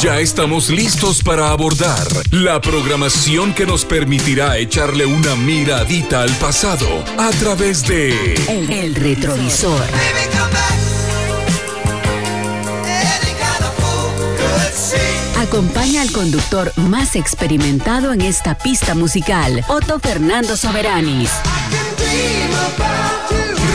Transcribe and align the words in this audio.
Ya 0.00 0.18
estamos 0.18 0.70
listos 0.70 1.22
para 1.22 1.50
abordar 1.50 2.06
la 2.30 2.58
programación 2.62 3.52
que 3.52 3.66
nos 3.66 3.84
permitirá 3.84 4.56
echarle 4.56 5.04
una 5.04 5.36
miradita 5.36 6.22
al 6.22 6.30
pasado 6.36 7.04
a 7.18 7.28
través 7.32 7.86
de 7.86 8.34
El, 8.48 8.94
retrovisor. 8.94 9.84
Acompaña 15.38 16.00
al 16.00 16.12
conductor 16.12 16.72
más 16.76 17.14
experimentado 17.14 18.14
en 18.14 18.22
esta 18.22 18.56
pista 18.56 18.94
musical, 18.94 19.62
Otto 19.68 19.98
Fernando 19.98 20.56
Soberanis. 20.56 21.30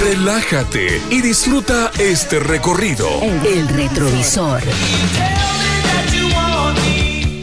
Relájate 0.01 1.01
y 1.09 1.21
disfruta 1.21 1.91
este 1.97 2.39
recorrido. 2.39 3.07
El 3.43 3.67
retrovisor 3.69 4.61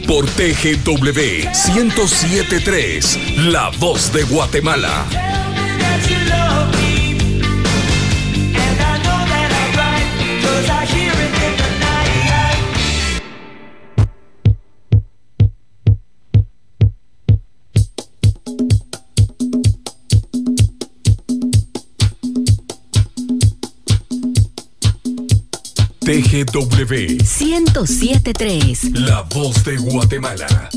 por 0.07 0.25
TGW 0.25 1.49
1073, 1.75 3.37
La 3.37 3.69
Voz 3.79 4.13
de 4.13 4.23
Guatemala. 4.23 5.32
TGW 26.13 27.17
1073. 27.23 28.91
La 28.93 29.25
voz 29.33 29.63
de 29.63 29.75
Guatemala. 29.77 30.69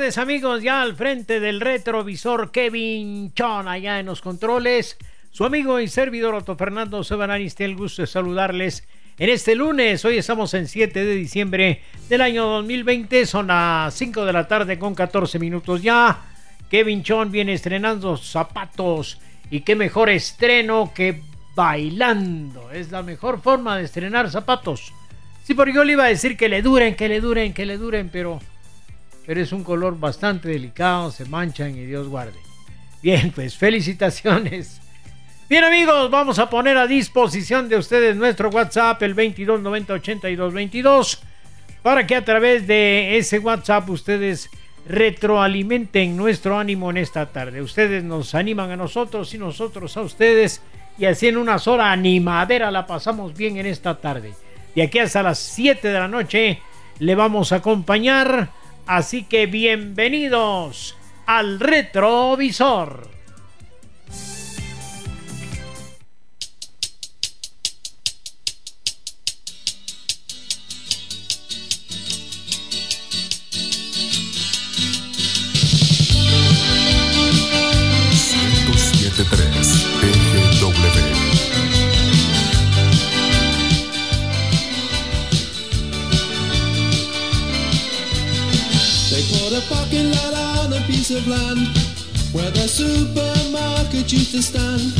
Amigos, 0.00 0.62
ya 0.62 0.80
al 0.80 0.96
frente 0.96 1.40
del 1.40 1.60
retrovisor 1.60 2.50
Kevin 2.50 3.34
Chon, 3.34 3.68
allá 3.68 4.00
en 4.00 4.06
los 4.06 4.22
controles. 4.22 4.96
Su 5.30 5.44
amigo 5.44 5.78
y 5.78 5.88
servidor 5.88 6.34
Otto 6.34 6.56
Fernando 6.56 7.04
Sebananisti, 7.04 7.64
el 7.64 7.76
gusto 7.76 8.02
de 8.02 8.06
saludarles 8.06 8.88
en 9.18 9.28
este 9.28 9.54
lunes. 9.54 10.02
Hoy 10.06 10.16
estamos 10.16 10.54
en 10.54 10.68
7 10.68 11.04
de 11.04 11.14
diciembre 11.14 11.82
del 12.08 12.22
año 12.22 12.46
2020, 12.46 13.26
son 13.26 13.48
las 13.48 13.92
5 13.92 14.24
de 14.24 14.32
la 14.32 14.48
tarde 14.48 14.78
con 14.78 14.94
14 14.94 15.38
minutos 15.38 15.82
ya. 15.82 16.18
Kevin 16.70 17.02
Chon 17.02 17.30
viene 17.30 17.52
estrenando 17.52 18.16
zapatos 18.16 19.20
y 19.50 19.60
qué 19.60 19.76
mejor 19.76 20.08
estreno 20.08 20.92
que 20.94 21.22
bailando. 21.54 22.70
Es 22.70 22.90
la 22.90 23.02
mejor 23.02 23.42
forma 23.42 23.76
de 23.76 23.84
estrenar 23.84 24.30
zapatos. 24.30 24.94
Sí, 25.44 25.52
porque 25.52 25.74
yo 25.74 25.84
le 25.84 25.92
iba 25.92 26.04
a 26.04 26.08
decir 26.08 26.38
que 26.38 26.48
le 26.48 26.62
duren, 26.62 26.94
que 26.94 27.08
le 27.08 27.20
duren, 27.20 27.52
que 27.52 27.66
le 27.66 27.76
duren, 27.76 28.08
pero 28.08 28.40
pero 29.30 29.42
es 29.42 29.52
un 29.52 29.62
color 29.62 29.96
bastante 29.96 30.48
delicado, 30.48 31.12
se 31.12 31.24
manchan 31.24 31.76
y 31.76 31.86
Dios 31.86 32.08
guarde. 32.08 32.40
Bien, 33.00 33.30
pues 33.30 33.56
felicitaciones. 33.56 34.80
Bien 35.48 35.62
amigos, 35.62 36.10
vamos 36.10 36.40
a 36.40 36.50
poner 36.50 36.76
a 36.76 36.88
disposición 36.88 37.68
de 37.68 37.76
ustedes 37.76 38.16
nuestro 38.16 38.48
WhatsApp, 38.48 39.00
el 39.04 39.14
22908222, 39.14 41.20
para 41.80 42.08
que 42.08 42.16
a 42.16 42.24
través 42.24 42.66
de 42.66 43.18
ese 43.18 43.38
WhatsApp 43.38 43.88
ustedes 43.88 44.50
retroalimenten 44.84 46.16
nuestro 46.16 46.58
ánimo 46.58 46.90
en 46.90 46.96
esta 46.96 47.26
tarde. 47.26 47.62
Ustedes 47.62 48.02
nos 48.02 48.34
animan 48.34 48.72
a 48.72 48.76
nosotros 48.76 49.32
y 49.32 49.38
nosotros 49.38 49.96
a 49.96 50.00
ustedes 50.00 50.60
y 50.98 51.04
así 51.04 51.28
en 51.28 51.36
una 51.36 51.60
sola 51.60 51.92
animadera 51.92 52.72
la 52.72 52.84
pasamos 52.84 53.36
bien 53.36 53.58
en 53.58 53.66
esta 53.66 54.00
tarde. 54.00 54.34
De 54.74 54.82
aquí 54.82 54.98
hasta 54.98 55.22
las 55.22 55.38
7 55.38 55.86
de 55.86 55.98
la 56.00 56.08
noche 56.08 56.60
le 56.98 57.14
vamos 57.14 57.52
a 57.52 57.58
acompañar 57.58 58.58
Así 58.90 59.22
que 59.22 59.46
bienvenidos 59.46 60.96
al 61.24 61.60
retrovisor. 61.60 63.10
Of 89.52 90.86
piece 90.86 91.10
of 91.10 91.26
land 91.26 91.66
where 92.32 92.50
the 92.52 92.68
supermarket 92.68 94.12
used 94.12 94.30
to 94.30 94.42
stand. 94.42 94.94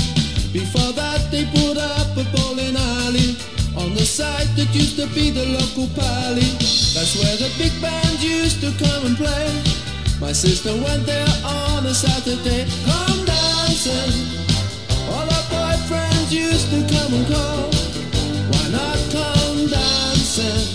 Before 0.53 0.93
that, 0.93 1.31
they 1.31 1.45
put 1.55 1.79
up 1.79 2.17
a 2.17 2.25
bowling 2.35 2.75
alley 2.75 3.37
on 3.79 3.95
the 3.95 4.05
site 4.05 4.51
that 4.57 4.75
used 4.75 4.97
to 4.99 5.07
be 5.15 5.31
the 5.31 5.47
local 5.55 5.87
pally. 5.95 6.51
That's 6.95 7.15
where 7.23 7.37
the 7.39 7.51
big 7.59 7.71
bands 7.81 8.25
used 8.25 8.61
to 8.63 8.73
come 8.83 9.07
and 9.07 9.17
play. 9.17 9.47
My 10.21 10.33
sister 10.33 10.75
went 10.75 11.07
there 11.07 11.31
on 11.45 11.87
a 11.87 11.95
Saturday, 11.95 12.67
come 12.83 13.25
dancing. 13.25 14.15
All 15.15 15.31
our 15.31 15.47
boyfriends 15.55 16.33
used 16.33 16.71
to 16.75 16.81
come 16.91 17.15
and 17.15 17.27
call. 17.31 17.71
Why 18.51 18.65
not 18.75 18.99
come 19.15 19.69
dancing? 19.71 20.67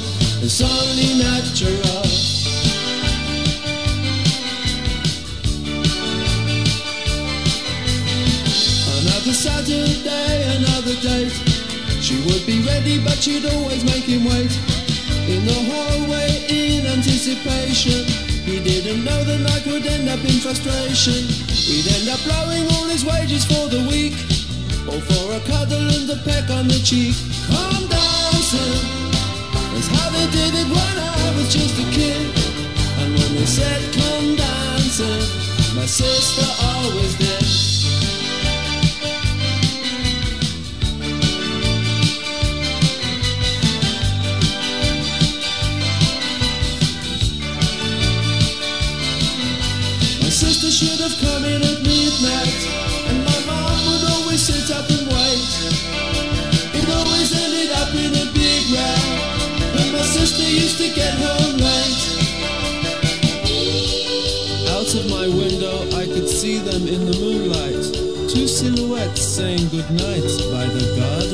It's 0.46 0.62
only 0.62 1.20
natural. 1.20 2.35
Saturday, 9.34 10.44
another 10.55 10.94
date. 11.01 11.34
She 11.98 12.22
would 12.29 12.46
be 12.46 12.62
ready, 12.62 13.03
but 13.03 13.17
she'd 13.17 13.46
always 13.46 13.84
make 13.84 14.05
him 14.05 14.25
wait. 14.25 14.53
In 15.25 15.41
the 15.50 15.60
hallway, 15.65 16.46
in 16.46 16.86
anticipation. 16.86 18.05
He 18.46 18.62
didn't 18.62 19.03
know 19.03 19.24
the 19.24 19.39
night 19.39 19.65
would 19.65 19.86
end 19.88 20.10
up 20.10 20.22
in 20.22 20.38
frustration. 20.38 21.25
He'd 21.50 21.88
end 21.89 22.10
up 22.10 22.22
blowing 22.22 22.70
all 22.77 22.86
his 22.86 23.03
wages 23.03 23.46
for 23.46 23.65
the 23.65 23.82
week. 23.89 24.13
Or 24.86 25.01
for 25.01 25.34
a 25.34 25.41
cuddle 25.41 25.89
and 25.89 26.05
a 26.05 26.22
peck 26.22 26.51
on 26.51 26.67
the 26.67 26.77
cheek. 26.86 27.17
Come 27.50 27.89
dancing. 27.89 28.77
That's 29.74 29.89
how 29.89 30.10
they 30.13 30.29
did 30.29 30.53
it 30.53 30.70
when 30.70 30.96
I 31.01 31.34
was 31.34 31.50
just 31.50 31.74
a 31.82 31.88
kid. 31.89 32.29
And 33.01 33.10
when 33.17 33.32
they 33.34 33.50
said 33.50 33.82
come 33.98 34.36
dancing, 34.36 35.25
my 35.74 35.88
sister 35.89 36.46
always 36.62 37.17
did. 37.17 37.95
Have 51.06 51.22
come 51.22 51.46
in 51.46 51.62
at 51.62 51.80
midnight 51.86 52.62
And 53.10 53.20
my 53.30 53.40
mom 53.46 53.78
would 53.86 54.04
always 54.10 54.42
sit 54.42 54.74
up 54.74 54.90
and 54.90 55.06
wait. 55.06 55.54
It 56.74 56.88
always 56.98 57.30
ended 57.30 57.70
up 57.78 57.94
in 57.94 58.10
a 58.10 58.26
big 58.34 58.64
row 58.74 59.06
When 59.76 59.94
my 59.94 60.02
sister 60.02 60.42
used 60.42 60.78
to 60.82 60.90
get 60.98 61.14
home 61.14 61.58
late 61.62 62.02
Out 64.74 64.90
of 64.98 65.06
my 65.14 65.28
window 65.30 65.86
I 65.94 66.06
could 66.10 66.28
see 66.28 66.58
them 66.58 66.88
in 66.88 67.06
the 67.06 67.18
moonlight. 67.22 67.86
Two 68.34 68.48
silhouettes 68.48 69.22
saying 69.22 69.70
goodnight 69.70 70.26
by 70.50 70.66
the 70.74 70.86
garden 70.98 71.25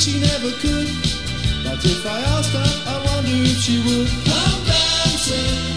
she 0.00 0.18
never 0.18 0.50
could. 0.52 0.88
But 1.62 1.84
if 1.84 2.06
I 2.06 2.20
asked 2.20 2.54
her, 2.54 2.90
I 2.90 2.96
wonder 3.04 3.36
if 3.44 3.58
she 3.58 3.76
would. 3.84 4.08
Come 4.24 4.64
dancing. 4.64 5.69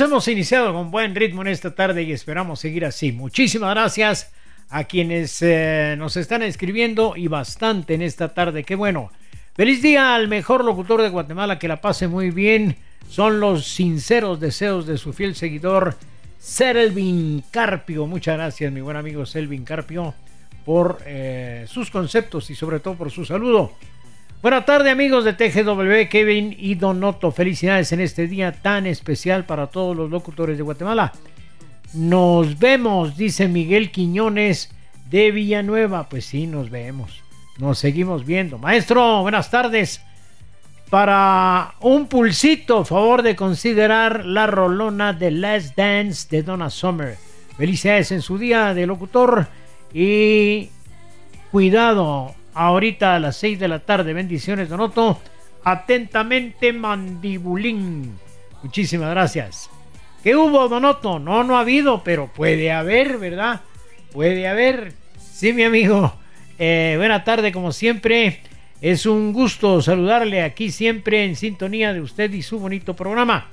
Hemos 0.00 0.26
iniciado 0.26 0.72
con 0.72 0.90
buen 0.90 1.14
ritmo 1.14 1.42
en 1.42 1.48
esta 1.48 1.74
tarde 1.74 2.02
y 2.02 2.12
esperamos 2.12 2.60
seguir 2.60 2.86
así. 2.86 3.12
Muchísimas 3.12 3.74
gracias 3.74 4.32
a 4.70 4.84
quienes 4.84 5.42
eh, 5.42 5.96
nos 5.98 6.16
están 6.16 6.42
escribiendo 6.42 7.12
y 7.14 7.28
bastante 7.28 7.92
en 7.92 8.00
esta 8.00 8.32
tarde. 8.32 8.64
Qué 8.64 8.74
bueno. 8.74 9.10
Feliz 9.54 9.82
día 9.82 10.14
al 10.14 10.28
mejor 10.28 10.64
locutor 10.64 11.02
de 11.02 11.10
Guatemala, 11.10 11.58
que 11.58 11.68
la 11.68 11.82
pase 11.82 12.08
muy 12.08 12.30
bien. 12.30 12.76
Son 13.10 13.38
los 13.38 13.66
sinceros 13.66 14.40
deseos 14.40 14.86
de 14.86 14.96
su 14.96 15.12
fiel 15.12 15.34
seguidor, 15.34 15.94
Selvin 16.38 17.44
Carpio. 17.50 18.06
Muchas 18.06 18.38
gracias, 18.38 18.72
mi 18.72 18.80
buen 18.80 18.96
amigo 18.96 19.26
Selvin 19.26 19.64
Carpio, 19.64 20.14
por 20.64 21.00
eh, 21.04 21.66
sus 21.68 21.90
conceptos 21.90 22.48
y 22.48 22.54
sobre 22.54 22.80
todo 22.80 22.94
por 22.94 23.10
su 23.10 23.26
saludo. 23.26 23.72
Buenas 24.42 24.66
tardes 24.66 24.90
amigos 24.90 25.24
de 25.24 25.34
TGW, 25.34 26.08
Kevin 26.10 26.52
y 26.58 26.74
Donoto. 26.74 27.30
Felicidades 27.30 27.92
en 27.92 28.00
este 28.00 28.26
día 28.26 28.50
tan 28.50 28.88
especial 28.88 29.44
para 29.44 29.68
todos 29.68 29.96
los 29.96 30.10
locutores 30.10 30.56
de 30.56 30.64
Guatemala. 30.64 31.12
Nos 31.94 32.58
vemos, 32.58 33.16
dice 33.16 33.46
Miguel 33.46 33.92
Quiñones 33.92 34.74
de 35.08 35.30
Villanueva. 35.30 36.08
Pues 36.08 36.24
sí, 36.24 36.48
nos 36.48 36.70
vemos. 36.70 37.22
Nos 37.58 37.78
seguimos 37.78 38.26
viendo. 38.26 38.58
Maestro, 38.58 39.22
buenas 39.22 39.48
tardes. 39.48 40.00
Para 40.90 41.74
un 41.78 42.08
pulsito, 42.08 42.84
favor 42.84 43.22
de 43.22 43.36
considerar 43.36 44.26
la 44.26 44.48
rolona 44.48 45.12
de 45.12 45.30
Last 45.30 45.76
Dance 45.76 46.26
de 46.28 46.42
Donna 46.42 46.68
Summer. 46.68 47.16
Felicidades 47.56 48.10
en 48.10 48.22
su 48.22 48.38
día 48.38 48.74
de 48.74 48.88
locutor 48.88 49.46
y 49.94 50.68
cuidado 51.52 52.34
ahorita 52.54 53.14
a 53.14 53.18
las 53.18 53.36
6 53.36 53.58
de 53.58 53.68
la 53.68 53.80
tarde. 53.80 54.12
Bendiciones, 54.12 54.68
Donoto. 54.68 55.20
Atentamente, 55.64 56.72
Mandibulín. 56.72 58.18
Muchísimas 58.62 59.10
gracias. 59.10 59.70
¿Qué 60.22 60.36
hubo, 60.36 60.68
Donoto? 60.68 61.18
No, 61.18 61.44
no 61.44 61.56
ha 61.56 61.60
habido, 61.60 62.02
pero 62.04 62.28
puede 62.32 62.70
haber, 62.72 63.18
¿verdad? 63.18 63.62
Puede 64.12 64.46
haber. 64.46 64.92
Sí, 65.18 65.52
mi 65.52 65.64
amigo. 65.64 66.14
Eh, 66.58 66.94
buena 66.96 67.24
tarde, 67.24 67.52
como 67.52 67.72
siempre. 67.72 68.40
Es 68.80 69.06
un 69.06 69.32
gusto 69.32 69.80
saludarle 69.80 70.42
aquí 70.42 70.70
siempre 70.70 71.24
en 71.24 71.36
sintonía 71.36 71.92
de 71.92 72.00
usted 72.00 72.32
y 72.32 72.42
su 72.42 72.58
bonito 72.58 72.94
programa. 72.94 73.48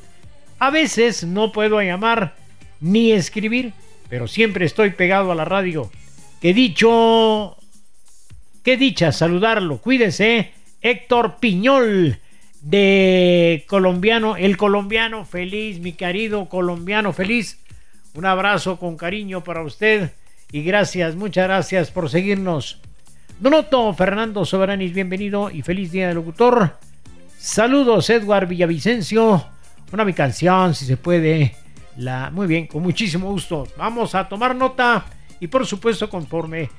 A 0.58 0.72
veces 0.72 1.24
no 1.24 1.52
puedo 1.52 1.82
llamar 1.82 2.36
ni 2.82 3.12
escribir, 3.12 3.74
pero 4.10 4.28
siempre 4.28 4.66
estoy 4.66 4.90
pegado 4.90 5.32
a 5.32 5.36
la 5.36 5.46
radio. 5.46 5.92
Que 6.42 6.54
dicho 6.54 7.59
Qué 8.64 8.78
dicha 8.78 9.12
saludarlo. 9.12 9.78
Cuídese. 9.78 10.52
Héctor 10.82 11.38
Piñol 11.40 12.20
de 12.62 13.66
colombiano, 13.68 14.38
el 14.38 14.58
colombiano 14.58 15.26
feliz, 15.26 15.80
mi 15.80 15.94
querido 15.94 16.48
colombiano 16.48 17.14
feliz. 17.14 17.60
Un 18.14 18.26
abrazo 18.26 18.78
con 18.78 18.98
cariño 18.98 19.44
para 19.44 19.62
usted 19.64 20.12
y 20.52 20.64
gracias, 20.64 21.16
muchas 21.16 21.46
gracias 21.46 21.92
por 21.92 22.10
seguirnos. 22.10 22.82
Donoto 23.40 23.94
Fernando 23.94 24.46
Soberanis, 24.46 24.94
bienvenido 24.94 25.50
y 25.50 25.62
feliz 25.62 25.92
día 25.92 26.08
del 26.08 26.16
locutor. 26.16 26.78
Saludos, 27.38 28.10
Edward 28.10 28.48
Villavicencio. 28.48 29.46
Una 29.92 30.06
mi 30.06 30.14
canción, 30.14 30.76
si 30.76 30.86
se 30.86 30.98
puede. 30.98 31.56
La, 31.98 32.30
muy 32.30 32.48
bien, 32.48 32.68
con 32.68 32.84
muchísimo 32.84 33.30
gusto. 33.32 33.68
Vamos 33.78 34.16
a 34.16 34.28
tomar 34.28 34.56
nota 34.56 35.06
y 35.40 35.48
por 35.48 35.66
supuesto 35.66 36.10
conforme 36.10 36.70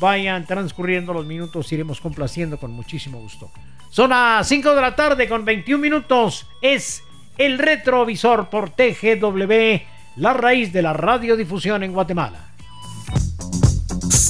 vayan 0.00 0.46
transcurriendo 0.46 1.12
los 1.12 1.26
minutos, 1.26 1.72
iremos 1.72 2.00
complaciendo 2.00 2.58
con 2.58 2.72
muchísimo 2.72 3.18
gusto. 3.18 3.50
Son 3.90 4.10
las 4.10 4.46
5 4.46 4.74
de 4.74 4.80
la 4.80 4.94
tarde 4.94 5.28
con 5.28 5.44
21 5.44 5.80
minutos. 5.80 6.46
Es 6.60 7.02
el 7.38 7.58
retrovisor 7.58 8.50
por 8.50 8.70
TGW, 8.70 9.82
la 10.16 10.34
raíz 10.34 10.72
de 10.72 10.82
la 10.82 10.92
radiodifusión 10.92 11.82
en 11.82 11.92
Guatemala. 11.92 12.52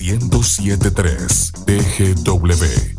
1073 0.00 1.53
TGW 1.67 2.98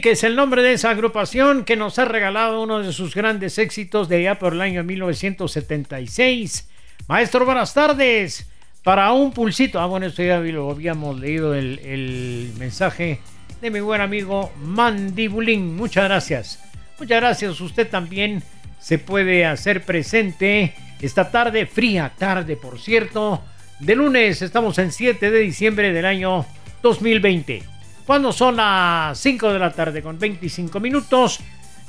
Chic 0.00 0.06
es 0.06 0.24
el 0.24 0.34
nombre 0.34 0.62
de 0.62 0.72
esa 0.72 0.88
agrupación 0.88 1.64
que 1.64 1.76
nos 1.76 1.98
ha 1.98 2.06
regalado 2.06 2.62
uno 2.62 2.78
de 2.78 2.90
sus 2.90 3.14
grandes 3.14 3.58
éxitos 3.58 4.08
de 4.08 4.16
allá 4.16 4.38
por 4.38 4.54
el 4.54 4.62
año 4.62 4.82
1976. 4.82 6.70
Maestro, 7.06 7.44
buenas 7.44 7.74
tardes. 7.74 8.48
Para 8.82 9.12
un 9.12 9.30
pulsito. 9.30 9.78
Ah, 9.78 9.84
bueno, 9.84 10.06
esto 10.06 10.22
ya 10.22 10.38
lo 10.38 10.70
habíamos 10.70 11.20
leído 11.20 11.54
el, 11.54 11.80
el 11.80 12.52
mensaje 12.58 13.20
de 13.60 13.70
mi 13.70 13.80
buen 13.80 14.00
amigo 14.00 14.50
Mandibulín. 14.62 15.76
Muchas 15.76 16.04
gracias. 16.04 16.64
Muchas 16.98 17.20
gracias. 17.20 17.60
Usted 17.60 17.86
también 17.86 18.42
se 18.78 18.98
puede 18.98 19.44
hacer 19.44 19.82
presente 19.82 20.72
esta 21.02 21.30
tarde, 21.30 21.66
fría 21.66 22.12
tarde, 22.16 22.56
por 22.56 22.78
cierto. 22.78 23.42
De 23.80 23.94
lunes 23.96 24.40
estamos 24.40 24.78
en 24.78 24.92
7 24.92 25.30
de 25.30 25.40
diciembre 25.40 25.92
del 25.92 26.06
año 26.06 26.46
2020. 26.82 27.79
Cuando 28.10 28.32
son 28.32 28.56
las 28.56 29.20
5 29.20 29.52
de 29.52 29.60
la 29.60 29.70
tarde 29.70 30.02
con 30.02 30.18
25 30.18 30.80
minutos, 30.80 31.38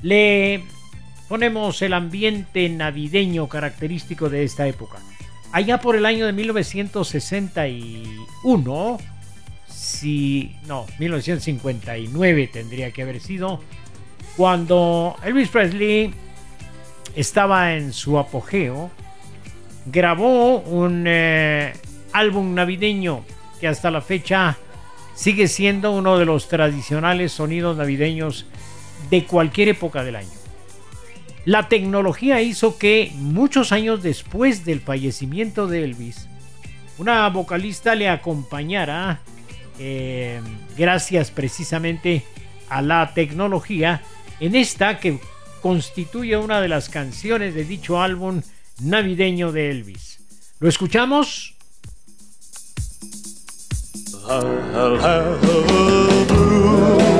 le 0.03 0.63
ponemos 1.27 1.81
el 1.81 1.93
ambiente 1.93 2.69
navideño 2.69 3.49
característico 3.49 4.29
de 4.29 4.43
esta 4.43 4.67
época. 4.67 4.99
Allá 5.51 5.81
por 5.81 5.95
el 5.95 6.05
año 6.05 6.27
de 6.27 6.33
1961, 6.33 8.99
si 9.67 10.55
no, 10.67 10.85
1959 10.99 12.49
tendría 12.53 12.91
que 12.91 13.01
haber 13.01 13.19
sido, 13.19 13.59
cuando 14.37 15.15
Elvis 15.23 15.49
Presley 15.49 16.13
estaba 17.15 17.73
en 17.73 17.93
su 17.93 18.19
apogeo, 18.19 18.91
grabó 19.87 20.59
un 20.59 21.05
eh, 21.07 21.73
álbum 22.13 22.53
navideño 22.53 23.25
que 23.59 23.67
hasta 23.67 23.89
la 23.89 24.01
fecha 24.01 24.59
sigue 25.13 25.47
siendo 25.47 25.91
uno 25.91 26.17
de 26.17 26.25
los 26.25 26.47
tradicionales 26.47 27.31
sonidos 27.31 27.77
navideños 27.77 28.45
de 29.09 29.25
cualquier 29.25 29.69
época 29.69 30.03
del 30.03 30.15
año. 30.15 30.29
La 31.45 31.67
tecnología 31.67 32.41
hizo 32.41 32.77
que 32.77 33.11
muchos 33.15 33.71
años 33.71 34.03
después 34.03 34.63
del 34.63 34.79
fallecimiento 34.79 35.67
de 35.67 35.83
Elvis, 35.83 36.27
una 36.99 37.27
vocalista 37.29 37.95
le 37.95 38.09
acompañara, 38.09 39.21
eh, 39.79 40.39
gracias 40.77 41.31
precisamente 41.31 42.23
a 42.69 42.81
la 42.83 43.13
tecnología, 43.15 44.03
en 44.39 44.55
esta 44.55 44.99
que 44.99 45.19
constituye 45.61 46.37
una 46.37 46.61
de 46.61 46.67
las 46.67 46.89
canciones 46.89 47.55
de 47.55 47.63
dicho 47.63 48.01
álbum 48.01 48.41
navideño 48.79 49.51
de 49.51 49.71
Elvis. 49.71 50.19
¿Lo 50.59 50.69
escuchamos? 50.69 51.50
I'll 54.27 54.97
have 54.99 55.43
a 55.43 56.25
blue 56.27 57.10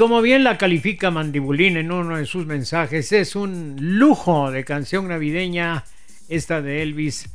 como 0.00 0.22
bien 0.22 0.44
la 0.44 0.56
califica 0.56 1.10
Mandibulín 1.10 1.76
en 1.76 1.92
uno 1.92 2.16
de 2.16 2.24
sus 2.24 2.46
mensajes, 2.46 3.12
es 3.12 3.36
un 3.36 3.76
lujo 3.78 4.50
de 4.50 4.64
canción 4.64 5.08
navideña 5.08 5.84
esta 6.30 6.62
de 6.62 6.82
Elvis, 6.82 7.28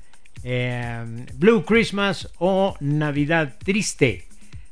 eh, 0.43 1.06
Blue 1.36 1.63
Christmas 1.63 2.28
o 2.39 2.75
Navidad 2.80 3.54
Triste. 3.63 4.25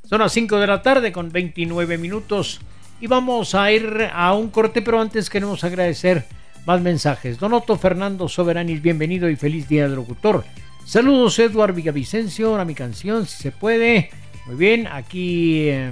Son 0.09 0.21
las 0.21 0.33
5 0.33 0.57
de 0.57 0.65
la 0.65 0.81
tarde 0.81 1.11
con 1.11 1.31
29 1.31 1.99
minutos 1.99 2.61
y 2.99 3.05
vamos 3.05 3.53
a 3.53 3.71
ir 3.71 4.09
a 4.11 4.33
un 4.33 4.49
corte, 4.49 4.81
pero 4.81 4.99
antes 4.99 5.29
queremos 5.29 5.63
agradecer 5.63 6.25
más 6.65 6.81
mensajes. 6.81 7.37
Don 7.37 7.53
Otto 7.53 7.77
Fernando 7.77 8.27
Soberanis, 8.27 8.81
bienvenido 8.81 9.29
y 9.29 9.35
feliz 9.35 9.69
día 9.69 9.83
del 9.83 9.97
locutor. 9.97 10.43
Saludos 10.83 11.37
Eduard 11.37 11.75
Villavicencio, 11.75 12.47
ahora 12.49 12.65
mi 12.65 12.73
canción, 12.73 13.27
si 13.27 13.43
se 13.43 13.51
puede. 13.51 14.09
Muy 14.47 14.55
bien, 14.55 14.87
aquí... 14.87 15.69
eh, 15.69 15.91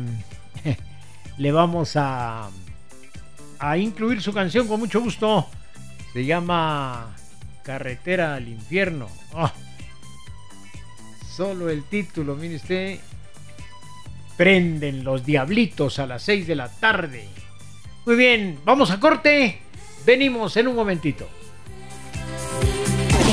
le 1.41 1.51
vamos 1.51 1.95
a, 1.95 2.51
a 3.57 3.77
incluir 3.77 4.21
su 4.21 4.31
canción 4.31 4.67
con 4.67 4.79
mucho 4.79 5.01
gusto. 5.01 5.47
Se 6.13 6.23
llama 6.23 7.15
Carretera 7.63 8.35
al 8.35 8.47
Infierno. 8.47 9.07
Ah, 9.33 9.51
Solo 11.35 11.69
el 11.71 11.83
título, 11.85 12.35
mire 12.35 12.57
usted. 12.57 12.99
Prenden 14.37 15.03
los 15.03 15.25
diablitos 15.25 15.97
a 15.97 16.05
las 16.05 16.21
6 16.23 16.45
de 16.45 16.55
la 16.55 16.69
tarde. 16.69 17.27
Muy 18.05 18.15
bien, 18.15 18.59
vamos 18.63 18.91
a 18.91 18.99
corte. 18.99 19.61
Venimos 20.05 20.55
en 20.57 20.67
un 20.67 20.75
momentito. 20.75 21.27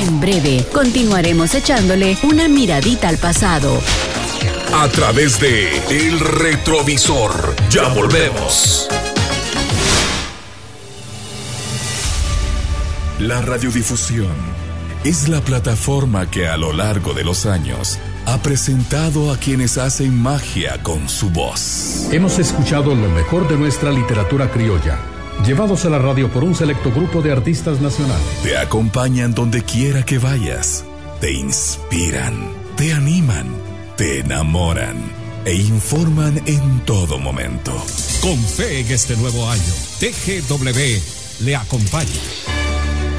En 0.01 0.19
breve, 0.19 0.65
continuaremos 0.73 1.53
echándole 1.53 2.17
una 2.23 2.47
miradita 2.47 3.07
al 3.09 3.17
pasado. 3.17 3.79
A 4.73 4.87
través 4.87 5.39
de 5.39 5.77
El 5.89 6.19
Retrovisor. 6.19 7.48
Ya 7.69 7.87
volvemos. 7.89 8.87
La 13.19 13.41
radiodifusión 13.41 14.33
es 15.03 15.29
la 15.29 15.39
plataforma 15.41 16.31
que 16.31 16.47
a 16.47 16.57
lo 16.57 16.73
largo 16.73 17.13
de 17.13 17.23
los 17.23 17.45
años 17.45 17.99
ha 18.25 18.39
presentado 18.39 19.31
a 19.31 19.37
quienes 19.37 19.77
hacen 19.77 20.19
magia 20.19 20.81
con 20.81 21.07
su 21.07 21.29
voz. 21.29 22.07
Hemos 22.11 22.39
escuchado 22.39 22.95
lo 22.95 23.07
mejor 23.09 23.47
de 23.47 23.57
nuestra 23.57 23.91
literatura 23.91 24.49
criolla, 24.49 24.97
llevados 25.45 25.85
a 25.85 25.91
la 25.91 25.99
radio 25.99 26.31
por 26.31 26.43
un 26.43 26.55
selecto 26.55 26.91
grupo 26.91 27.21
de 27.21 27.33
artistas 27.33 27.79
nacionales. 27.79 28.25
Te 28.41 28.57
acompañan 28.57 29.35
donde 29.35 29.61
quiera 29.61 30.03
que 30.03 30.17
vayas, 30.17 30.85
te 31.21 31.33
inspiran, 31.33 32.51
te 32.77 32.93
animan, 32.93 33.53
te 33.95 34.21
enamoran 34.21 35.18
e 35.49 35.55
informan 35.55 36.39
en 36.45 36.79
todo 36.85 37.17
momento. 37.17 37.73
Con 38.21 38.37
fe 38.37 38.81
en 38.81 38.91
este 38.91 39.17
nuevo 39.17 39.49
año, 39.49 39.73
TGW 39.99 40.79
le 41.39 41.55
acompaña. 41.55 42.21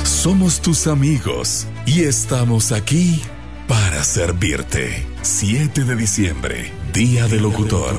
Somos 0.05 0.62
tus 0.62 0.87
amigos 0.87 1.66
y 1.87 2.05
estamos 2.05 2.71
aquí 2.71 3.21
para 3.66 4.05
servirte. 4.05 5.05
7 5.23 5.83
de 5.83 5.97
diciembre, 5.97 6.71
Día 6.93 7.27
del 7.27 7.43
Locutor. 7.43 7.99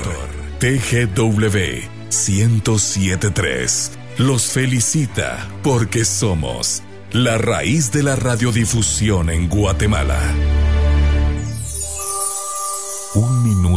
TGW 0.60 1.90
1073 2.10 3.92
los 4.18 4.44
felicita 4.44 5.46
porque 5.62 6.06
somos 6.06 6.84
la 7.12 7.38
raíz 7.38 7.92
de 7.92 8.04
la 8.04 8.16
radiodifusión 8.16 9.30
en 9.30 9.50
Guatemala. 9.50 10.61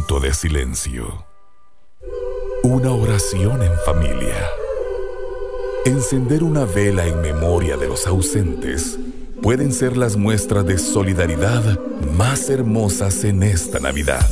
De 0.05 0.35
silencio. 0.35 1.25
Una 2.63 2.91
oración 2.91 3.63
en 3.63 3.73
familia. 3.87 4.51
Encender 5.87 6.45
una 6.45 6.67
vela 6.67 7.07
en 7.07 7.23
memoria 7.23 7.79
de 7.79 7.89
los 7.89 8.07
ausentes 8.07 8.99
pueden 9.43 9.73
ser 9.73 9.97
las 9.97 10.17
muestras 10.17 10.67
de 10.67 10.79
solidaridad 10.79 11.81
más 12.13 12.51
hermosas 12.51 13.25
en 13.25 13.43
esta 13.43 13.81
Navidad. 13.81 14.29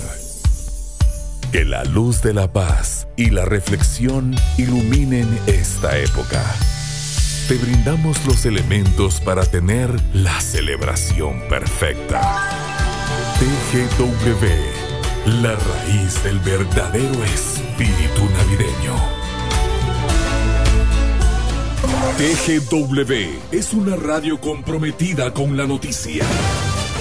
Que 1.50 1.64
la 1.64 1.84
luz 1.84 2.20
de 2.20 2.34
la 2.34 2.52
paz 2.52 3.08
y 3.16 3.30
la 3.30 3.46
reflexión 3.46 4.34
iluminen 4.58 5.26
esta 5.46 5.96
época. 5.98 6.44
Te 7.48 7.56
brindamos 7.56 8.24
los 8.26 8.44
elementos 8.44 9.20
para 9.20 9.44
tener 9.46 9.90
la 10.12 10.38
celebración 10.40 11.40
perfecta. 11.48 12.20
TGW, 13.38 14.71
la 15.26 15.54
raíz 15.54 16.22
del 16.24 16.38
verdadero 16.40 17.24
espíritu 17.24 18.22
navideño. 18.36 18.96
TGW 22.18 23.12
es 23.52 23.72
una 23.72 23.94
radio 23.96 24.40
comprometida 24.40 25.32
con 25.32 25.56
la 25.56 25.66
noticia. 25.66 26.24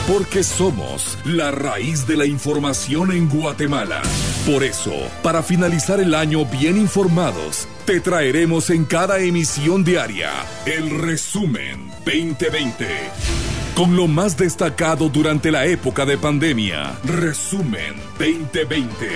Porque 0.07 0.43
somos 0.43 1.17
la 1.25 1.51
raíz 1.51 2.05
de 2.05 2.17
la 2.17 2.25
información 2.25 3.11
en 3.11 3.27
Guatemala. 3.27 4.01
Por 4.45 4.63
eso, 4.63 4.93
para 5.23 5.41
finalizar 5.41 5.99
el 5.99 6.13
año 6.13 6.45
bien 6.45 6.77
informados, 6.77 7.67
te 7.85 7.99
traeremos 7.99 8.69
en 8.69 8.85
cada 8.85 9.19
emisión 9.19 9.83
diaria 9.83 10.31
el 10.65 10.89
resumen 11.01 11.89
2020 12.05 13.60
con 13.75 13.95
lo 13.95 14.07
más 14.07 14.37
destacado 14.37 15.09
durante 15.09 15.51
la 15.51 15.65
época 15.65 16.05
de 16.05 16.17
pandemia. 16.17 16.97
Resumen 17.03 17.95
2020. 18.19 19.07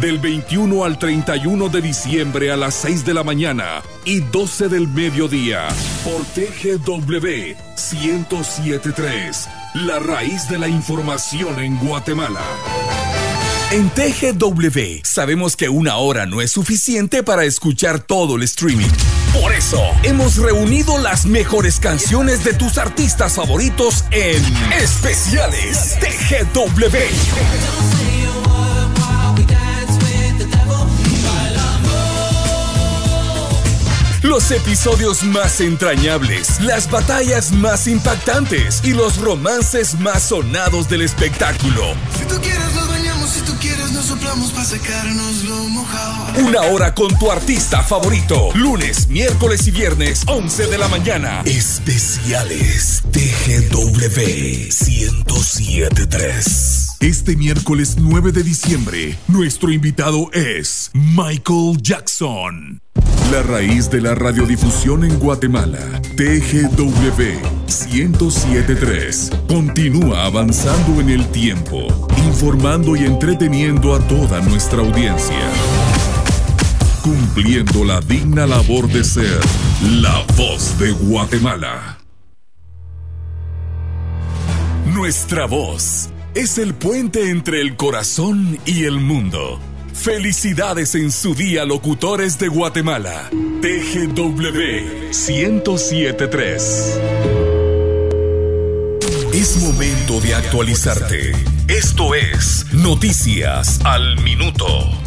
Del 0.00 0.18
21 0.18 0.84
al 0.84 0.98
31 0.98 1.68
de 1.68 1.82
diciembre 1.82 2.50
a 2.50 2.56
las 2.56 2.74
6 2.74 3.04
de 3.04 3.14
la 3.14 3.24
mañana 3.24 3.82
y 4.04 4.20
12 4.20 4.68
del 4.68 4.88
mediodía. 4.88 5.68
Por 6.04 6.24
TGW 6.34 7.54
1073. 7.92 9.48
La 9.74 9.98
raíz 9.98 10.48
de 10.48 10.58
la 10.58 10.68
información 10.68 11.58
en 11.60 11.78
Guatemala. 11.78 12.42
En 13.74 13.90
TGW 13.90 15.00
sabemos 15.02 15.56
que 15.56 15.68
una 15.68 15.96
hora 15.96 16.26
no 16.26 16.40
es 16.40 16.52
suficiente 16.52 17.24
para 17.24 17.42
escuchar 17.42 17.98
todo 17.98 18.36
el 18.36 18.44
streaming. 18.44 18.86
Por 19.32 19.52
eso, 19.52 19.82
hemos 20.04 20.36
reunido 20.36 20.96
las 20.98 21.26
mejores 21.26 21.80
canciones 21.80 22.44
de 22.44 22.52
tus 22.52 22.78
artistas 22.78 23.34
favoritos 23.34 24.04
en 24.12 24.40
Especiales 24.74 25.98
TGW. 25.98 26.98
Los 34.22 34.52
episodios 34.52 35.24
más 35.24 35.60
entrañables, 35.60 36.60
las 36.60 36.88
batallas 36.88 37.50
más 37.50 37.88
impactantes 37.88 38.82
y 38.84 38.92
los 38.92 39.18
romances 39.18 39.98
más 39.98 40.22
sonados 40.22 40.88
del 40.88 41.02
espectáculo. 41.02 41.82
Si 42.16 42.24
tú 42.24 42.40
quieres 42.40 42.74
si 43.26 43.40
tú 43.42 43.52
quieres 43.60 43.92
nos 43.92 44.06
soplamos 44.06 44.50
para 44.52 44.64
sacarnos 44.64 45.44
lo 45.44 45.56
mojado. 45.68 46.46
Una 46.46 46.62
hora 46.62 46.94
con 46.94 47.16
tu 47.18 47.30
artista 47.30 47.82
favorito. 47.82 48.50
Lunes, 48.54 49.08
miércoles 49.08 49.66
y 49.66 49.70
viernes, 49.70 50.22
11 50.26 50.66
de 50.66 50.78
la 50.78 50.88
mañana. 50.88 51.42
Especiales 51.44 53.02
TGW 53.12 54.68
1073. 54.68 56.93
Este 57.00 57.36
miércoles 57.36 57.96
9 57.98 58.32
de 58.32 58.42
diciembre, 58.42 59.18
nuestro 59.28 59.70
invitado 59.70 60.30
es 60.32 60.90
Michael 60.94 61.76
Jackson. 61.82 62.80
La 63.30 63.42
raíz 63.42 63.90
de 63.90 64.00
la 64.00 64.14
radiodifusión 64.14 65.04
en 65.04 65.18
Guatemala, 65.18 66.00
TGW 66.16 67.22
1073, 67.66 69.30
continúa 69.48 70.24
avanzando 70.24 71.00
en 71.00 71.10
el 71.10 71.26
tiempo, 71.28 72.08
informando 72.26 72.96
y 72.96 73.04
entreteniendo 73.04 73.94
a 73.94 73.98
toda 74.00 74.40
nuestra 74.40 74.80
audiencia. 74.80 75.50
Cumpliendo 77.02 77.84
la 77.84 78.00
digna 78.00 78.46
labor 78.46 78.88
de 78.88 79.04
ser 79.04 79.40
la 79.82 80.24
voz 80.36 80.78
de 80.78 80.92
Guatemala. 80.92 81.98
Nuestra 84.86 85.46
voz 85.46 86.08
es 86.34 86.58
el 86.58 86.74
puente 86.74 87.30
entre 87.30 87.60
el 87.60 87.76
corazón 87.76 88.58
y 88.66 88.84
el 88.84 88.98
mundo. 88.98 89.60
Felicidades 89.92 90.94
en 90.96 91.12
su 91.12 91.34
día, 91.34 91.64
locutores 91.64 92.38
de 92.38 92.48
Guatemala. 92.48 93.30
TGW 93.30 94.52
1073. 95.10 97.00
Es 99.32 99.62
momento 99.62 100.20
de 100.20 100.34
actualizarte. 100.34 101.32
Esto 101.68 102.14
es 102.14 102.66
Noticias 102.72 103.80
al 103.84 104.20
Minuto. 104.22 105.03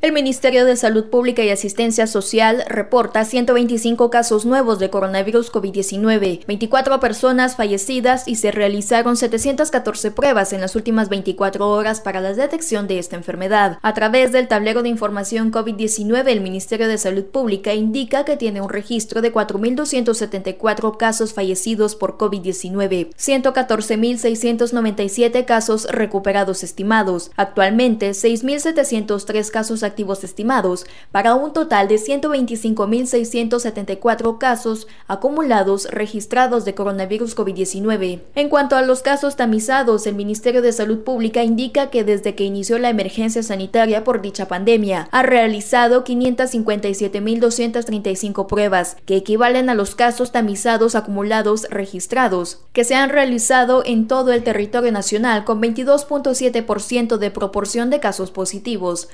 El 0.00 0.12
Ministerio 0.12 0.64
de 0.64 0.76
Salud 0.76 1.06
Pública 1.06 1.42
y 1.42 1.50
Asistencia 1.50 2.06
Social 2.06 2.62
reporta 2.68 3.24
125 3.24 4.10
casos 4.10 4.46
nuevos 4.46 4.78
de 4.78 4.90
coronavirus 4.90 5.50
COVID-19, 5.50 6.46
24 6.46 7.00
personas 7.00 7.56
fallecidas 7.56 8.28
y 8.28 8.36
se 8.36 8.52
realizaron 8.52 9.16
714 9.16 10.12
pruebas 10.12 10.52
en 10.52 10.60
las 10.60 10.76
últimas 10.76 11.08
24 11.08 11.68
horas 11.68 12.00
para 12.00 12.20
la 12.20 12.32
detección 12.32 12.86
de 12.86 13.00
esta 13.00 13.16
enfermedad. 13.16 13.80
A 13.82 13.92
través 13.92 14.30
del 14.30 14.46
tablero 14.46 14.84
de 14.84 14.88
información 14.88 15.50
COVID-19, 15.50 16.28
el 16.28 16.42
Ministerio 16.42 16.86
de 16.86 16.96
Salud 16.96 17.24
Pública 17.24 17.74
indica 17.74 18.24
que 18.24 18.36
tiene 18.36 18.60
un 18.60 18.68
registro 18.68 19.20
de 19.20 19.34
4.274 19.34 20.96
casos 20.96 21.34
fallecidos 21.34 21.96
por 21.96 22.18
COVID-19, 22.18 23.16
114.697 23.16 25.44
casos 25.44 25.88
recuperados 25.90 26.62
estimados. 26.62 27.32
Actualmente, 27.34 28.10
6.703 28.10 29.50
casos 29.50 29.82
activos 29.88 30.22
estimados, 30.22 30.86
para 31.10 31.34
un 31.34 31.52
total 31.52 31.88
de 31.88 31.96
125.674 31.96 34.38
casos 34.38 34.86
acumulados 35.06 35.88
registrados 35.90 36.64
de 36.64 36.74
coronavirus 36.74 37.36
COVID-19. 37.36 38.20
En 38.34 38.48
cuanto 38.48 38.76
a 38.76 38.82
los 38.82 39.02
casos 39.02 39.34
tamizados, 39.34 40.06
el 40.06 40.14
Ministerio 40.14 40.62
de 40.62 40.70
Salud 40.72 41.00
Pública 41.00 41.42
indica 41.42 41.90
que 41.90 42.04
desde 42.04 42.36
que 42.36 42.44
inició 42.44 42.78
la 42.78 42.90
emergencia 42.90 43.42
sanitaria 43.42 44.04
por 44.04 44.22
dicha 44.22 44.46
pandemia, 44.46 45.08
ha 45.10 45.22
realizado 45.22 46.04
557.235 46.04 48.46
pruebas, 48.46 48.96
que 49.04 49.16
equivalen 49.16 49.70
a 49.70 49.74
los 49.74 49.94
casos 49.94 50.32
tamizados 50.32 50.94
acumulados 50.94 51.66
registrados, 51.70 52.60
que 52.72 52.84
se 52.84 52.94
han 52.94 53.10
realizado 53.10 53.82
en 53.84 54.06
todo 54.06 54.32
el 54.32 54.44
territorio 54.44 54.92
nacional 54.92 55.44
con 55.44 55.60
22.7% 55.60 57.16
de 57.16 57.30
proporción 57.30 57.90
de 57.90 58.00
casos 58.00 58.30
positivos. 58.30 59.08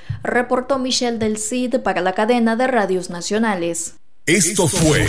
Reportó 0.65 0.81
Michelle 0.81 1.19
del 1.19 1.37
Cid 1.37 1.75
para 1.83 2.01
la 2.01 2.13
cadena 2.13 2.55
de 2.55 2.65
radios 2.65 3.11
nacionales. 3.11 3.97
Esto 4.25 4.67
fue 4.67 5.07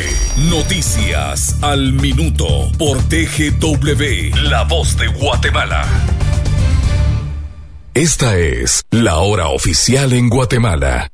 Noticias 0.51 1.57
al 1.63 1.95
Minuto 1.95 2.71
por 2.77 2.99
TGW, 2.99 4.37
La 4.51 4.65
Voz 4.65 4.99
de 4.99 5.07
Guatemala. 5.07 5.87
Esta 7.95 8.37
es 8.37 8.83
la 8.91 9.17
hora 9.17 9.49
oficial 9.49 10.13
en 10.13 10.29
Guatemala. 10.29 11.09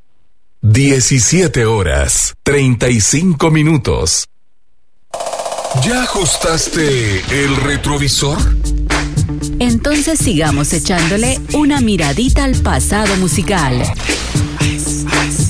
17 0.62 1.64
horas 1.64 2.34
35 2.42 3.48
minutos. 3.52 4.28
¿Ya 5.84 6.02
ajustaste 6.02 7.20
el 7.30 7.54
retrovisor? 7.58 8.38
Entonces 9.60 10.18
sigamos 10.18 10.72
echándole 10.72 11.38
una 11.54 11.80
miradita 11.80 12.42
al 12.42 12.56
pasado 12.56 13.14
musical. 13.18 13.80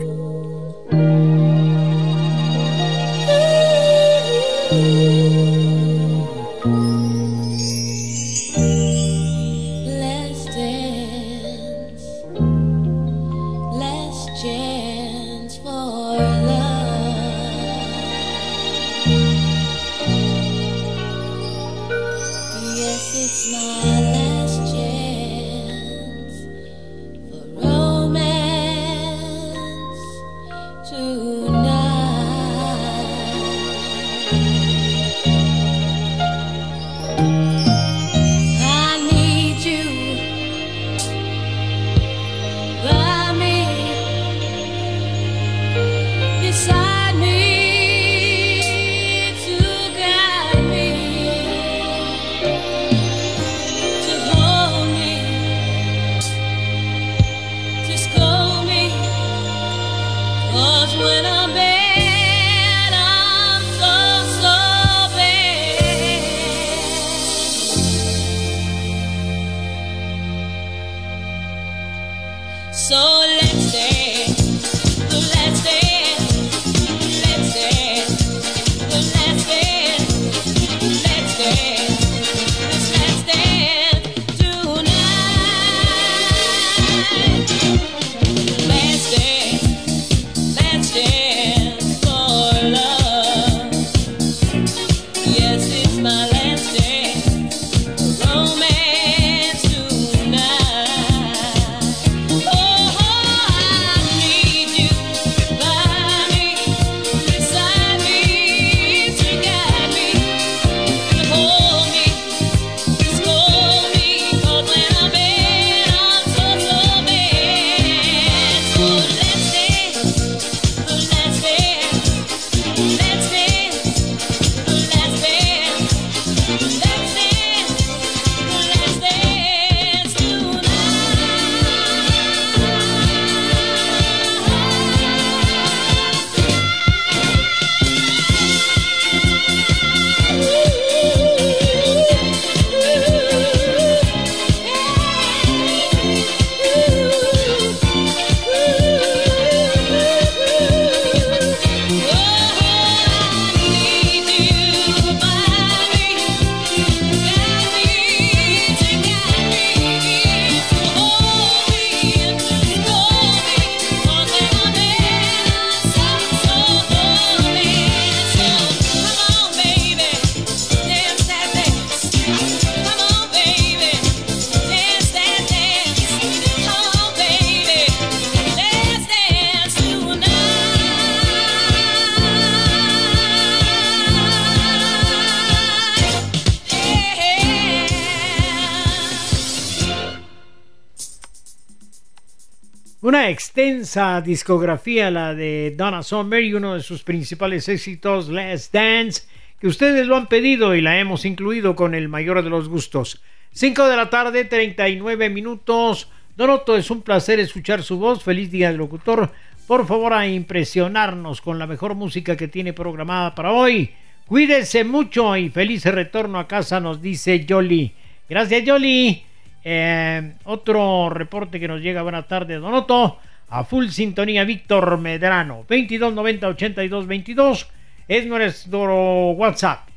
extensa 193.86 194.20
discografía, 194.20 195.12
la 195.12 195.32
de 195.32 195.72
Donna 195.76 196.02
Summer 196.02 196.42
y 196.42 196.54
uno 196.54 196.74
de 196.74 196.80
sus 196.80 197.04
principales 197.04 197.68
éxitos, 197.68 198.28
Let's 198.28 198.72
Dance, 198.72 199.22
que 199.60 199.68
ustedes 199.68 200.08
lo 200.08 200.16
han 200.16 200.26
pedido 200.26 200.74
y 200.74 200.80
la 200.80 200.98
hemos 200.98 201.24
incluido 201.24 201.76
con 201.76 201.94
el 201.94 202.08
mayor 202.08 202.42
de 202.42 202.50
los 202.50 202.68
gustos. 202.68 203.22
5 203.52 203.86
de 203.86 203.96
la 203.96 204.10
tarde, 204.10 204.44
39 204.44 205.30
minutos. 205.30 206.10
Donoto, 206.36 206.76
es 206.76 206.90
un 206.90 207.02
placer 207.02 207.38
escuchar 207.38 207.84
su 207.84 207.96
voz. 207.96 208.24
Feliz 208.24 208.50
día 208.50 208.70
del 208.70 208.78
locutor. 208.78 209.30
Por 209.68 209.86
favor, 209.86 210.14
a 210.14 210.26
impresionarnos 210.26 211.40
con 211.40 211.56
la 211.56 211.68
mejor 211.68 211.94
música 211.94 212.36
que 212.36 212.48
tiene 212.48 212.72
programada 212.72 213.36
para 213.36 213.52
hoy. 213.52 213.92
Cuídese 214.26 214.82
mucho 214.82 215.36
y 215.36 215.48
feliz 215.48 215.84
retorno 215.84 216.40
a 216.40 216.48
casa, 216.48 216.80
nos 216.80 217.00
dice 217.00 217.46
Jolly. 217.48 217.94
Gracias, 218.28 218.64
Jolly. 218.66 219.22
Eh, 219.62 220.32
otro 220.42 221.08
reporte 221.08 221.60
que 221.60 221.68
nos 221.68 221.80
llega, 221.80 222.02
buena 222.02 222.24
tarde, 222.24 222.56
Donoto. 222.56 223.20
A 223.48 223.64
full 223.64 223.88
sintonía, 223.88 224.44
Víctor 224.44 224.98
Medrano. 224.98 225.64
2290 225.68 226.48
82 226.48 227.06
22 227.06 227.68
es 228.08 228.26
nuestro 228.26 229.30
WhatsApp. 229.30 229.88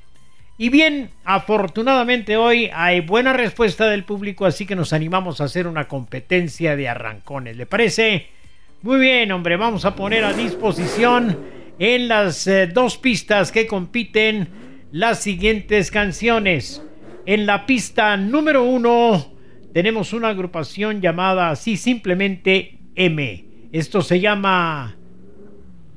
Y 0.58 0.70
bien, 0.70 1.10
afortunadamente 1.24 2.36
hoy 2.36 2.70
hay 2.74 3.00
buena 3.00 3.34
respuesta 3.34 3.88
del 3.88 4.04
público, 4.04 4.46
así 4.46 4.66
que 4.66 4.76
nos 4.76 4.92
animamos 4.92 5.40
a 5.40 5.46
hacer 5.46 5.68
una 5.68 5.88
competencia 5.88 6.76
de 6.76 6.90
arrancones. 6.90 7.56
¿Le 7.56 7.66
parece? 7.66 8.28
Muy 8.82 9.00
bien, 9.00 9.32
hombre, 9.32 9.56
vamos 9.56 9.86
a 9.86 9.96
poner 9.96 10.26
a 10.26 10.34
disposición 10.34 11.38
en 11.80 12.08
las 12.10 12.46
eh, 12.46 12.68
dos 12.68 12.98
pistas 12.98 13.52
que 13.52 13.68
compiten 13.68 14.50
las 14.92 15.22
siguientes 15.24 15.92
canciones. 15.92 16.84
En 17.26 17.46
la 17.46 17.66
pista 17.66 18.18
número 18.18 18.64
uno 18.64 19.34
tenemos 19.74 20.14
una 20.14 20.30
agrupación 20.30 21.00
llamada 21.00 21.52
así 21.52 21.78
simplemente 21.78 22.79
M. 23.02 23.46
Esto 23.72 24.02
se 24.02 24.20
llama 24.20 24.94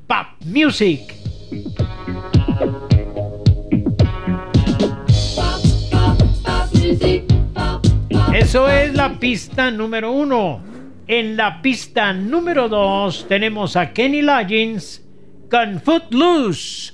Pop 0.06 0.26
Music. 0.46 1.00
Eso 8.32 8.68
es 8.68 8.94
la 8.94 9.18
pista 9.18 9.72
número 9.72 10.12
uno. 10.12 10.62
En 11.08 11.36
la 11.36 11.60
pista 11.60 12.12
número 12.12 12.68
dos 12.68 13.26
tenemos 13.26 13.74
a 13.74 13.92
Kenny 13.92 14.22
Loggins 14.22 15.04
con 15.50 15.80
Footloose. 15.80 16.92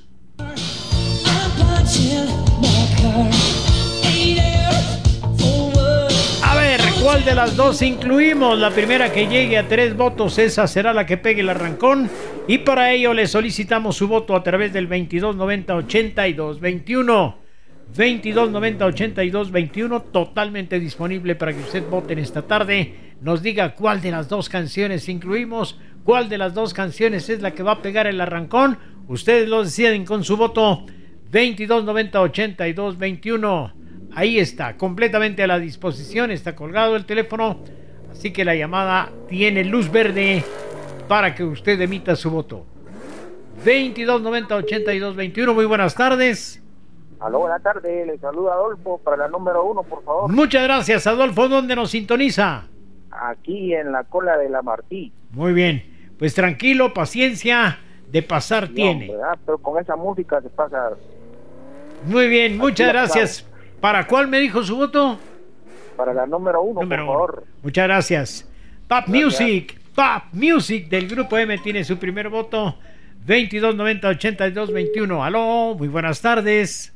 De 7.17 7.35
las 7.35 7.57
dos 7.57 7.81
incluimos? 7.81 8.59
La 8.59 8.71
primera 8.71 9.11
que 9.11 9.27
llegue 9.27 9.57
a 9.57 9.67
tres 9.67 9.97
votos, 9.97 10.39
esa 10.39 10.67
será 10.67 10.93
la 10.93 11.07
que 11.07 11.17
pegue 11.17 11.41
el 11.41 11.49
arrancón. 11.49 12.11
Y 12.47 12.59
para 12.59 12.93
ello 12.93 13.15
le 13.15 13.27
solicitamos 13.27 13.97
su 13.97 14.09
voto 14.09 14.37
a 14.37 14.43
través 14.43 14.75
del 14.75 14.89
2290 14.89 15.75
82 15.75 16.61
21. 16.61 17.39
2290 17.89 18.85
82 18.85 19.51
21, 19.51 20.03
totalmente 20.03 20.79
disponible 20.79 21.35
para 21.35 21.55
que 21.55 21.61
usted 21.61 21.89
vote 21.89 22.13
en 22.13 22.19
esta 22.19 22.43
tarde. 22.43 22.95
Nos 23.23 23.43
diga 23.43 23.75
cuál 23.75 24.03
de 24.03 24.11
las 24.11 24.29
dos 24.29 24.51
canciones 24.51 25.09
incluimos, 25.09 25.79
cuál 26.05 26.29
de 26.29 26.37
las 26.37 26.53
dos 26.53 26.75
canciones 26.75 27.31
es 27.31 27.41
la 27.41 27.53
que 27.53 27.63
va 27.63 27.73
a 27.73 27.83
pegar 27.83 28.07
el 28.07 28.21
arrancón. 28.21 28.79
Ustedes 29.09 29.49
lo 29.49 29.65
deciden 29.65 30.05
con 30.05 30.25
su 30.25 30.37
voto 30.37 30.85
2290 31.33 32.21
82 32.21 32.99
21. 32.99 33.78
Ahí 34.19 34.41
está, 34.41 34.77
completamente 34.77 35.45
a 35.45 35.47
la 35.47 35.61
disposición, 35.61 36.33
está 36.33 36.57
colgado 36.57 36.97
el 36.97 37.05
teléfono, 37.07 37.61
así 38.11 38.33
que 38.33 38.45
la 38.45 38.57
llamada 38.57 39.13
tiene 39.29 39.63
luz 39.63 39.93
verde 39.93 40.43
para 41.07 41.37
que 41.37 41.45
usted 41.45 41.81
emita 41.81 42.17
su 42.17 42.29
voto. 42.29 42.67
2290 43.59 44.57
82 44.57 45.15
21, 45.15 45.55
muy 45.55 45.67
buenas 45.67 45.95
tardes. 45.95 46.61
Aló, 47.21 47.39
buenas 47.39 47.63
tardes, 47.63 48.09
le 48.09 48.19
saluda 48.19 48.55
Adolfo 48.55 48.99
para 49.05 49.19
la 49.19 49.29
número 49.29 49.65
uno, 49.65 49.85
por 49.85 50.03
favor. 50.03 50.29
Muchas 50.33 50.65
gracias, 50.65 51.07
Adolfo. 51.07 51.49
¿Dónde 51.49 51.77
nos 51.77 51.93
sintoniza? 51.93 52.65
Aquí 53.13 53.73
en 53.73 53.93
la 53.93 54.03
cola 54.03 54.37
de 54.37 54.49
la 54.49 54.63
Martí. 54.63 55.13
Muy 55.31 55.53
bien, 55.53 56.15
pues 56.19 56.35
tranquilo, 56.35 56.93
paciencia, 56.93 57.79
de 58.11 58.21
pasar 58.25 58.69
No, 58.71 58.75
tiene. 58.75 59.13
¿verdad? 59.13 59.39
Pero 59.47 59.59
con 59.59 59.81
esa 59.81 59.95
música 59.95 60.41
se 60.41 60.51
pasa. 60.51 60.91
Muy 62.05 62.27
bien, 62.27 62.59
muchas 62.59 62.89
gracias. 62.89 63.48
¿Para 63.81 64.07
cuál 64.07 64.29
me 64.29 64.41
dijo 64.41 64.63
su 64.63 64.77
voto? 64.77 65.19
Para 65.97 66.13
la 66.15 66.27
número 66.27 66.63
uno, 66.63 66.81
Número 66.83 67.07
por 67.07 67.15
uno. 67.17 67.27
favor. 67.27 67.45
Muchas 67.63 67.85
gracias. 67.87 68.49
Pop 68.89 69.07
Music, 69.09 69.79
Pop 69.95 70.25
Music 70.33 70.89
del 70.89 71.09
Grupo 71.09 71.37
M 71.37 71.57
tiene 71.59 71.85
su 71.85 71.99
primer 71.99 72.29
voto. 72.29 72.77
2290 73.27 74.09
82 74.09 74.73
21. 74.73 75.25
Aló, 75.25 75.75
muy 75.77 75.89
buenas 75.89 76.21
tardes. 76.21 76.95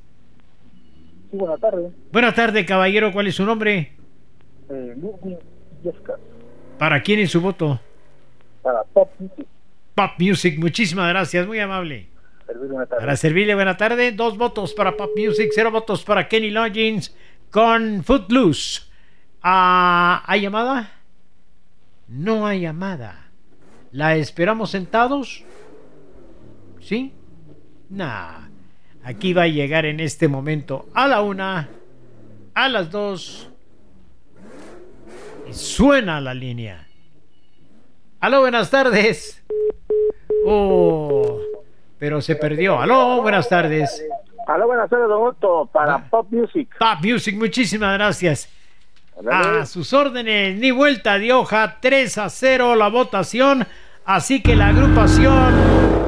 Sí, 1.30 1.36
buenas 1.36 1.60
tardes. 1.60 1.92
Buenas 2.12 2.34
tardes, 2.34 2.64
caballero. 2.66 3.12
¿Cuál 3.12 3.26
es 3.26 3.34
su 3.34 3.44
nombre? 3.44 3.92
Eh, 4.70 4.94
Ludwig 4.96 5.38
¿Para 6.78 7.02
quién 7.02 7.20
es 7.20 7.30
su 7.30 7.40
voto? 7.40 7.80
para 8.62 8.82
Pop 8.84 9.10
Music. 9.18 9.46
Pop 9.94 10.10
Music, 10.18 10.58
muchísimas 10.58 11.08
gracias, 11.08 11.46
muy 11.46 11.58
amable. 11.58 12.06
Para 12.88 13.16
servirle 13.16 13.54
buena 13.54 13.76
tarde, 13.76 14.12
dos 14.12 14.36
votos 14.36 14.74
para 14.74 14.96
Pop 14.96 15.10
Music, 15.16 15.50
cero 15.54 15.70
votos 15.70 16.04
para 16.04 16.28
Kenny 16.28 16.50
Loggins 16.50 17.14
con 17.50 18.02
Footloose. 18.04 18.82
Ah, 19.42 20.22
¿Hay 20.26 20.42
llamada? 20.42 20.92
No 22.08 22.46
hay 22.46 22.60
llamada. 22.60 23.30
¿La 23.90 24.16
esperamos 24.16 24.70
sentados? 24.70 25.44
¿Sí? 26.80 27.12
Nah. 27.90 28.48
Aquí 29.04 29.32
va 29.32 29.42
a 29.42 29.48
llegar 29.48 29.84
en 29.84 29.98
este 29.98 30.28
momento 30.28 30.88
a 30.94 31.08
la 31.08 31.22
una, 31.22 31.68
a 32.54 32.68
las 32.68 32.90
dos. 32.90 33.50
Y 35.48 35.52
suena 35.52 36.20
la 36.20 36.34
línea. 36.34 36.86
Aló, 38.20 38.40
buenas 38.40 38.70
tardes. 38.70 39.42
Oh, 40.46 41.40
pero 42.02 42.20
se 42.20 42.34
perdió. 42.34 42.80
Aló, 42.80 43.22
buenas 43.22 43.48
tardes. 43.48 44.04
Aló, 44.48 44.66
buenas 44.66 44.90
tardes, 44.90 45.06
don 45.06 45.24
Otto, 45.24 45.70
para 45.72 45.98
Pop 45.98 46.26
Music. 46.32 46.68
Pop 46.76 46.98
Music, 47.00 47.36
muchísimas 47.36 47.94
gracias. 47.94 48.48
A 49.30 49.64
sus 49.66 49.92
órdenes, 49.92 50.58
ni 50.58 50.72
vuelta 50.72 51.16
de 51.20 51.32
hoja, 51.32 51.76
3 51.80 52.18
a 52.18 52.28
0 52.28 52.74
la 52.74 52.88
votación. 52.88 53.68
Así 54.04 54.42
que 54.42 54.56
la 54.56 54.70
agrupación 54.70 55.54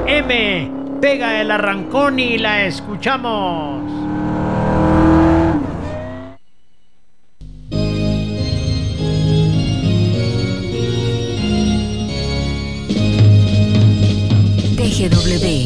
M 0.05 0.69
pega 0.99 1.39
el 1.39 1.49
arrancón 1.49 2.19
y 2.19 2.39
la 2.39 2.65
escuchamos. 2.65 3.94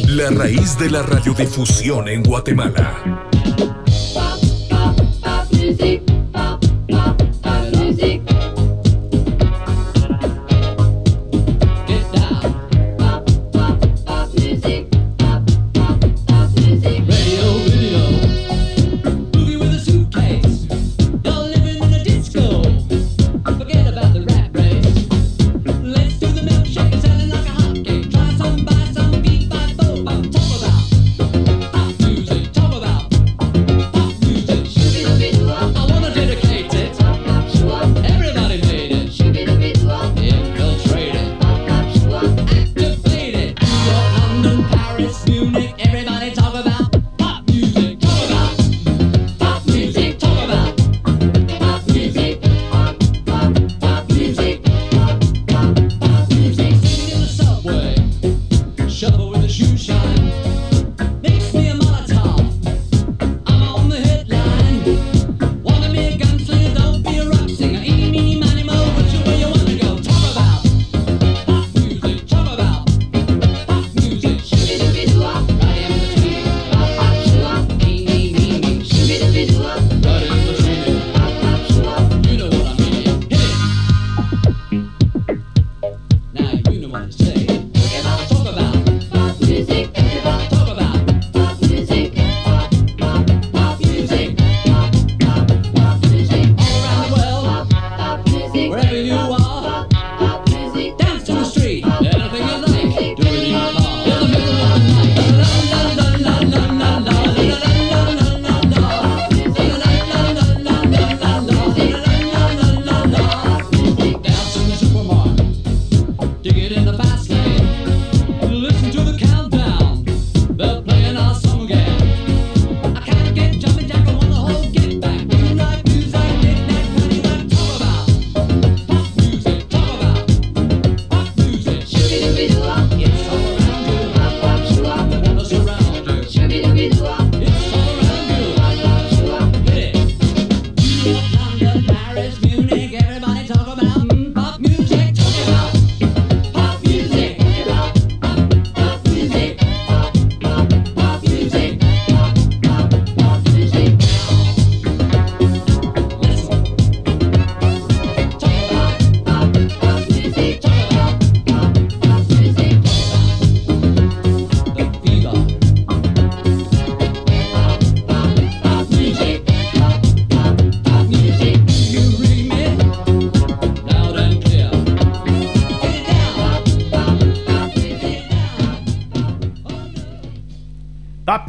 La 0.08 0.32
raíz 0.32 0.76
de 0.80 0.90
la 0.90 1.04
radiodifusión 1.04 2.08
en 2.08 2.24
Guatemala. 2.24 3.30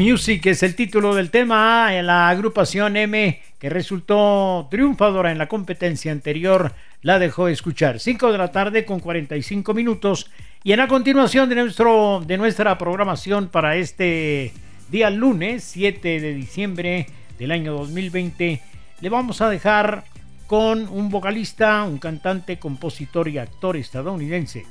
Music 0.01 0.46
es 0.46 0.62
el 0.62 0.76
título 0.76 1.14
del 1.14 1.28
tema 1.28 1.92
la 2.01 2.30
agrupación 2.30 2.96
M 2.96 3.38
que 3.59 3.68
resultó 3.68 4.66
triunfadora 4.70 5.30
en 5.30 5.36
la 5.36 5.46
competencia 5.46 6.11
anterior 6.11 6.72
la 7.03 7.18
dejó 7.18 7.48
escuchar. 7.48 8.01
5 8.01 8.32
de 8.32 8.38
la 8.38 8.51
tarde 8.51 8.86
con 8.86 9.01
45 9.01 9.74
minutos 9.74 10.30
y 10.64 10.72
en 10.72 10.78
la 10.78 10.88
continuación 10.88 11.51
de, 11.51 11.57
nuestro, 11.57 12.22
de 12.26 12.38
nuestra 12.38 12.78
programación 12.78 13.48
para 13.48 13.76
este 13.76 14.55
día 14.90 15.11
lunes 15.11 15.64
7 15.64 16.18
de 16.18 16.32
diciembre 16.32 17.07
del 17.38 17.51
año 17.51 17.74
2020 17.74 18.62
le 19.03 19.09
vamos 19.11 19.42
a 19.42 19.51
dejar 19.51 20.05
con 20.46 20.88
un 20.88 21.11
vocalista, 21.11 21.82
un 21.82 21.98
cantante, 21.98 22.59
compositor 22.59 23.28
y 23.28 23.36
actor 23.36 23.76
estadounidense 23.76 24.64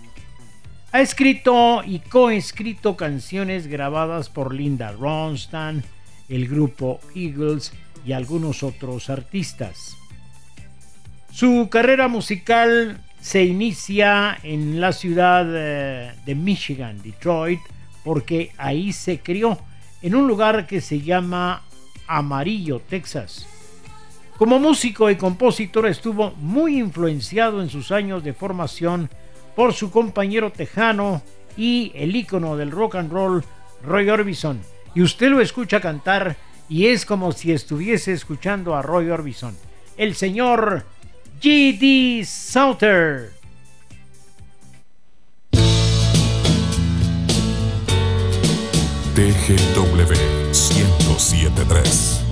ha 0.91 1.01
escrito 1.01 1.83
y 1.85 1.99
coescrito 1.99 2.97
canciones 2.97 3.67
grabadas 3.67 4.29
por 4.29 4.53
Linda 4.53 4.91
Ronstadt, 4.91 5.83
el 6.29 6.47
grupo 6.47 6.99
Eagles 7.15 7.73
y 8.05 8.13
algunos 8.13 8.63
otros 8.63 9.09
artistas. 9.09 9.95
Su 11.31 11.69
carrera 11.69 12.07
musical 12.07 13.03
se 13.21 13.43
inicia 13.43 14.37
en 14.41 14.81
la 14.81 14.91
ciudad 14.91 15.45
eh, 15.47 16.13
de 16.25 16.35
Michigan, 16.35 17.01
Detroit, 17.03 17.59
porque 18.03 18.51
ahí 18.57 18.91
se 18.91 19.19
crió, 19.19 19.59
en 20.01 20.15
un 20.15 20.27
lugar 20.27 20.65
que 20.65 20.81
se 20.81 21.01
llama 21.01 21.63
Amarillo, 22.07 22.79
Texas. 22.79 23.45
Como 24.37 24.57
músico 24.57 25.09
y 25.09 25.17
compositor 25.17 25.85
estuvo 25.85 26.31
muy 26.37 26.79
influenciado 26.79 27.61
en 27.61 27.69
sus 27.69 27.91
años 27.91 28.23
de 28.23 28.33
formación 28.33 29.09
por 29.59 29.73
su 29.73 29.91
compañero 29.91 30.53
tejano 30.53 31.21
y 31.57 31.91
el 31.93 32.15
ícono 32.15 32.55
del 32.55 32.71
rock 32.71 32.95
and 32.95 33.11
roll, 33.11 33.43
Roy 33.83 34.09
Orbison. 34.09 34.61
Y 34.95 35.01
usted 35.01 35.27
lo 35.27 35.41
escucha 35.41 35.81
cantar 35.81 36.37
y 36.69 36.87
es 36.87 37.05
como 37.05 37.33
si 37.33 37.51
estuviese 37.51 38.13
escuchando 38.13 38.73
a 38.73 38.81
Roy 38.81 39.09
Orbison. 39.09 39.57
El 39.97 40.15
señor 40.15 40.85
G.D. 41.41 42.23
Sauter. 42.23 43.33
TGW 49.13 50.13
1073 50.53 52.23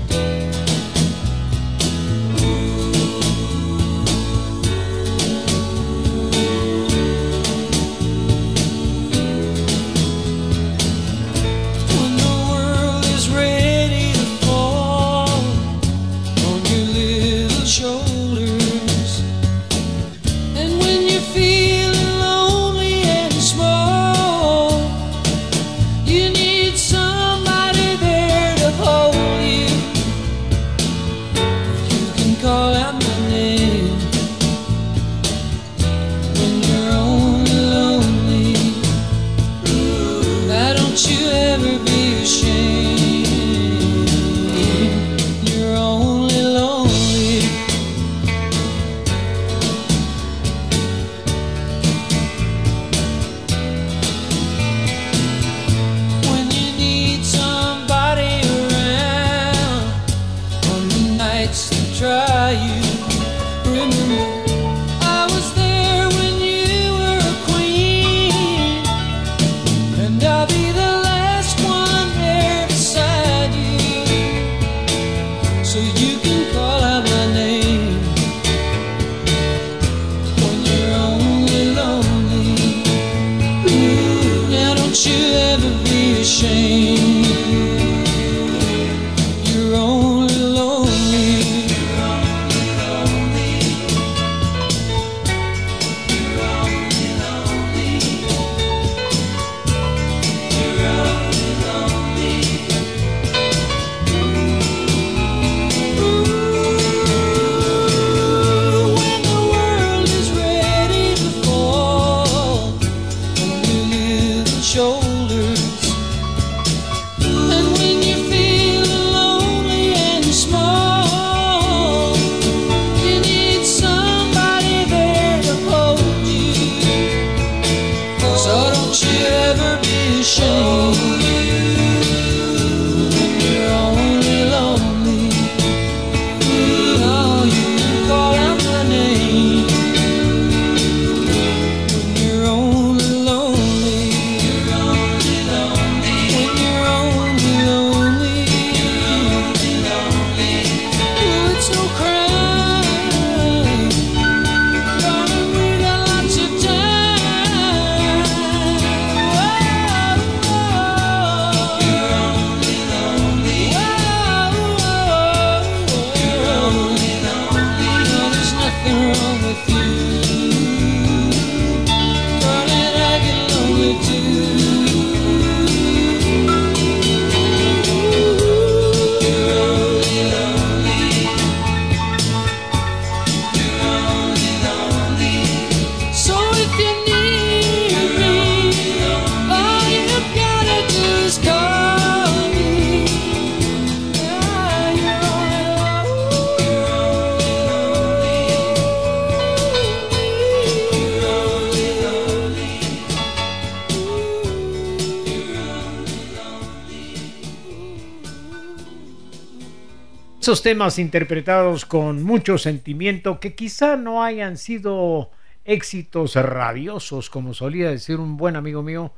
temas 210.61 210.99
interpretados 210.99 211.85
con 211.85 212.23
mucho 212.23 212.57
sentimiento 212.57 213.39
que 213.39 213.55
quizá 213.55 213.95
no 213.95 214.23
hayan 214.23 214.57
sido 214.57 215.31
éxitos 215.65 216.35
rabiosos, 216.35 217.29
como 217.29 217.53
solía 217.53 217.89
decir 217.89 218.19
un 218.19 218.37
buen 218.37 218.55
amigo 218.55 218.83
mío, 218.83 219.11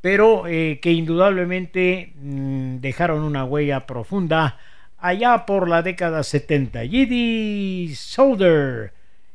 pero 0.00 0.46
eh, 0.46 0.80
que 0.82 0.92
indudablemente 0.92 2.12
mm, 2.16 2.76
dejaron 2.76 3.22
una 3.22 3.44
huella 3.44 3.86
profunda 3.86 4.58
allá 4.98 5.44
por 5.46 5.68
la 5.68 5.82
década 5.82 6.22
70. 6.22 6.86
Giddy 6.86 7.94
Solder, 7.94 8.92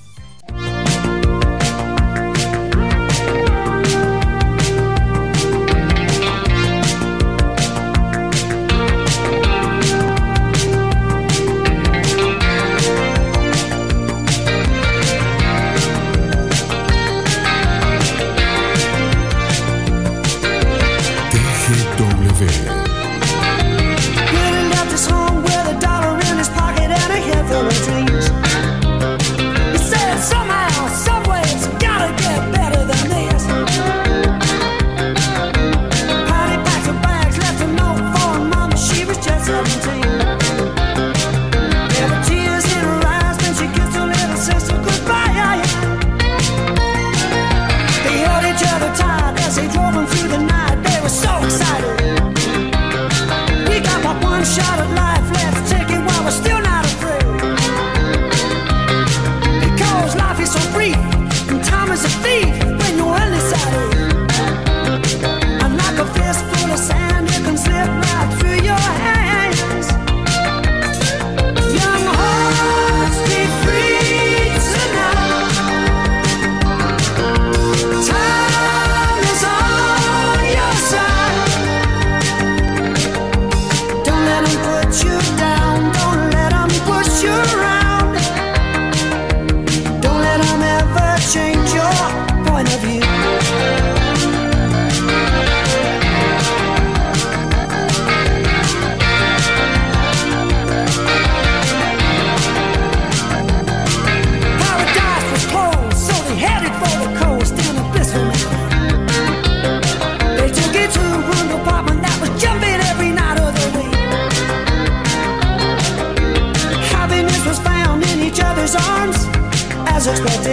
eyes 120.02 120.20
expect 120.20 120.48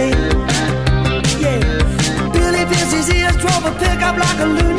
Yeah. 1.41 1.59
Billy 2.33 2.65
pierces 2.65 3.07
his 3.07 3.13
ears, 3.13 3.35
drove 3.37 3.65
a 3.65 3.71
pickup 3.79 4.17
like 4.17 4.39
a 4.39 4.45
lunatic. 4.45 4.78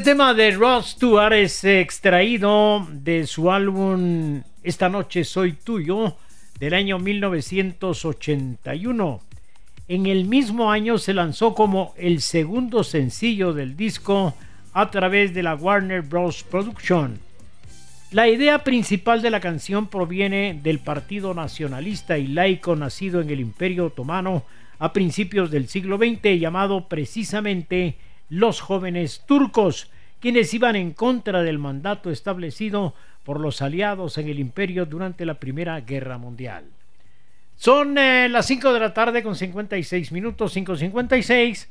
Este 0.00 0.12
tema 0.12 0.32
de 0.32 0.52
Rod 0.52 0.82
Stewart 0.82 1.34
es 1.34 1.62
extraído 1.62 2.88
de 2.90 3.26
su 3.26 3.50
álbum 3.50 4.42
Esta 4.62 4.88
noche 4.88 5.24
soy 5.24 5.52
tuyo 5.52 6.16
del 6.58 6.72
año 6.72 6.98
1981. 6.98 9.20
En 9.88 10.06
el 10.06 10.24
mismo 10.24 10.72
año 10.72 10.96
se 10.96 11.12
lanzó 11.12 11.54
como 11.54 11.92
el 11.98 12.22
segundo 12.22 12.82
sencillo 12.82 13.52
del 13.52 13.76
disco 13.76 14.32
a 14.72 14.90
través 14.90 15.34
de 15.34 15.42
la 15.42 15.54
Warner 15.54 16.00
Bros. 16.00 16.44
Production. 16.44 17.20
La 18.10 18.26
idea 18.26 18.64
principal 18.64 19.20
de 19.20 19.28
la 19.28 19.40
canción 19.40 19.88
proviene 19.88 20.58
del 20.62 20.78
partido 20.78 21.34
nacionalista 21.34 22.16
y 22.16 22.26
laico 22.26 22.74
nacido 22.74 23.20
en 23.20 23.28
el 23.28 23.40
Imperio 23.40 23.88
Otomano 23.88 24.44
a 24.78 24.94
principios 24.94 25.50
del 25.50 25.68
siglo 25.68 25.98
XX 25.98 26.40
llamado 26.40 26.88
precisamente 26.88 27.98
los 28.30 28.62
jóvenes 28.62 29.24
turcos, 29.26 29.90
quienes 30.20 30.54
iban 30.54 30.76
en 30.76 30.92
contra 30.92 31.42
del 31.42 31.58
mandato 31.58 32.10
establecido 32.10 32.94
por 33.24 33.40
los 33.40 33.60
aliados 33.60 34.16
en 34.16 34.28
el 34.28 34.38
imperio 34.38 34.86
durante 34.86 35.26
la 35.26 35.34
Primera 35.34 35.78
Guerra 35.80 36.16
Mundial. 36.16 36.64
Son 37.56 37.98
eh, 37.98 38.28
las 38.30 38.46
5 38.46 38.72
de 38.72 38.80
la 38.80 38.94
tarde 38.94 39.22
con 39.22 39.36
56 39.36 40.12
minutos, 40.12 40.56
5.56. 40.56 41.68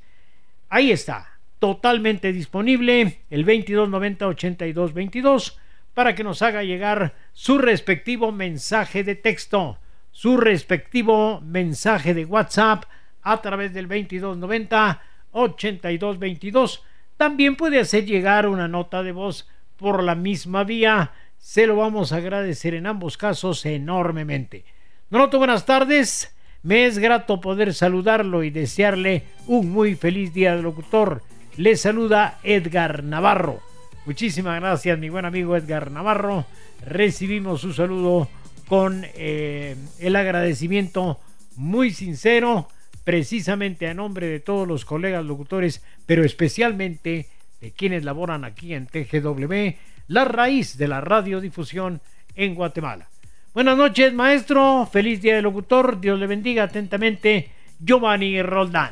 Ahí 0.70 0.92
está, 0.92 1.40
totalmente 1.58 2.32
disponible 2.32 3.22
el 3.32 3.46
2290-8222 3.46 5.56
para 5.94 6.14
que 6.14 6.24
nos 6.24 6.42
haga 6.42 6.64
llegar 6.64 7.16
su 7.34 7.58
respectivo 7.58 8.32
mensaje 8.32 9.04
de 9.04 9.16
texto, 9.16 9.80
su 10.12 10.38
respectivo 10.38 11.42
mensaje 11.42 12.14
de 12.14 12.26
WhatsApp 12.26 12.84
a 13.22 13.42
través 13.42 13.74
del 13.74 13.88
2290 13.88 15.02
8222. 15.32 16.84
También 17.18 17.56
puede 17.56 17.80
hacer 17.80 18.06
llegar 18.06 18.48
una 18.48 18.68
nota 18.68 19.04
de 19.04 19.12
voz 19.12 19.48
por 19.78 20.04
la 20.04 20.16
misma 20.16 20.64
vía. 20.64 21.12
Se 21.38 21.68
lo 21.68 21.76
vamos 21.76 22.12
a 22.12 22.18
agradecer 22.18 22.74
en 22.74 22.88
ambos 22.88 23.18
casos 23.18 23.66
enormemente. 23.66 24.66
Noto, 25.10 25.38
buenas 25.38 25.66
tardes. 25.66 26.36
Me 26.62 26.86
es 26.86 26.98
grato 26.98 27.40
poder 27.40 27.74
saludarlo 27.74 28.44
y 28.44 28.50
desearle 28.50 29.24
un 29.48 29.72
muy 29.72 29.96
feliz 29.96 30.34
día 30.34 30.54
del 30.54 30.64
locutor. 30.64 31.24
Le 31.58 31.76
saluda 31.78 32.40
Edgar 32.44 33.04
Navarro. 33.04 33.62
Muchísimas 34.06 34.60
gracias, 34.60 35.00
mi 35.00 35.10
buen 35.10 35.26
amigo 35.26 35.56
Edgar 35.56 35.92
Navarro. 35.92 36.46
Recibimos 36.86 37.62
su 37.62 37.74
saludo 37.74 38.28
con 38.68 39.06
eh, 39.16 39.76
el 40.00 40.16
agradecimiento 40.16 41.20
muy 41.56 41.92
sincero 41.92 42.68
precisamente 43.04 43.88
a 43.88 43.94
nombre 43.94 44.28
de 44.28 44.40
todos 44.40 44.68
los 44.68 44.86
colegas 44.86 45.26
locutores, 45.26 45.84
pero 46.06 46.24
especialmente 46.24 47.28
de 47.62 47.72
quienes 47.72 48.04
laboran 48.04 48.46
aquí 48.46 48.74
en 48.74 48.88
TGW, 48.88 49.76
la 50.08 50.26
raíz 50.26 50.78
de 50.78 50.88
la 50.88 51.02
radiodifusión 51.02 52.02
en 52.36 52.56
Guatemala. 52.56 53.10
Buenas 53.54 53.78
noches, 53.78 54.14
maestro. 54.14 54.88
Feliz 54.92 55.22
día 55.22 55.36
del 55.36 55.44
locutor. 55.44 56.00
Dios 56.00 56.20
le 56.20 56.28
bendiga 56.28 56.64
atentamente. 56.64 57.52
Giovanni 57.80 58.42
Roldán. 58.42 58.92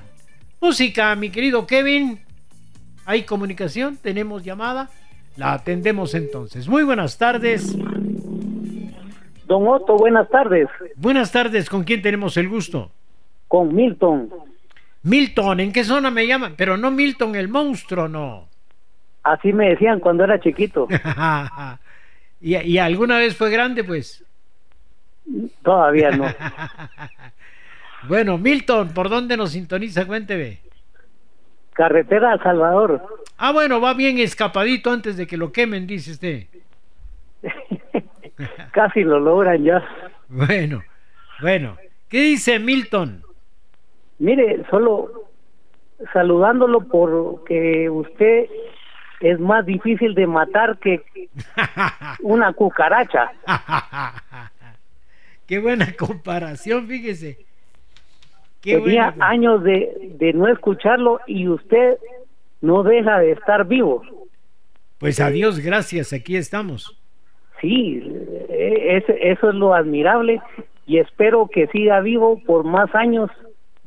Música, 0.59 1.15
mi 1.15 1.29
querido 1.29 1.67
Kevin. 1.67 2.19
¿Hay 3.05 3.23
comunicación? 3.23 3.97
¿Tenemos 3.97 4.43
llamada? 4.43 4.89
La 5.35 5.53
atendemos 5.53 6.13
entonces. 6.15 6.67
Muy 6.67 6.83
buenas 6.83 7.17
tardes. 7.17 7.77
Don 9.45 9.67
Otto, 9.67 9.95
buenas 9.95 10.27
tardes. 10.29 10.67
Buenas 10.95 11.31
tardes. 11.31 11.69
¿Con 11.69 11.83
quién 11.83 12.01
tenemos 12.01 12.35
el 12.37 12.49
gusto? 12.49 12.91
Con 13.47 13.73
Milton. 13.73 14.29
Milton, 15.03 15.59
¿en 15.59 15.71
qué 15.71 15.83
zona 15.83 16.11
me 16.11 16.27
llaman? 16.27 16.55
Pero 16.57 16.77
no 16.77 16.91
Milton 16.91 17.35
el 17.35 17.47
monstruo, 17.47 18.07
no. 18.07 18.47
Así 19.23 19.53
me 19.53 19.69
decían 19.69 19.99
cuando 19.99 20.23
era 20.23 20.39
chiquito. 20.39 20.87
¿Y, 22.41 22.55
¿Y, 22.55 22.77
alguna 22.77 23.17
vez 23.17 23.35
fue 23.35 23.49
grande, 23.49 23.83
pues? 23.83 24.23
Todavía 25.63 26.11
no. 26.11 26.25
bueno, 28.07 28.37
Milton, 28.37 28.89
¿por 28.89 29.09
dónde 29.09 29.35
nos 29.35 29.51
sintoniza? 29.51 30.05
Cuénteme. 30.05 30.59
Carretera 31.73 32.33
a 32.33 32.43
Salvador. 32.43 33.21
Ah, 33.37 33.51
bueno, 33.51 33.79
va 33.79 33.93
bien 33.93 34.17
escapadito 34.19 34.91
antes 34.91 35.17
de 35.17 35.27
que 35.27 35.37
lo 35.37 35.51
quemen, 35.51 35.85
dice 35.85 36.11
usted. 36.11 36.47
Casi 38.71 39.03
lo 39.03 39.19
logran 39.19 39.63
ya. 39.63 39.83
Bueno, 40.27 40.83
bueno. 41.41 41.77
¿Qué 42.09 42.21
dice 42.21 42.57
Milton? 42.59 43.23
Mire, 44.19 44.65
solo 44.69 45.27
saludándolo 46.13 46.81
porque 46.87 47.89
usted 47.89 48.47
es 49.19 49.39
más 49.39 49.65
difícil 49.65 50.13
de 50.13 50.27
matar 50.27 50.77
que 50.79 51.03
una 52.21 52.53
cucaracha. 52.53 53.31
Qué 55.47 55.59
buena 55.59 55.93
comparación, 55.93 56.87
fíjese. 56.87 57.45
Qué 58.61 58.79
Tenía 58.79 59.15
años 59.19 59.63
de, 59.63 60.13
de 60.19 60.33
no 60.33 60.47
escucharlo 60.47 61.19
y 61.25 61.47
usted 61.47 61.97
no 62.61 62.83
deja 62.83 63.19
de 63.19 63.31
estar 63.31 63.65
vivo. 63.65 64.01
Pues 64.99 65.19
adiós, 65.19 65.59
gracias, 65.59 66.11
aquí 66.11 66.35
estamos. 66.35 66.99
Sí, 67.61 68.03
e, 68.49 69.03
eso 69.21 69.49
es 69.49 69.55
lo 69.55 69.73
admirable 69.73 70.41
y 70.85 70.97
espero 70.97 71.47
que 71.47 71.67
siga 71.67 71.99
vivo 72.01 72.41
por 72.45 72.63
más 72.63 72.93
años 72.95 73.29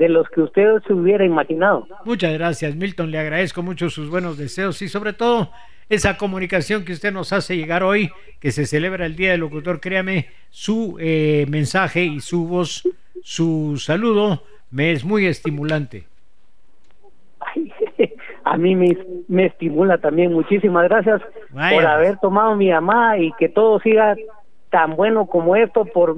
de 0.00 0.08
los 0.08 0.26
que 0.30 0.40
usted 0.40 0.82
se 0.86 0.94
hubiera 0.94 1.26
imaginado. 1.26 1.86
Muchas 2.06 2.32
gracias, 2.32 2.74
Milton. 2.74 3.10
Le 3.10 3.18
agradezco 3.18 3.62
mucho 3.62 3.90
sus 3.90 4.08
buenos 4.08 4.38
deseos 4.38 4.80
y 4.80 4.88
sobre 4.88 5.12
todo 5.12 5.50
esa 5.90 6.16
comunicación 6.16 6.86
que 6.86 6.94
usted 6.94 7.12
nos 7.12 7.34
hace 7.34 7.54
llegar 7.54 7.82
hoy, 7.82 8.10
que 8.40 8.50
se 8.50 8.64
celebra 8.64 9.04
el 9.04 9.14
Día 9.14 9.32
del 9.32 9.40
Locutor. 9.40 9.78
Créame, 9.78 10.28
su 10.48 10.96
eh, 10.98 11.44
mensaje 11.50 12.02
y 12.02 12.20
su 12.20 12.48
voz, 12.48 12.88
su 13.22 13.76
saludo, 13.76 14.42
me 14.70 14.92
es 14.92 15.04
muy 15.04 15.26
estimulante. 15.26 16.06
a 18.44 18.56
mí 18.56 18.74
me, 18.74 18.96
me, 19.28 19.46
estimula 19.46 19.98
también. 19.98 20.32
Muchísimas 20.32 20.88
gracias 20.88 21.20
por 21.52 21.86
haber 21.86 22.16
tomado 22.20 22.56
mi 22.56 22.68
llamada 22.68 23.18
y 23.18 23.32
que 23.38 23.50
todo 23.50 23.80
siga 23.80 24.16
tan 24.70 24.96
bueno 24.96 25.26
como 25.26 25.56
esto 25.56 25.84
por 25.84 26.16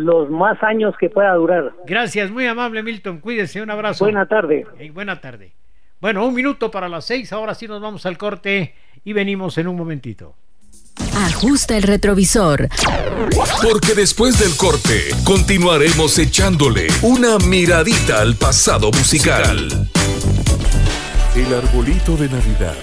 los 0.00 0.30
más 0.30 0.62
años 0.62 0.94
que 0.98 1.10
pueda 1.10 1.34
durar. 1.34 1.72
Gracias, 1.86 2.30
muy 2.30 2.46
amable 2.46 2.82
Milton, 2.82 3.18
cuídese, 3.18 3.62
un 3.62 3.70
abrazo. 3.70 4.04
Buena 4.04 4.26
tarde. 4.26 4.66
buena 4.92 5.20
tarde. 5.20 5.52
Bueno, 6.00 6.26
un 6.26 6.34
minuto 6.34 6.70
para 6.70 6.88
las 6.88 7.04
seis, 7.04 7.32
ahora 7.32 7.54
sí 7.54 7.68
nos 7.68 7.80
vamos 7.80 8.06
al 8.06 8.16
corte 8.16 8.74
y 9.04 9.12
venimos 9.12 9.58
en 9.58 9.68
un 9.68 9.76
momentito. 9.76 10.34
Ajusta 11.14 11.76
el 11.76 11.82
retrovisor. 11.82 12.68
Porque 13.62 13.94
después 13.94 14.38
del 14.38 14.56
corte 14.56 15.08
continuaremos 15.24 16.18
echándole 16.18 16.88
una 17.02 17.38
miradita 17.38 18.20
al 18.20 18.36
pasado 18.36 18.90
musical. 18.92 19.68
El 21.34 21.54
arbolito 21.54 22.16
de 22.16 22.28
Navidad 22.28 22.76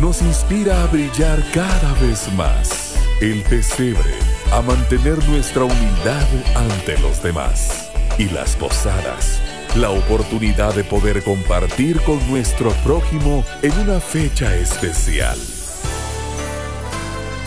nos 0.00 0.22
inspira 0.22 0.82
a 0.82 0.86
brillar 0.86 1.42
cada 1.52 1.94
vez 2.00 2.32
más. 2.34 2.85
El 3.20 3.42
pesebre 3.44 4.12
a 4.52 4.60
mantener 4.60 5.26
nuestra 5.26 5.64
humildad 5.64 6.26
ante 6.54 6.98
los 6.98 7.22
demás. 7.22 7.90
Y 8.18 8.28
las 8.28 8.56
posadas, 8.56 9.40
la 9.74 9.88
oportunidad 9.88 10.74
de 10.74 10.84
poder 10.84 11.22
compartir 11.22 11.98
con 12.02 12.18
nuestro 12.30 12.72
prójimo 12.84 13.42
en 13.62 13.72
una 13.78 14.00
fecha 14.00 14.54
especial. 14.56 15.38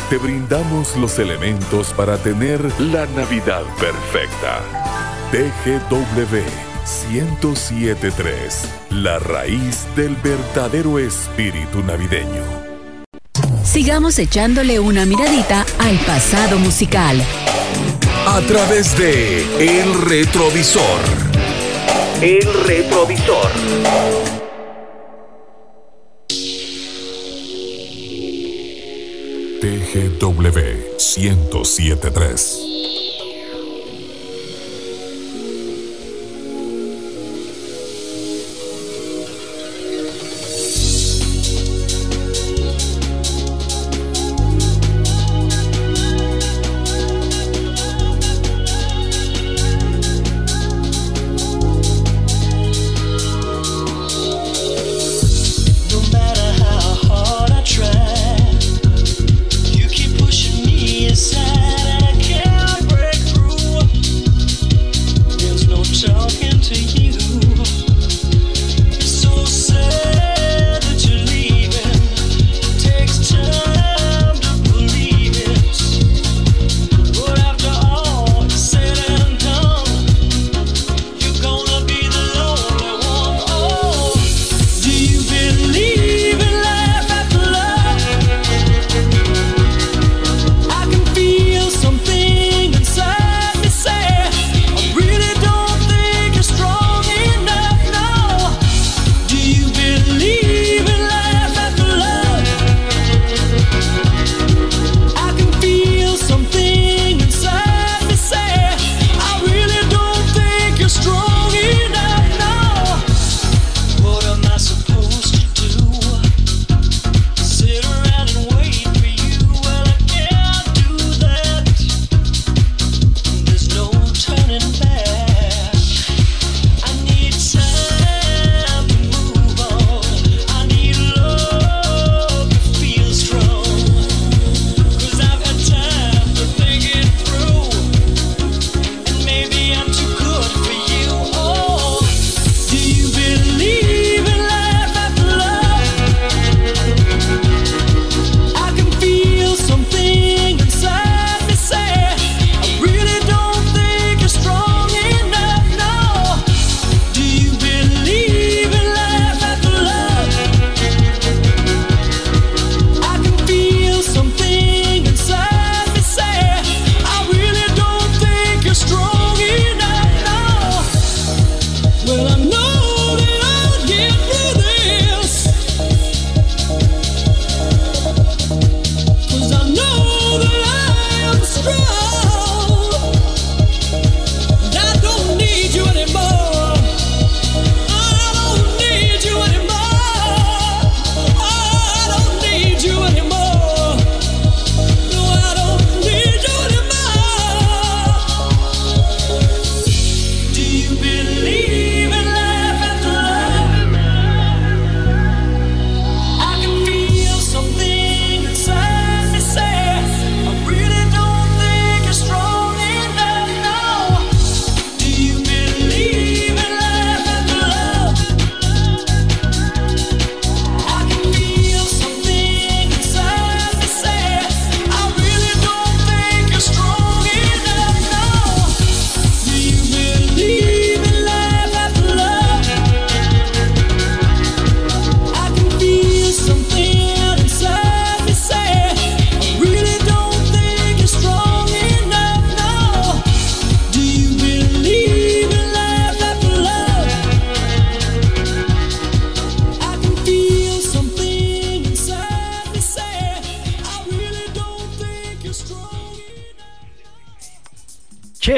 Te 0.10 0.18
brindamos 0.18 0.96
los 0.96 1.20
elementos 1.20 1.94
para 1.94 2.18
tener 2.18 2.60
la 2.80 3.06
Navidad 3.06 3.62
perfecta. 3.80 4.62
TGW 5.32 6.46
1073, 7.12 8.74
la 8.90 9.20
raíz 9.20 9.86
del 9.96 10.16
verdadero 10.16 10.98
espíritu 10.98 11.84
navideño. 11.84 12.69
Sigamos 13.64 14.20
echándole 14.20 14.80
una 14.80 15.06
miradita 15.06 15.66
al 15.80 15.98
pasado 16.00 16.60
musical. 16.60 17.24
A 18.28 18.42
través 18.42 18.98
de 18.98 19.82
El 19.82 20.02
Retrovisor. 20.02 21.00
El 22.22 22.48
Retrovisor. 22.66 23.52
TGW 29.62 30.60
1073. 30.98 33.09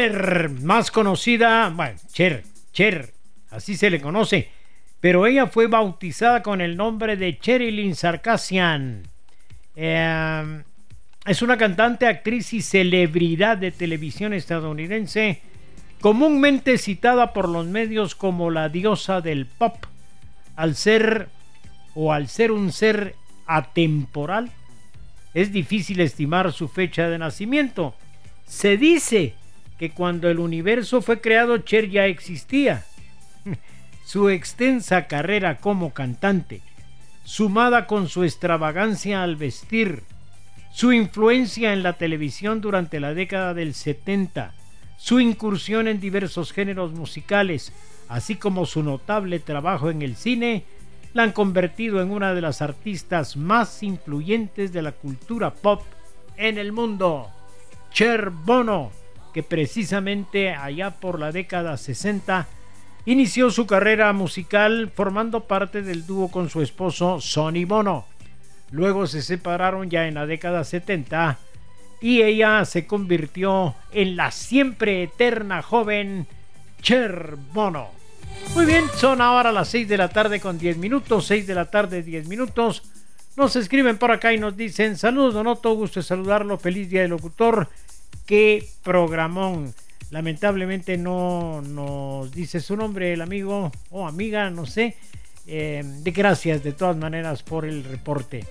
Más 0.09 0.89
conocida, 0.89 1.69
bueno, 1.69 1.99
Cher, 2.11 2.43
Cher, 2.73 3.13
así 3.51 3.75
se 3.75 3.89
le 3.89 4.01
conoce, 4.01 4.49
pero 4.99 5.27
ella 5.27 5.47
fue 5.47 5.67
bautizada 5.67 6.41
con 6.41 6.61
el 6.61 6.75
nombre 6.75 7.17
de 7.17 7.37
Cherilyn 7.37 7.95
Sarkassian. 7.95 9.03
Eh, 9.75 10.63
es 11.25 11.41
una 11.43 11.57
cantante, 11.57 12.07
actriz 12.07 12.51
y 12.53 12.61
celebridad 12.63 13.57
de 13.57 13.71
televisión 13.71 14.33
estadounidense, 14.33 15.41
comúnmente 15.99 16.79
citada 16.79 17.31
por 17.31 17.47
los 17.47 17.67
medios 17.67 18.15
como 18.15 18.49
la 18.49 18.69
diosa 18.69 19.21
del 19.21 19.45
pop, 19.45 19.85
al 20.55 20.75
ser 20.75 21.29
o 21.93 22.11
al 22.11 22.27
ser 22.27 22.51
un 22.51 22.71
ser 22.71 23.15
atemporal. 23.45 24.51
Es 25.35 25.51
difícil 25.51 25.99
estimar 25.99 26.51
su 26.53 26.67
fecha 26.67 27.07
de 27.07 27.19
nacimiento. 27.19 27.93
Se 28.47 28.77
dice 28.77 29.35
que 29.82 29.89
cuando 29.89 30.29
el 30.29 30.38
universo 30.38 31.01
fue 31.01 31.21
creado 31.21 31.57
Cher 31.57 31.89
ya 31.89 32.05
existía. 32.05 32.86
su 34.05 34.29
extensa 34.29 35.07
carrera 35.07 35.57
como 35.57 35.91
cantante, 35.91 36.61
sumada 37.23 37.88
con 37.88 38.07
su 38.07 38.23
extravagancia 38.23 39.23
al 39.23 39.38
vestir, 39.38 40.03
su 40.71 40.93
influencia 40.93 41.73
en 41.73 41.82
la 41.82 41.93
televisión 41.93 42.61
durante 42.61 42.99
la 42.99 43.15
década 43.15 43.55
del 43.55 43.73
70, 43.73 44.53
su 44.97 45.19
incursión 45.19 45.88
en 45.88 45.99
diversos 45.99 46.53
géneros 46.53 46.91
musicales, 46.91 47.73
así 48.07 48.36
como 48.36 48.67
su 48.67 48.84
notable 48.84 49.39
trabajo 49.39 49.89
en 49.89 50.03
el 50.03 50.15
cine, 50.15 50.63
la 51.15 51.23
han 51.23 51.32
convertido 51.32 52.03
en 52.03 52.11
una 52.11 52.36
de 52.36 52.41
las 52.41 52.61
artistas 52.61 53.36
más 53.36 53.82
influyentes 53.82 54.73
de 54.73 54.84
la 54.84 54.91
cultura 54.91 55.51
pop 55.51 55.82
en 56.38 56.59
el 56.59 56.71
mundo. 56.71 57.32
Cher 57.91 58.29
Bono, 58.29 59.00
que 59.34 59.43
precisamente 59.43 60.53
allá 60.53 60.91
por 60.91 61.19
la 61.19 61.32
década 61.32 61.77
60 61.77 62.47
inició 63.05 63.49
su 63.49 63.65
carrera 63.65 64.13
musical 64.13 64.91
formando 64.93 65.41
parte 65.41 65.82
del 65.82 66.05
dúo 66.05 66.29
con 66.29 66.49
su 66.49 66.61
esposo 66.61 67.19
Sonny 67.19 67.65
Bono. 67.65 68.05
Luego 68.71 69.07
se 69.07 69.21
separaron 69.21 69.89
ya 69.89 70.07
en 70.07 70.15
la 70.15 70.25
década 70.25 70.63
70 70.63 71.38
y 71.99 72.21
ella 72.21 72.65
se 72.65 72.88
convirtió 72.88 73.75
en 73.91 74.15
la 74.15 74.32
siempre 74.32 75.03
eterna 75.03 75.61
joven 75.61 76.27
Cher 76.82 77.38
Bono. 77.53 77.89
Muy 78.55 78.65
bien, 78.65 78.86
son 78.95 79.21
ahora 79.21 79.51
las 79.51 79.69
6 79.69 79.88
de 79.88 79.97
la 79.97 80.09
tarde 80.09 80.39
con 80.39 80.57
10 80.57 80.77
minutos, 80.77 81.25
6 81.27 81.47
de 81.47 81.55
la 81.55 81.69
tarde 81.69 82.01
10 82.01 82.27
minutos. 82.27 82.84
Nos 83.38 83.55
escriben 83.55 83.97
por 83.97 84.11
acá 84.11 84.34
y 84.34 84.38
nos 84.38 84.57
dicen 84.57 84.97
saludos 84.97 85.36
Donoto, 85.36 85.73
gusto 85.75 86.01
saludarlo, 86.01 86.57
feliz 86.57 86.89
día 86.89 87.01
del 87.01 87.11
locutor, 87.11 87.69
qué 88.32 88.65
programón. 88.82 89.73
Lamentablemente 90.09 90.97
no 90.97 91.61
nos 91.61 92.32
dice 92.32 92.61
su 92.61 92.77
nombre 92.77 93.11
el 93.11 93.21
amigo 93.21 93.73
o 93.89 94.07
amiga, 94.07 94.49
no 94.49 94.65
sé. 94.65 94.95
Eh, 95.45 95.84
de 95.84 96.11
gracias 96.11 96.63
de 96.63 96.71
todas 96.71 96.95
maneras 96.95 97.43
por 97.43 97.65
el 97.65 97.84
reporte. 97.84 98.45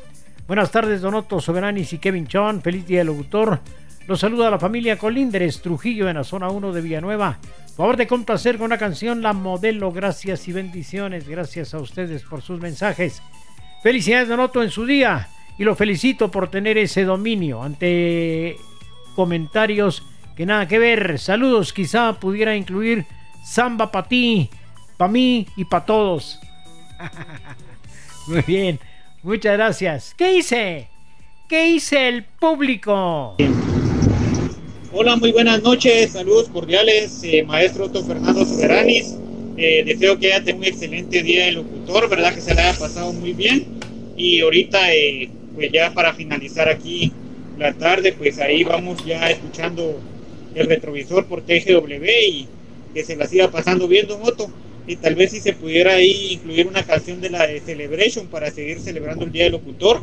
Buenas 0.47 0.71
tardes, 0.71 1.01
Donoto 1.01 1.41
Soberanis 1.41 1.95
y 1.95 1.99
Kevin 1.99 2.27
Chon. 2.27 2.61
Feliz 2.61 2.87
día 2.87 2.99
del 2.99 3.07
locutor. 3.07 3.61
Los 4.07 4.21
saluda 4.21 4.51
la 4.51 4.59
familia 4.59 4.99
Colindres 4.99 5.63
Trujillo 5.63 6.11
en 6.11 6.17
la 6.17 6.25
zona 6.25 6.51
1 6.51 6.75
de 6.75 6.81
Villanueva. 6.83 7.39
Favor 7.75 7.97
de 7.97 8.07
complacer 8.07 8.59
con 8.59 8.67
una 8.67 8.77
canción 8.77 9.23
La 9.23 9.33
Modelo. 9.33 9.93
Gracias 9.93 10.47
y 10.47 10.53
bendiciones. 10.53 11.27
Gracias 11.27 11.73
a 11.73 11.79
ustedes 11.79 12.23
por 12.25 12.43
sus 12.43 12.61
mensajes. 12.61 13.23
Felicidades, 13.83 14.29
Donoto, 14.29 14.63
en 14.63 14.71
su 14.71 14.85
día. 14.85 15.31
Y 15.57 15.65
lo 15.65 15.75
felicito 15.75 16.31
por 16.31 16.51
tener 16.51 16.77
ese 16.77 17.05
dominio 17.05 17.63
ante 17.63 18.59
comentarios 19.15 20.03
que 20.37 20.47
nada 20.47 20.67
que 20.67 20.79
ver. 20.79 21.19
Saludos, 21.19 21.73
quizá 21.73 22.19
pudiera 22.19 22.57
incluir 22.57 23.05
samba 23.45 23.91
para 23.91 24.09
ti, 24.09 24.49
para 24.97 25.11
mí 25.11 25.47
y 25.57 25.65
para 25.65 25.85
todos. 25.85 26.39
Muy 28.27 28.43
bien. 28.43 28.79
Muchas 29.23 29.53
gracias. 29.53 30.15
¿Qué 30.17 30.39
hice? 30.39 30.89
¿Qué 31.49 31.69
hice 31.69 32.09
el 32.09 32.25
público? 32.25 33.37
Hola, 34.93 35.17
muy 35.17 35.33
buenas 35.33 35.63
noches. 35.63 36.13
Saludos 36.13 36.49
cordiales, 36.49 37.21
eh, 37.23 37.43
maestro 37.43 37.85
Otto 37.87 38.03
Fernando 38.05 38.45
Soberanis. 38.45 39.17
Eh, 39.57 39.83
deseo 39.85 40.19
que 40.19 40.33
haya 40.33 40.43
tenido 40.43 40.59
un 40.59 40.65
excelente 40.65 41.23
día 41.23 41.47
de 41.47 41.53
locutor, 41.53 42.09
¿verdad? 42.09 42.35
Que 42.35 42.41
se 42.41 42.55
le 42.55 42.61
haya 42.63 42.79
pasado 42.79 43.13
muy 43.13 43.33
bien. 43.35 43.67
Y 44.17 44.41
ahorita, 44.41 44.95
eh, 44.95 45.31
pues 45.55 45.71
ya 45.71 45.93
para 45.93 46.15
finalizar 46.15 46.69
aquí 46.69 47.13
la 47.61 47.75
tarde, 47.75 48.15
pues 48.17 48.39
ahí 48.39 48.65
vamos 48.65 49.05
ya 49.05 49.31
escuchando 49.31 50.01
el 50.55 50.67
retrovisor 50.67 51.27
por 51.27 51.43
TGW 51.43 52.05
y 52.29 52.49
que 52.95 53.05
se 53.05 53.17
la 53.17 53.27
siga 53.27 53.51
pasando 53.51 53.87
bien, 53.87 54.09
don 54.09 54.21
Otto 54.23 54.51
y 54.87 54.97
tal 54.97 55.15
vez 55.15 55.31
si 55.31 55.41
se 55.41 55.53
pudiera 55.53 55.95
ahí 55.95 56.33
incluir 56.33 56.67
una 56.67 56.85
canción 56.85 57.21
de 57.21 57.31
la 57.31 57.47
Celebration 57.65 58.27
para 58.27 58.51
seguir 58.51 58.81
celebrando 58.81 59.25
el 59.25 59.33
Día 59.33 59.45
del 59.45 59.53
Locutor. 59.53 60.01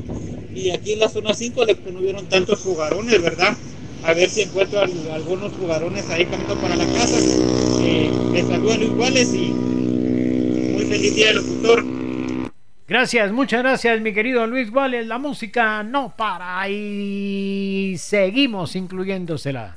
Y 0.55 0.69
aquí 0.69 0.93
en 0.93 0.99
la 0.99 1.09
zona 1.09 1.33
5 1.33 1.65
que 1.65 1.91
no 1.91 1.99
hubieron 1.99 2.27
tantos 2.29 2.59
jugarones, 2.59 3.21
¿verdad? 3.21 3.57
A 4.03 4.13
ver 4.13 4.29
si 4.29 4.43
encuentro 4.43 4.79
algunos 4.79 5.51
jugarones 5.53 6.07
ahí 6.09 6.25
caminando 6.25 6.61
para 6.61 6.75
la 6.75 6.85
casa. 6.85 7.17
Eh, 7.81 8.09
les 8.33 8.47
saludo 8.47 8.77
Luis 8.77 8.89
Iguales 8.91 9.33
y 9.33 9.47
muy 10.73 10.85
feliz 10.85 11.15
Día 11.15 11.27
del 11.27 11.37
Locutor. 11.37 11.83
Gracias, 12.87 13.33
muchas 13.33 13.63
gracias, 13.63 13.99
mi 13.99 14.13
querido 14.13 14.47
Luis 14.47 14.71
Vales. 14.71 15.05
La 15.07 15.17
música 15.17 15.83
no 15.83 16.15
para 16.15 16.69
y 16.69 17.95
seguimos 17.97 18.77
incluyéndosela. 18.77 19.75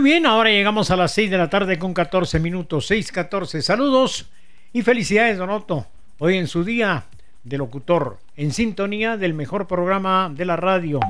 Muy 0.00 0.12
bien, 0.12 0.24
ahora 0.24 0.48
llegamos 0.48 0.90
a 0.90 0.96
las 0.96 1.12
6 1.12 1.30
de 1.30 1.36
la 1.36 1.50
tarde 1.50 1.78
con 1.78 1.92
14 1.92 2.40
minutos, 2.40 2.90
6:14. 2.90 3.60
Saludos 3.60 4.30
y 4.72 4.80
felicidades, 4.80 5.36
Donoto. 5.36 5.84
Hoy 6.18 6.38
en 6.38 6.46
su 6.46 6.64
día 6.64 7.04
de 7.44 7.58
locutor, 7.58 8.16
en 8.34 8.50
sintonía 8.50 9.18
del 9.18 9.34
mejor 9.34 9.66
programa 9.66 10.32
de 10.34 10.46
la 10.46 10.56
radio. 10.56 11.00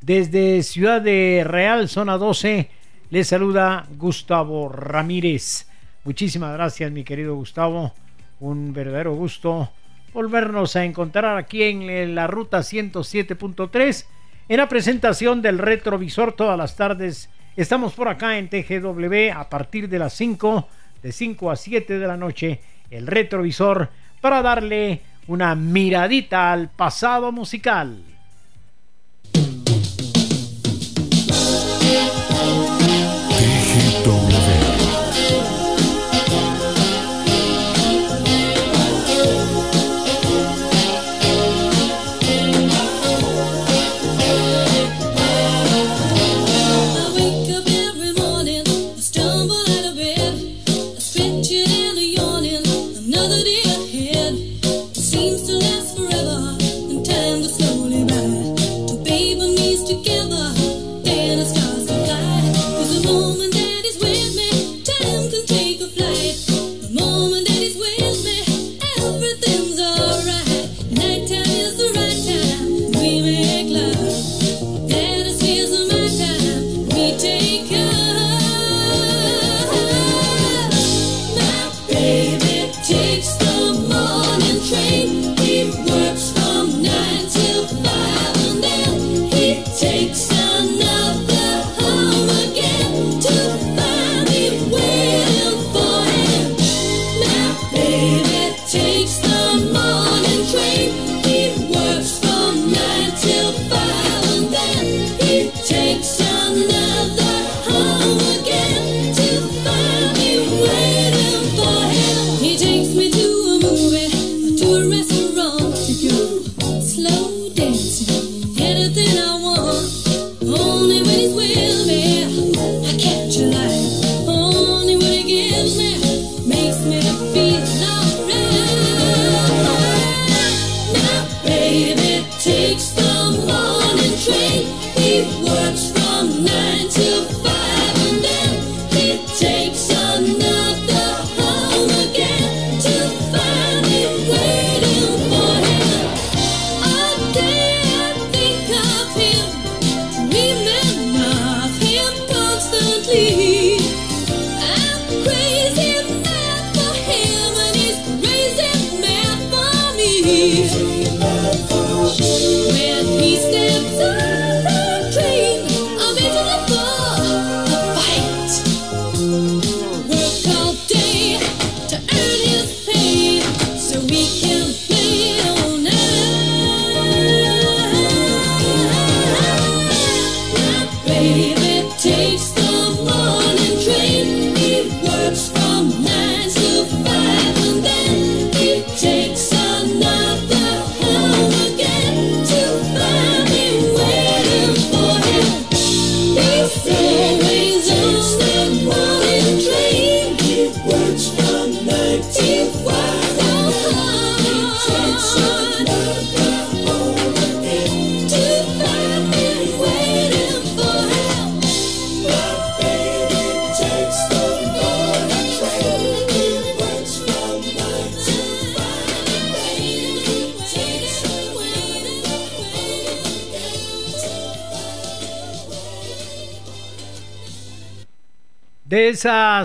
Desde 0.00 0.64
Ciudad 0.64 1.00
de 1.00 1.44
Real, 1.46 1.88
zona 1.88 2.18
12, 2.18 2.68
le 3.10 3.22
saluda 3.22 3.86
Gustavo 3.96 4.68
Ramírez. 4.68 5.68
Muchísimas 6.02 6.52
gracias, 6.52 6.90
mi 6.90 7.04
querido 7.04 7.36
Gustavo. 7.36 7.94
Un 8.40 8.72
verdadero 8.72 9.14
gusto 9.14 9.70
volvernos 10.12 10.74
a 10.74 10.84
encontrar 10.84 11.38
aquí 11.38 11.62
en 11.62 12.16
la 12.16 12.26
ruta 12.26 12.58
107.3 12.58 14.06
en 14.48 14.56
la 14.56 14.68
presentación 14.68 15.40
del 15.40 15.58
retrovisor 15.58 16.32
todas 16.32 16.58
las 16.58 16.74
tardes 16.74 17.30
Estamos 17.56 17.94
por 17.94 18.08
acá 18.08 18.38
en 18.38 18.48
TGW 18.48 19.32
a 19.34 19.48
partir 19.48 19.88
de 19.88 19.98
las 19.98 20.12
5, 20.14 20.68
de 21.02 21.12
5 21.12 21.50
a 21.50 21.56
7 21.56 21.98
de 21.98 22.06
la 22.06 22.16
noche, 22.16 22.60
el 22.90 23.06
retrovisor 23.06 23.90
para 24.20 24.40
darle 24.40 25.00
una 25.26 25.54
miradita 25.54 26.52
al 26.52 26.68
pasado 26.68 27.32
musical. 27.32 28.02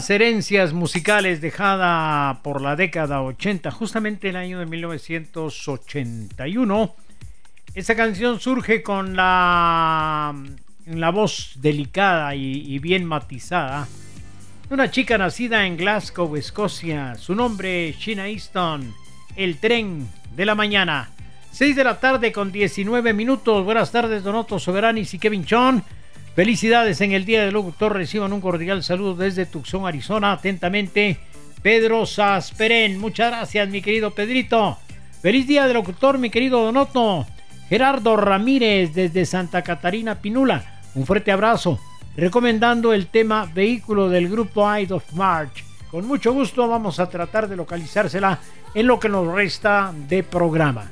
Herencias 0.10 0.74
musicales 0.74 1.39
dejada 1.41 2.41
por 2.43 2.62
la 2.62 2.76
década 2.76 3.22
80, 3.22 3.72
justamente 3.72 4.30
el 4.30 4.36
año 4.36 4.60
de 4.60 4.66
1981. 4.66 6.95
Esta 7.74 7.95
canción 7.95 8.39
surge 8.39 8.84
con 8.84 9.16
la, 9.16 10.36
la 10.86 11.12
voz 11.12 11.53
delicada 11.56 12.36
y, 12.36 12.78
bien 12.80 13.06
matizada 13.06 13.88
de 14.68 14.74
una 14.74 14.91
chica 14.91 15.18
nacida 15.18 15.66
en 15.66 15.78
Glasgow, 15.78 16.36
Escocia. 16.36 17.16
Su 17.16 17.34
nombre, 17.36 17.95
Sheena 17.97 18.28
Easton, 18.28 18.93
El 19.36 19.60
tren 19.60 20.10
de 20.36 20.45
la 20.45 20.56
mañana. 20.56 21.12
6 21.51 21.76
de 21.76 21.84
la 21.84 21.99
tarde 21.99 22.32
con 22.32 22.51
19 22.51 23.14
minutos. 23.14 23.64
Buenas 23.64 23.91
tardes, 23.91 24.24
Donoto 24.24 24.58
Soberanis 24.60 25.14
y 25.14 25.20
Kevin 25.20 25.45
Chon. 25.45 25.84
Felicidades 26.36 27.00
en 27.00 27.14
el 27.14 27.24
Día 27.24 27.46
del 27.46 27.54
Locutor. 27.54 27.94
Reciban 27.94 28.34
un 28.34 28.42
cordial 28.42 28.84
saludo 28.84 29.16
desde 29.16 29.46
Tucson, 29.46 29.88
Arizona. 29.88 30.34
Atentamente, 30.34 31.18
Pedro 31.62 32.06
Sasperén. 32.06 33.00
Muchas 33.00 33.32
gracias, 33.32 33.70
mi 33.70 33.82
querido 33.82 34.12
Pedrito. 34.12 34.78
Feliz 35.22 35.48
Día 35.48 35.66
del 35.66 35.76
Locutor, 35.76 36.18
mi 36.18 36.30
querido 36.30 36.62
Donoto. 36.62 37.26
Gerardo 37.70 38.18
Ramírez 38.18 38.94
desde 38.94 39.26
Santa 39.26 39.62
Catarina 39.62 40.16
Pinula. 40.16 40.82
Un 40.94 41.06
fuerte 41.06 41.32
abrazo. 41.32 41.80
Recomendando 42.18 42.92
el 42.92 43.08
tema 43.08 43.50
Vehículo 43.54 44.10
del 44.10 44.28
grupo 44.28 44.70
Eye 44.70 44.92
of 44.92 45.14
March. 45.14 45.64
Con 45.90 46.06
mucho 46.06 46.34
gusto 46.34 46.68
vamos 46.68 47.00
a 47.00 47.08
tratar 47.08 47.48
de 47.48 47.56
localizársela 47.56 48.40
en 48.74 48.88
lo 48.88 49.00
que 49.00 49.08
nos 49.08 49.34
resta 49.34 49.94
de 50.10 50.22
programa. 50.22 50.92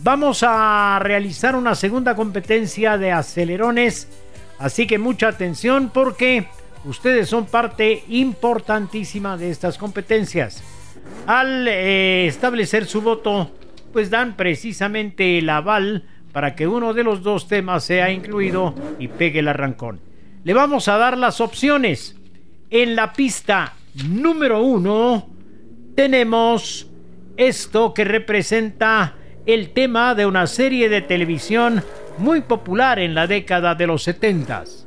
Vamos 0.00 0.42
a 0.46 0.98
realizar 1.02 1.56
una 1.56 1.74
segunda 1.74 2.14
competencia 2.14 2.96
de 2.96 3.12
acelerones 3.12 4.08
Así 4.58 4.86
que 4.86 4.98
mucha 4.98 5.28
atención 5.28 5.90
porque 5.92 6.46
Ustedes 6.84 7.28
son 7.28 7.46
parte 7.46 8.04
importantísima 8.08 9.36
de 9.36 9.50
estas 9.50 9.78
competencias. 9.78 10.62
Al 11.26 11.66
eh, 11.66 12.26
establecer 12.26 12.86
su 12.86 13.02
voto, 13.02 13.50
pues 13.92 14.10
dan 14.10 14.36
precisamente 14.36 15.38
el 15.38 15.50
aval 15.50 16.04
para 16.32 16.54
que 16.54 16.66
uno 16.66 16.94
de 16.94 17.02
los 17.02 17.22
dos 17.22 17.48
temas 17.48 17.84
sea 17.84 18.10
incluido 18.10 18.74
y 18.98 19.08
pegue 19.08 19.40
el 19.40 19.48
arrancón. 19.48 20.00
Le 20.44 20.54
vamos 20.54 20.88
a 20.88 20.98
dar 20.98 21.18
las 21.18 21.40
opciones. 21.40 22.16
En 22.70 22.94
la 22.94 23.12
pista 23.12 23.74
número 24.06 24.62
uno 24.62 25.28
tenemos 25.96 26.88
esto 27.36 27.92
que 27.92 28.04
representa 28.04 29.16
el 29.46 29.70
tema 29.70 30.14
de 30.14 30.26
una 30.26 30.46
serie 30.46 30.88
de 30.88 31.02
televisión 31.02 31.82
muy 32.18 32.42
popular 32.42 32.98
en 32.98 33.14
la 33.14 33.26
década 33.26 33.74
de 33.74 33.86
los 33.86 34.02
setentas. 34.02 34.86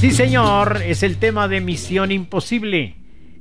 Sí, 0.00 0.12
señor, 0.12 0.80
es 0.86 1.02
el 1.02 1.18
tema 1.18 1.46
de 1.46 1.60
Misión 1.60 2.10
Imposible. 2.10 2.96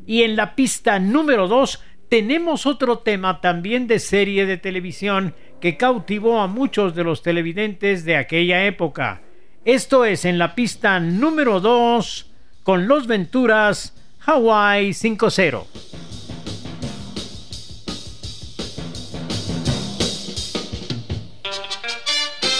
Y 0.06 0.23
en 0.23 0.35
la 0.35 0.56
pista 0.56 0.99
número 0.99 1.47
2 1.47 1.81
tenemos 2.10 2.65
otro 2.65 2.97
tema 2.99 3.39
también 3.39 3.88
de 3.88 3.99
serie 3.99 4.45
de 4.45 4.57
televisión 4.57 5.35
que 5.61 5.77
cautivó 5.77 6.41
a 6.41 6.47
muchos 6.47 6.95
de 6.95 7.03
los 7.03 7.22
televidentes 7.22 8.03
de 8.03 8.18
aquella 8.18 8.65
época. 8.65 9.22
Esto 9.64 10.03
es 10.03 10.26
en 10.26 10.38
la 10.38 10.56
pista 10.56 10.99
número 10.99 11.60
2 11.60 12.31
con 12.64 12.88
Los 12.88 13.07
Venturas 13.07 13.95
Hawaii 14.30 14.89
5-0. 14.91 15.64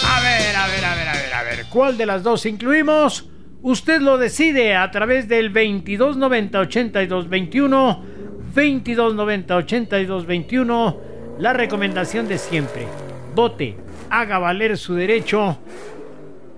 A 0.04 0.20
ver, 0.20 0.56
a 0.56 0.66
ver, 0.66 0.84
a 0.84 0.94
ver, 0.96 1.32
a 1.32 1.42
ver. 1.44 1.66
¿Cuál 1.72 1.96
de 1.96 2.06
las 2.06 2.24
dos 2.24 2.44
incluimos? 2.46 3.28
Usted 3.62 4.00
lo 4.00 4.18
decide 4.18 4.74
a 4.74 4.90
través 4.90 5.28
del 5.28 5.52
2290 5.52 6.58
8221 6.58 8.02
2290 8.52 9.56
8221 9.56 10.96
la 11.38 11.52
recomendación 11.52 12.26
de 12.26 12.38
siempre. 12.38 12.88
Vote, 13.36 13.76
haga 14.10 14.40
valer 14.40 14.76
su 14.76 14.94
derecho. 14.94 15.56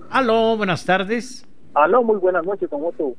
Aló, 0.09 0.57
buenas 0.57 0.83
tardes. 0.83 1.47
Aló, 1.75 2.01
muy 2.01 2.17
buenas 2.17 2.43
noches, 2.43 2.67
con 2.67 2.81
voto. 2.81 3.15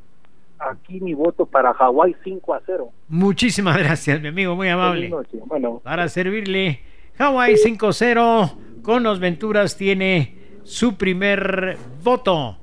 Aquí 0.71 1.01
mi 1.01 1.15
voto 1.15 1.47
para 1.47 1.75
Hawái 1.75 2.17
5 2.25 2.55
a 2.55 2.63
0. 2.65 2.91
Muchísimas 3.09 3.77
gracias, 3.83 4.21
mi 4.21 4.29
amigo, 4.29 4.57
muy 4.57 4.69
amable. 4.69 5.13
Bueno. 5.47 5.81
Para 5.83 6.09
servirle, 6.09 6.81
Hawái 7.19 7.55
5-0 7.55 8.83
con 8.83 9.03
los 9.03 9.21
Venturas 9.21 9.77
tiene 9.77 10.37
su 10.63 10.97
primer 10.97 11.77
voto. 12.03 12.59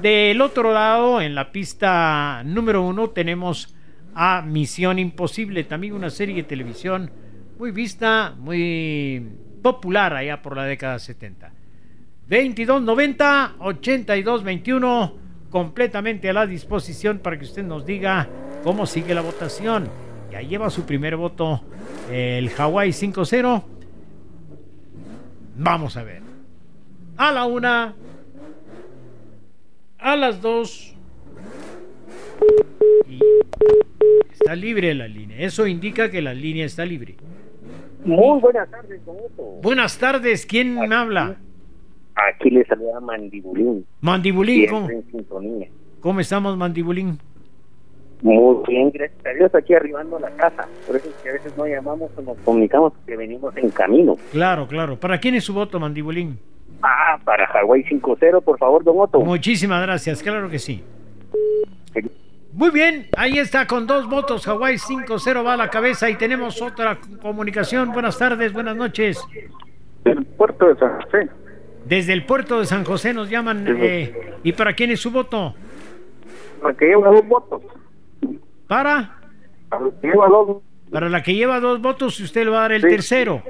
Del 0.00 0.40
otro 0.40 0.72
lado, 0.72 1.20
en 1.20 1.34
la 1.34 1.52
pista 1.52 2.42
número 2.44 2.82
uno, 2.82 3.10
tenemos 3.10 3.74
a 4.14 4.42
Misión 4.42 4.98
Imposible, 4.98 5.64
también 5.64 5.94
una 5.94 6.10
serie 6.10 6.36
de 6.36 6.42
televisión 6.42 7.10
muy 7.58 7.70
vista, 7.70 8.34
muy 8.36 9.24
popular 9.62 10.14
allá 10.14 10.42
por 10.42 10.56
la 10.56 10.64
década 10.64 10.98
70. 10.98 11.52
2290 12.28 13.56
8221 13.60 15.21
completamente 15.52 16.30
a 16.30 16.32
la 16.32 16.46
disposición 16.46 17.18
para 17.18 17.38
que 17.38 17.44
usted 17.44 17.62
nos 17.62 17.84
diga 17.84 18.26
cómo 18.64 18.86
sigue 18.86 19.14
la 19.14 19.20
votación. 19.20 19.88
Ya 20.32 20.40
lleva 20.40 20.70
su 20.70 20.84
primer 20.84 21.14
voto 21.16 21.60
el 22.10 22.50
Hawaii 22.58 22.90
5-0. 22.90 23.62
Vamos 25.56 25.96
a 25.98 26.02
ver. 26.02 26.22
A 27.18 27.30
la 27.30 27.44
una, 27.44 27.94
a 29.98 30.16
las 30.16 30.40
2 30.40 30.94
y 33.08 33.20
está 34.32 34.56
libre 34.56 34.94
la 34.94 35.06
línea. 35.06 35.36
Eso 35.38 35.66
indica 35.66 36.10
que 36.10 36.22
la 36.22 36.32
línea 36.32 36.64
está 36.64 36.86
libre. 36.86 37.16
Muy 38.06 38.40
buenas 38.40 38.68
tardes, 38.70 39.00
Buenas 39.62 39.98
tardes, 39.98 40.46
¿quién 40.46 40.74
me 40.74 40.92
habla? 40.94 41.36
Aquí 42.28 42.50
le 42.50 42.64
saluda 42.64 43.00
Mandibulín. 43.00 43.86
Mandibulín, 44.00 44.68
¿cómo? 44.68 44.90
En 44.90 45.04
sintonía. 45.10 45.68
¿Cómo 46.00 46.20
estamos, 46.20 46.56
Mandibulín? 46.56 47.18
Muy 48.22 48.56
bien, 48.68 48.90
gracias 48.92 49.26
a 49.26 49.30
Dios, 49.30 49.54
aquí 49.54 49.74
arribando 49.74 50.16
a 50.16 50.20
la 50.20 50.30
casa. 50.30 50.68
Por 50.86 50.96
eso 50.96 51.08
es 51.08 51.14
que 51.16 51.30
a 51.30 51.32
veces 51.32 51.56
no 51.56 51.66
llamamos 51.66 52.10
o 52.16 52.22
nos 52.22 52.38
comunicamos 52.38 52.92
porque 52.92 53.16
venimos 53.16 53.56
en 53.56 53.70
camino. 53.70 54.16
Claro, 54.30 54.68
claro. 54.68 54.96
¿Para 54.98 55.18
quién 55.18 55.34
es 55.34 55.44
su 55.44 55.52
voto, 55.52 55.80
Mandibulín? 55.80 56.38
Ah, 56.82 57.18
para 57.24 57.46
Hawái 57.48 57.84
5-0, 57.84 58.42
por 58.42 58.58
favor, 58.58 58.84
don 58.84 59.00
Otto. 59.00 59.20
Muchísimas 59.20 59.82
gracias, 59.82 60.22
claro 60.22 60.48
que 60.48 60.58
sí. 60.58 60.82
Muy 62.52 62.70
bien, 62.70 63.06
ahí 63.16 63.38
está 63.38 63.66
con 63.66 63.86
dos 63.86 64.08
votos, 64.08 64.44
Hawái 64.44 64.76
5-0 64.76 65.44
va 65.44 65.54
a 65.54 65.56
la 65.56 65.70
cabeza 65.70 66.10
y 66.10 66.16
tenemos 66.16 66.60
otra 66.60 66.98
comunicación. 67.22 67.92
Buenas 67.92 68.18
tardes, 68.18 68.52
buenas 68.52 68.76
noches. 68.76 69.18
Del 70.04 70.24
puerto 70.24 70.66
de 70.66 70.76
San 70.76 71.00
José. 71.00 71.28
Desde 71.84 72.12
el 72.12 72.24
puerto 72.24 72.58
de 72.60 72.66
San 72.66 72.84
José 72.84 73.12
nos 73.14 73.28
llaman. 73.28 73.66
eh, 73.80 74.34
¿Y 74.42 74.52
para 74.52 74.72
quién 74.74 74.90
es 74.90 75.00
su 75.00 75.10
voto? 75.10 75.54
Para 76.60 76.74
que 76.74 76.86
lleva 76.86 77.08
dos 77.08 77.26
votos. 77.26 77.62
¿Para? 78.68 79.16
Para 79.68 79.84
que 80.00 80.06
lleva 80.08 80.28
dos. 80.28 80.62
Para 80.90 81.08
la 81.08 81.22
que 81.22 81.34
lleva 81.34 81.58
dos 81.60 81.80
votos, 81.80 82.18
usted 82.20 82.44
le 82.44 82.50
va 82.50 82.58
a 82.58 82.62
dar 82.62 82.72
el 82.72 82.82
Sí. 82.82 82.88
tercero. 82.88 83.42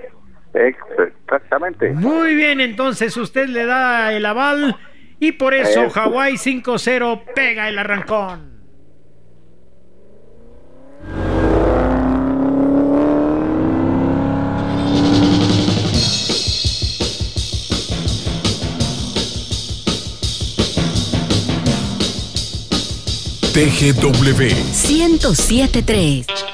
Exactamente. 0.54 1.90
Muy 1.92 2.34
bien, 2.34 2.60
entonces 2.60 3.16
usted 3.16 3.48
le 3.48 3.64
da 3.64 4.12
el 4.12 4.24
aval 4.26 4.76
y 5.18 5.32
por 5.32 5.54
eso 5.54 5.84
Eso. 5.84 5.90
Hawái 5.90 6.36
5-0 6.36 7.22
pega 7.34 7.68
el 7.68 7.78
arrancón. 7.78 8.51
TGW 23.52 24.48
1073. 24.72 26.51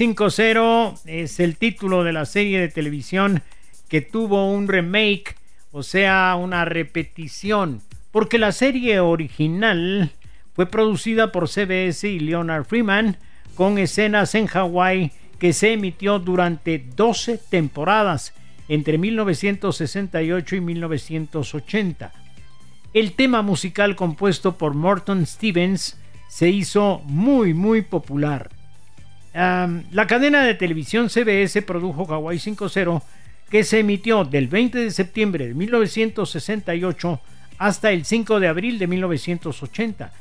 5-0 0.00 0.98
es 1.04 1.40
el 1.40 1.58
título 1.58 2.04
de 2.04 2.14
la 2.14 2.24
serie 2.24 2.58
de 2.58 2.68
televisión 2.68 3.42
que 3.86 4.00
tuvo 4.00 4.50
un 4.50 4.66
remake, 4.66 5.36
o 5.72 5.82
sea, 5.82 6.36
una 6.40 6.64
repetición, 6.64 7.82
porque 8.10 8.38
la 8.38 8.52
serie 8.52 9.00
original 9.00 10.10
fue 10.54 10.64
producida 10.64 11.32
por 11.32 11.50
CBS 11.50 12.08
y 12.08 12.18
Leonard 12.18 12.64
Freeman 12.64 13.18
con 13.54 13.76
escenas 13.76 14.34
en 14.34 14.46
Hawái 14.46 15.12
que 15.38 15.52
se 15.52 15.74
emitió 15.74 16.18
durante 16.18 16.78
12 16.78 17.38
temporadas 17.50 18.32
entre 18.68 18.96
1968 18.96 20.56
y 20.56 20.60
1980. 20.62 22.12
El 22.94 23.12
tema 23.12 23.42
musical 23.42 23.96
compuesto 23.96 24.56
por 24.56 24.72
Morton 24.72 25.26
Stevens 25.26 26.00
se 26.26 26.48
hizo 26.48 27.02
muy 27.04 27.52
muy 27.52 27.82
popular. 27.82 28.59
La 29.32 30.06
cadena 30.08 30.42
de 30.42 30.54
televisión 30.54 31.08
CBS 31.08 31.62
produjo 31.62 32.12
Hawaii 32.12 32.38
5.0 32.38 33.02
que 33.50 33.64
se 33.64 33.80
emitió 33.80 34.24
del 34.24 34.48
20 34.48 34.78
de 34.78 34.90
septiembre 34.90 35.48
de 35.48 35.54
1968 35.54 37.20
hasta 37.58 37.90
el 37.90 38.04
5 38.04 38.40
de 38.40 38.48
abril 38.48 38.78
de 38.78 38.86
1980. 38.86 40.12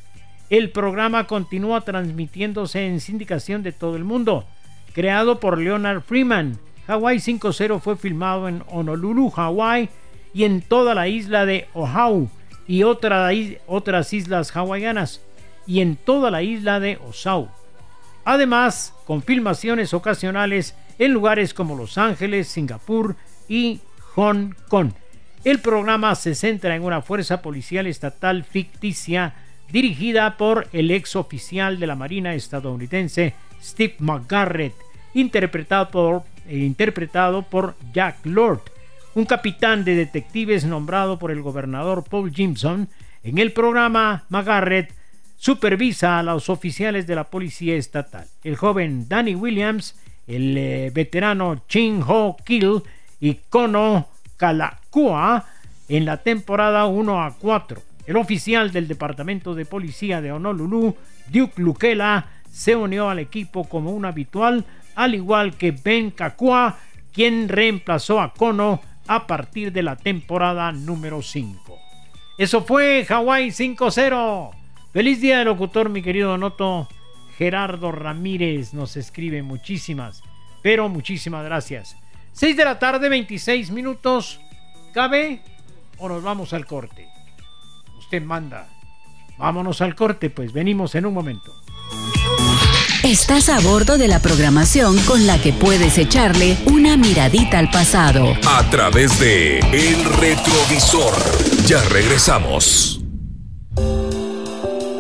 El 0.50 0.72
programa 0.72 1.26
continúa 1.28 1.82
transmitiéndose 1.82 2.88
en 2.88 3.00
sindicación 3.00 3.62
de 3.62 3.72
todo 3.72 3.96
el 3.96 4.04
mundo. 4.04 4.46
Creado 4.94 5.40
por 5.40 5.60
Leonard 5.60 6.02
Freeman, 6.02 6.58
Hawaii 6.88 7.20
5.0 7.20 7.80
fue 7.80 7.96
filmado 7.98 8.48
en 8.48 8.64
Honolulu, 8.68 9.32
Hawaii 9.36 9.90
y 10.34 10.44
en 10.44 10.62
toda 10.62 10.96
la 10.96 11.08
isla 11.08 11.46
de 11.46 11.68
Oahu 11.74 12.30
y 12.68 12.84
otras 12.84 14.14
islas 14.14 14.56
hawaianas 14.56 15.22
y 15.68 15.82
en 15.82 15.96
toda 15.96 16.32
la 16.32 16.42
isla 16.42 16.80
de 16.80 16.98
Oahu. 16.98 17.50
Además, 18.30 18.94
con 19.06 19.24
filmaciones 19.24 19.92
ocasionales 19.96 20.76
en 21.00 21.14
lugares 21.14 21.52
como 21.52 21.76
Los 21.76 21.98
Ángeles, 21.98 22.48
Singapur 22.48 23.16
y 23.48 23.80
Hong 24.14 24.54
Kong. 24.68 24.92
El 25.44 25.58
programa 25.62 26.14
se 26.14 26.36
centra 26.36 26.76
en 26.76 26.84
una 26.84 27.02
fuerza 27.02 27.42
policial 27.42 27.88
estatal 27.88 28.44
ficticia 28.44 29.34
dirigida 29.72 30.38
por 30.38 30.68
el 30.74 30.92
ex 30.92 31.16
oficial 31.16 31.80
de 31.80 31.88
la 31.88 31.96
Marina 31.96 32.36
estadounidense 32.36 33.34
Steve 33.64 33.96
McGarrett, 33.98 34.76
interpretado 35.16 35.90
por, 35.90 36.22
eh, 36.48 36.58
interpretado 36.58 37.42
por 37.42 37.74
Jack 37.96 38.24
Lord, 38.26 38.62
un 39.16 39.26
capitán 39.26 39.84
de 39.84 39.96
detectives 39.96 40.66
nombrado 40.66 41.18
por 41.18 41.32
el 41.32 41.42
gobernador 41.42 42.04
Paul 42.08 42.32
Jimson. 42.32 42.90
En 43.24 43.40
el 43.40 43.54
programa, 43.54 44.26
McGarrett 44.30 44.99
supervisa 45.40 46.20
a 46.20 46.24
los 46.24 46.50
oficiales 46.50 47.08
de 47.08 47.16
la 47.16 47.24
policía 47.24 47.76
estatal. 47.76 48.28
El 48.44 48.58
joven 48.58 49.08
Danny 49.08 49.36
Williams, 49.36 49.96
el 50.28 50.56
eh, 50.58 50.92
veterano 50.94 51.64
Chin 51.68 52.04
Ho 52.06 52.36
Kill 52.44 52.84
y 53.22 53.36
Kono 53.50 54.10
Kalakua 54.36 55.46
en 55.88 56.06
la 56.06 56.18
temporada 56.18 56.86
1 56.86 57.24
a 57.24 57.36
4. 57.36 57.82
El 58.06 58.18
oficial 58.18 58.72
del 58.72 58.88
Departamento 58.88 59.56
de 59.56 59.66
Policía 59.66 60.20
de 60.20 60.34
Honolulu, 60.34 60.96
Duke 61.30 61.62
Lukela, 61.62 62.28
se 62.52 62.76
unió 62.76 63.10
al 63.10 63.20
equipo 63.20 63.64
como 63.64 63.92
un 63.92 64.04
habitual, 64.04 64.66
al 64.96 65.16
igual 65.16 65.56
que 65.56 65.72
Ben 65.72 66.12
Kakua, 66.12 66.78
quien 67.14 67.48
reemplazó 67.48 68.20
a 68.20 68.34
Kono 68.34 68.82
a 69.08 69.26
partir 69.26 69.72
de 69.72 69.84
la 69.84 69.96
temporada 69.96 70.72
número 70.74 71.22
5. 71.22 71.78
Eso 72.38 72.64
fue 72.64 73.06
Hawaii 73.08 73.50
5-0. 73.50 74.59
Feliz 74.92 75.22
día 75.22 75.38
del 75.38 75.48
locutor, 75.48 75.90
mi 75.90 76.02
querido 76.02 76.38
Noto. 76.38 76.88
Gerardo 77.38 77.92
Ramírez 77.92 78.74
nos 78.74 78.98
escribe 78.98 79.44
muchísimas, 79.44 80.24
pero 80.64 80.90
muchísimas 80.90 81.46
gracias. 81.46 81.96
6 82.34 82.58
de 82.58 82.66
la 82.66 82.80
tarde, 82.80 83.08
26 83.08 83.70
minutos. 83.72 84.40
¿Cabe 84.94 85.42
o 86.00 86.10
nos 86.10 86.24
vamos 86.24 86.54
al 86.54 86.66
corte? 86.66 87.08
Usted 88.00 88.24
manda. 88.24 88.68
Vámonos 89.38 89.82
al 89.82 89.96
corte, 89.96 90.32
pues 90.32 90.52
venimos 90.52 90.96
en 90.96 91.06
un 91.06 91.14
momento. 91.14 91.54
Estás 93.04 93.48
a 93.50 93.60
bordo 93.60 93.98
de 93.98 94.08
la 94.08 94.20
programación 94.20 94.98
con 95.06 95.26
la 95.26 95.40
que 95.40 95.54
puedes 95.54 95.98
echarle 95.98 96.58
una 96.66 96.98
miradita 96.98 97.60
al 97.60 97.70
pasado. 97.70 98.34
A 98.46 98.70
través 98.70 99.18
de 99.20 99.60
El 99.60 100.04
Retrovisor. 100.20 101.14
Ya 101.66 101.82
regresamos. 101.90 102.99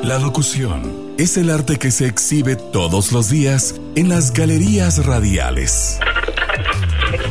La 0.03 0.17
locución 0.17 1.13
es 1.17 1.35
el 1.35 1.49
arte 1.49 1.77
que 1.77 1.91
se 1.91 2.07
exhibe 2.07 2.55
todos 2.55 3.11
los 3.11 3.29
días 3.29 3.75
en 3.95 4.07
las 4.07 4.31
galerías 4.31 5.05
radiales. 5.05 5.99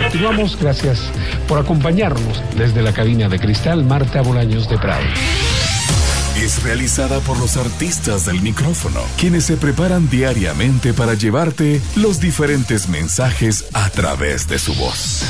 Continuamos, 0.03 0.59
gracias 0.61 1.11
por 1.49 1.59
acompañarnos 1.59 2.43
desde 2.57 2.83
la 2.83 2.93
cabina 2.93 3.29
de 3.31 3.39
cristal 3.39 3.85
Marta 3.85 4.21
Bolaños 4.21 4.69
de 4.69 4.77
Prado. 4.77 5.03
Es 6.37 6.63
realizada 6.63 7.21
por 7.21 7.39
los 7.39 7.57
artistas 7.57 8.27
del 8.27 8.43
micrófono, 8.43 9.01
quienes 9.17 9.45
se 9.45 9.57
preparan 9.57 10.09
diariamente 10.11 10.93
para 10.93 11.15
llevarte 11.15 11.81
los 11.97 12.21
diferentes 12.21 12.89
mensajes 12.89 13.65
a 13.73 13.89
través 13.89 14.47
de 14.47 14.59
su 14.59 14.75
voz. 14.75 15.25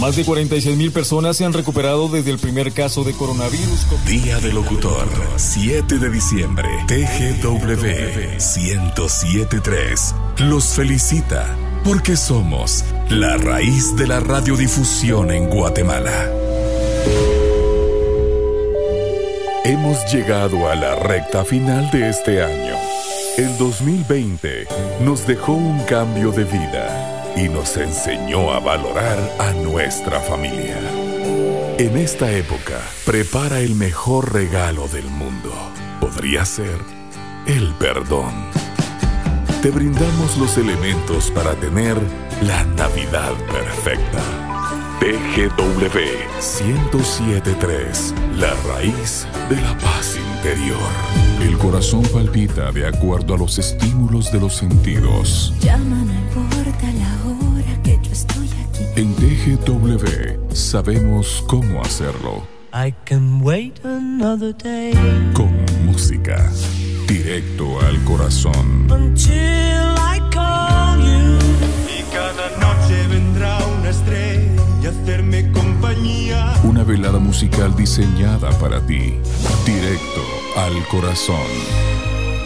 Más 0.00 0.14
de 0.14 0.24
46 0.26 0.76
mil 0.76 0.92
personas 0.92 1.38
se 1.38 1.46
han 1.46 1.54
recuperado 1.54 2.08
desde 2.08 2.30
el 2.30 2.38
primer 2.38 2.72
caso 2.72 3.02
de 3.02 3.14
coronavirus. 3.14 3.86
Día 4.06 4.38
del 4.40 4.54
Locutor, 4.54 5.08
7 5.36 5.98
de 5.98 6.10
diciembre, 6.10 6.68
TGW 6.86 8.36
1073. 8.36 10.14
Los 10.38 10.66
felicita 10.66 11.56
porque 11.82 12.16
somos 12.16 12.84
la 13.08 13.38
raíz 13.38 13.96
de 13.96 14.06
la 14.06 14.20
radiodifusión 14.20 15.30
en 15.30 15.48
Guatemala. 15.48 16.30
Hemos 19.64 20.12
llegado 20.12 20.68
a 20.68 20.74
la 20.74 20.96
recta 20.96 21.42
final 21.42 21.90
de 21.90 22.10
este 22.10 22.42
año. 22.42 22.74
El 23.38 23.56
2020 23.56 24.66
nos 25.00 25.26
dejó 25.26 25.54
un 25.54 25.80
cambio 25.84 26.32
de 26.32 26.44
vida 26.44 27.15
y 27.36 27.48
nos 27.48 27.76
enseñó 27.76 28.52
a 28.52 28.60
valorar 28.60 29.18
a 29.38 29.52
nuestra 29.52 30.20
familia. 30.20 30.78
En 31.78 31.96
esta 31.98 32.32
época, 32.32 32.80
prepara 33.04 33.60
el 33.60 33.74
mejor 33.74 34.32
regalo 34.32 34.88
del 34.88 35.04
mundo. 35.04 35.52
Podría 36.00 36.44
ser 36.46 36.78
el 37.46 37.74
perdón. 37.74 38.32
Te 39.60 39.70
brindamos 39.70 40.38
los 40.38 40.56
elementos 40.56 41.30
para 41.30 41.54
tener 41.54 41.96
la 42.42 42.64
Navidad 42.64 43.32
perfecta. 43.52 44.22
TGW 45.00 45.98
1073, 46.40 48.14
la 48.38 48.54
raíz 48.68 49.26
de 49.50 49.60
la 49.60 49.76
paz 49.78 50.16
interior. 50.34 50.78
El 51.42 51.58
corazón 51.58 52.02
palpita 52.04 52.72
de 52.72 52.86
acuerdo 52.86 53.34
a 53.34 53.38
los 53.38 53.58
estímulos 53.58 54.32
de 54.32 54.40
los 54.40 54.54
sentidos. 54.54 55.52
Llama, 55.60 56.02
no 56.04 56.14
importa 56.14 56.86
la 56.92 57.24
hora 57.24 57.25
En 58.96 59.14
TGW 59.14 60.54
sabemos 60.54 61.44
cómo 61.46 61.82
hacerlo. 61.82 62.46
I 62.72 62.92
can 63.04 63.40
wait 63.42 63.78
another 63.84 64.54
day 64.56 64.92
Con 65.34 65.54
música. 65.84 66.50
Directo 67.06 67.78
al 67.80 68.02
corazón. 68.04 68.90
until 68.90 69.94
I 69.98 70.18
call 70.32 70.98
you. 71.00 71.38
Y 71.88 72.02
cada 72.12 72.50
noche 72.58 73.06
vendrá 73.08 73.58
una 73.78 73.90
estrella 73.90 74.62
a 74.86 74.88
hacerme 74.88 75.50
compañía. 75.52 76.54
Una 76.64 76.82
velada 76.82 77.18
musical 77.18 77.74
diseñada 77.76 78.50
para 78.58 78.80
ti. 78.86 79.14
Directo 79.64 80.22
al 80.56 80.82
corazón. 80.88 81.46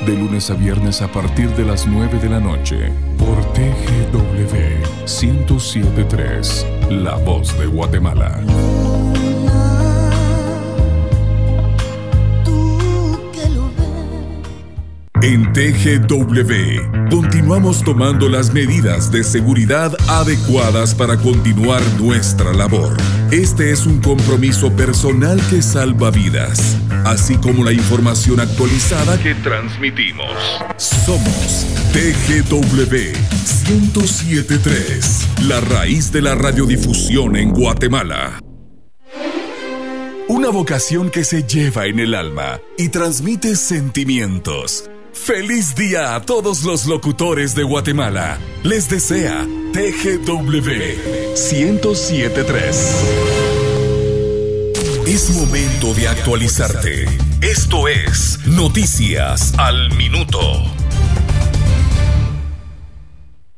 De 0.06 0.16
lunes 0.16 0.50
a 0.50 0.54
viernes 0.54 1.02
a 1.02 1.08
partir 1.08 1.50
de 1.50 1.64
las 1.64 1.86
9 1.86 2.18
de 2.20 2.28
la 2.30 2.40
noche. 2.40 2.90
Por 3.18 3.36
TGW 3.52 4.56
1073. 5.04 6.66
La 6.90 7.16
voz 7.16 7.58
de 7.58 7.66
Guatemala. 7.66 8.40
En 15.22 15.52
TGW 15.52 17.10
continuamos 17.10 17.84
tomando 17.84 18.26
las 18.30 18.54
medidas 18.54 19.12
de 19.12 19.22
seguridad 19.22 19.94
adecuadas 20.08 20.94
para 20.94 21.18
continuar 21.18 21.82
nuestra 22.00 22.54
labor. 22.54 22.96
Este 23.30 23.70
es 23.70 23.84
un 23.84 24.00
compromiso 24.00 24.74
personal 24.74 25.38
que 25.50 25.60
salva 25.60 26.10
vidas, 26.10 26.78
así 27.04 27.36
como 27.36 27.64
la 27.64 27.72
información 27.72 28.40
actualizada 28.40 29.22
que 29.22 29.34
transmitimos. 29.34 30.32
Somos 30.78 31.66
TGW 31.92 33.12
1073, 33.68 35.28
la 35.48 35.60
raíz 35.60 36.10
de 36.12 36.22
la 36.22 36.34
radiodifusión 36.34 37.36
en 37.36 37.50
Guatemala. 37.50 38.40
Una 40.28 40.48
vocación 40.48 41.10
que 41.10 41.24
se 41.24 41.42
lleva 41.42 41.84
en 41.84 42.00
el 42.00 42.14
alma 42.14 42.58
y 42.78 42.88
transmite 42.88 43.54
sentimientos 43.54 44.90
Feliz 45.22 45.74
día 45.74 46.14
a 46.14 46.22
todos 46.22 46.64
los 46.64 46.86
locutores 46.86 47.54
de 47.54 47.62
Guatemala. 47.62 48.38
Les 48.62 48.88
desea 48.88 49.46
TGW 49.72 50.50
1073. 51.36 53.04
Es 55.06 55.30
momento 55.30 55.92
de 55.92 56.08
actualizarte. 56.08 57.04
Esto 57.42 57.86
es 57.86 58.38
Noticias 58.46 59.52
al 59.58 59.94
Minuto. 59.94 60.79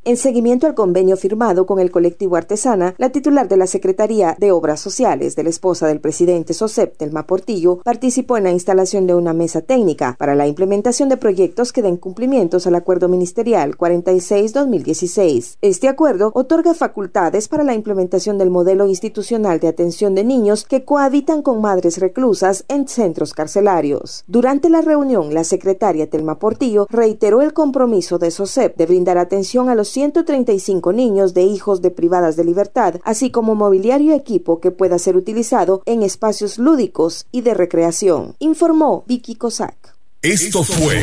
En 0.04 0.16
seguimiento 0.16 0.66
al 0.66 0.74
convenio 0.74 1.16
firmado 1.16 1.64
con 1.64 1.78
el 1.78 1.92
colectivo 1.92 2.34
Artesana, 2.34 2.96
la 2.98 3.10
titular 3.10 3.46
de 3.46 3.56
la 3.56 3.68
Secretaría 3.68 4.36
de 4.36 4.50
Obras 4.50 4.80
Sociales 4.80 5.36
de 5.36 5.44
la 5.44 5.50
esposa 5.50 5.86
del 5.86 6.00
presidente 6.00 6.54
SOSEP, 6.54 6.96
Telma 6.96 7.24
Portillo, 7.24 7.78
participó 7.84 8.36
en 8.36 8.42
la 8.42 8.50
instalación 8.50 9.06
de 9.06 9.14
una 9.14 9.32
mesa 9.32 9.60
técnica 9.60 10.16
para 10.18 10.34
la 10.34 10.48
implementación 10.48 11.08
de 11.08 11.18
proyectos 11.18 11.72
que 11.72 11.82
den 11.82 11.98
cumplimientos 11.98 12.66
al 12.66 12.74
Acuerdo 12.74 13.08
Ministerial 13.08 13.78
46-2016. 13.78 15.58
Este 15.62 15.86
acuerdo 15.86 16.32
otorga 16.34 16.74
facultades 16.74 17.46
para 17.46 17.62
la 17.62 17.74
implementación 17.74 18.38
del 18.38 18.50
modelo 18.50 18.88
institucional 18.88 19.60
de 19.60 19.68
atención 19.68 20.16
de 20.16 20.24
niños 20.24 20.64
que 20.64 20.84
cohabitan 20.84 21.42
con 21.42 21.60
madres 21.60 21.98
reclusas 21.98 22.64
en 22.66 22.88
centros 22.88 23.34
carcelarios. 23.34 24.24
Durante 24.26 24.68
la 24.68 24.80
reunión, 24.80 25.32
la 25.32 25.44
secretaria 25.44 26.10
Telma 26.10 26.40
Portillo 26.40 26.88
reiteró 26.90 27.40
el 27.40 27.52
compromiso 27.52 28.18
de 28.18 28.32
SOSEP 28.32 28.76
de 28.76 28.86
brindar 28.86 29.16
atención 29.16 29.68
a 29.68 29.76
los 29.76 29.91
135 29.92 30.92
niños 30.92 31.34
de 31.34 31.42
hijos 31.42 31.82
de 31.82 31.90
privadas 31.90 32.36
de 32.36 32.44
libertad, 32.44 32.94
así 33.04 33.30
como 33.30 33.54
mobiliario 33.54 34.12
y 34.12 34.16
equipo 34.16 34.58
que 34.58 34.70
pueda 34.70 34.98
ser 34.98 35.16
utilizado 35.16 35.82
en 35.84 36.02
espacios 36.02 36.58
lúdicos 36.58 37.26
y 37.30 37.42
de 37.42 37.52
recreación, 37.52 38.34
informó 38.38 39.04
Vicky 39.06 39.34
Cossack. 39.34 39.94
Esto 40.22 40.62
fue 40.62 41.02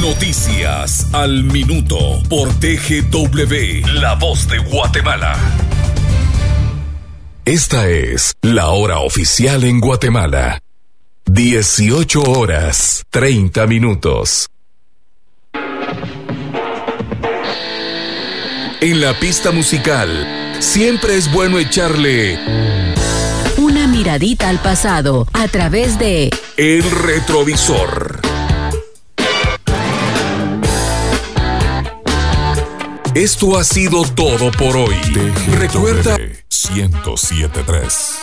Noticias 0.00 1.06
al 1.12 1.42
Minuto 1.44 1.96
por 2.28 2.48
TGW, 2.60 4.00
La 4.00 4.14
Voz 4.14 4.48
de 4.48 4.58
Guatemala. 4.58 5.34
Esta 7.44 7.88
es 7.88 8.34
la 8.42 8.68
hora 8.68 9.00
oficial 9.00 9.64
en 9.64 9.80
Guatemala. 9.80 10.60
18 11.24 12.20
horas 12.22 13.04
30 13.10 13.66
minutos. 13.66 14.48
En 18.80 19.00
la 19.00 19.18
pista 19.18 19.50
musical, 19.50 20.54
siempre 20.60 21.16
es 21.16 21.32
bueno 21.32 21.58
echarle 21.58 22.38
Una 23.56 23.88
miradita 23.88 24.48
al 24.48 24.60
pasado 24.60 25.26
a 25.32 25.48
través 25.48 25.98
de 25.98 26.30
el 26.56 26.88
retrovisor. 26.88 28.20
Esto 33.16 33.58
ha 33.58 33.64
sido 33.64 34.04
todo 34.14 34.52
por 34.52 34.76
hoy. 34.76 34.94
Recuerda 35.58 36.16
1073. 36.16 38.18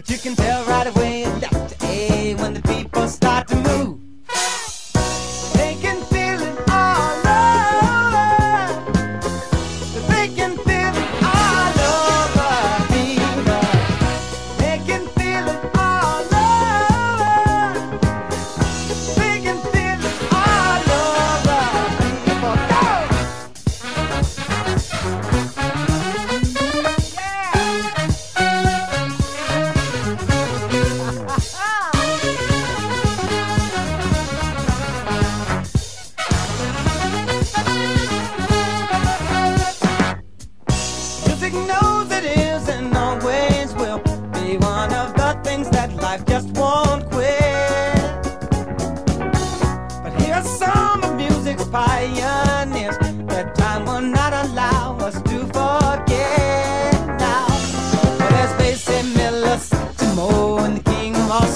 But 0.00 0.08
you 0.08 0.16
can 0.16 0.34
tell 0.34 0.64
right 0.64 0.86
away 0.86 1.49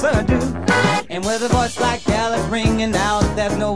And 0.04 1.24
with 1.24 1.42
a 1.42 1.48
voice 1.48 1.80
like 1.80 2.06
Alice 2.08 2.44
ringing 2.50 2.94
out, 2.94 3.22
there's 3.36 3.56
no 3.56 3.73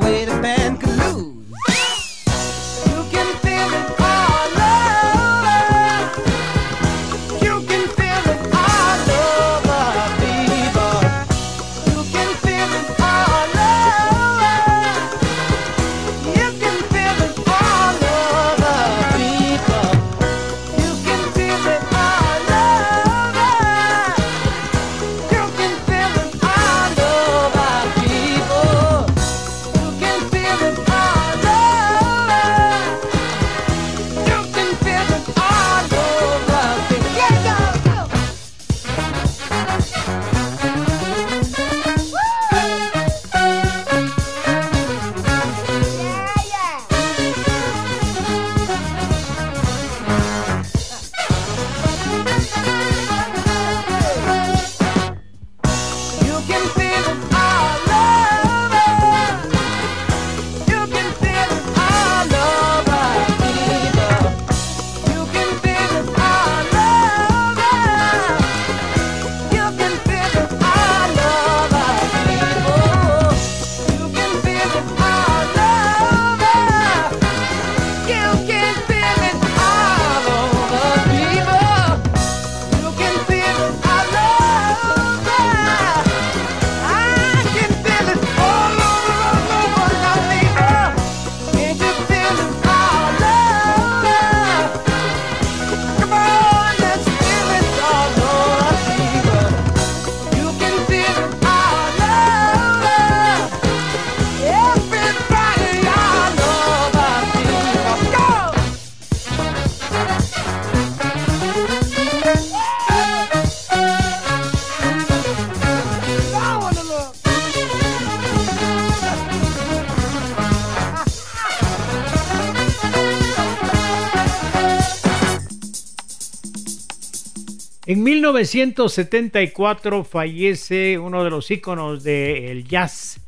1974 128.33 130.05
fallece 130.05 130.99
uno 130.99 131.25
de 131.25 131.31
los 131.31 131.51
íconos 131.51 132.03
del 132.03 132.69
jazz, 132.69 133.21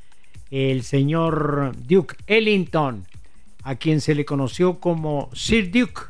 el 0.50 0.82
señor 0.82 1.72
Duke 1.86 2.16
Ellington, 2.26 3.06
a 3.62 3.76
quien 3.76 4.02
se 4.02 4.14
le 4.14 4.26
conoció 4.26 4.78
como 4.78 5.30
Sir 5.32 5.70
Duke, 5.70 6.02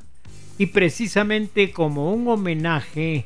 y 0.58 0.66
precisamente 0.66 1.70
como 1.70 2.12
un 2.12 2.26
homenaje 2.26 3.24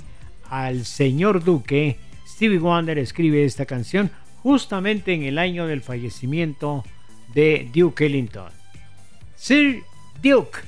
al 0.50 0.84
señor 0.84 1.42
Duque, 1.42 1.96
Stevie 2.28 2.58
Wonder 2.58 2.98
escribe 2.98 3.44
esta 3.44 3.64
canción 3.64 4.10
justamente 4.42 5.14
en 5.14 5.22
el 5.22 5.38
año 5.38 5.66
del 5.66 5.80
fallecimiento 5.80 6.84
de 7.32 7.70
Duke 7.74 8.04
Ellington. 8.04 8.52
Sir 9.34 9.82
Duke, 10.22 10.58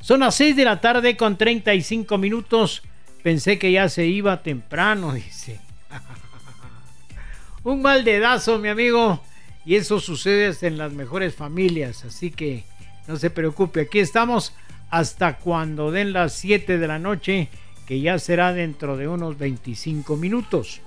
son 0.00 0.20
las 0.20 0.36
6 0.36 0.54
de 0.54 0.64
la 0.64 0.80
tarde 0.80 1.16
con 1.16 1.36
35 1.36 2.18
minutos 2.18 2.82
Pensé 3.24 3.58
que 3.58 3.72
ya 3.72 3.88
se 3.88 4.04
iba 4.04 4.42
temprano, 4.42 5.14
dice. 5.14 5.58
Un 7.64 7.80
mal 7.80 8.04
dedazo, 8.04 8.58
mi 8.58 8.68
amigo. 8.68 9.18
Y 9.64 9.76
eso 9.76 9.98
sucede 9.98 10.54
en 10.60 10.76
las 10.76 10.92
mejores 10.92 11.34
familias. 11.34 12.04
Así 12.04 12.30
que 12.30 12.64
no 13.08 13.16
se 13.16 13.30
preocupe. 13.30 13.80
Aquí 13.80 13.98
estamos 13.98 14.52
hasta 14.90 15.38
cuando 15.38 15.90
den 15.90 16.12
las 16.12 16.34
7 16.34 16.76
de 16.76 16.86
la 16.86 16.98
noche, 16.98 17.48
que 17.86 17.98
ya 17.98 18.18
será 18.18 18.52
dentro 18.52 18.98
de 18.98 19.08
unos 19.08 19.38
25 19.38 20.18
minutos. 20.18 20.82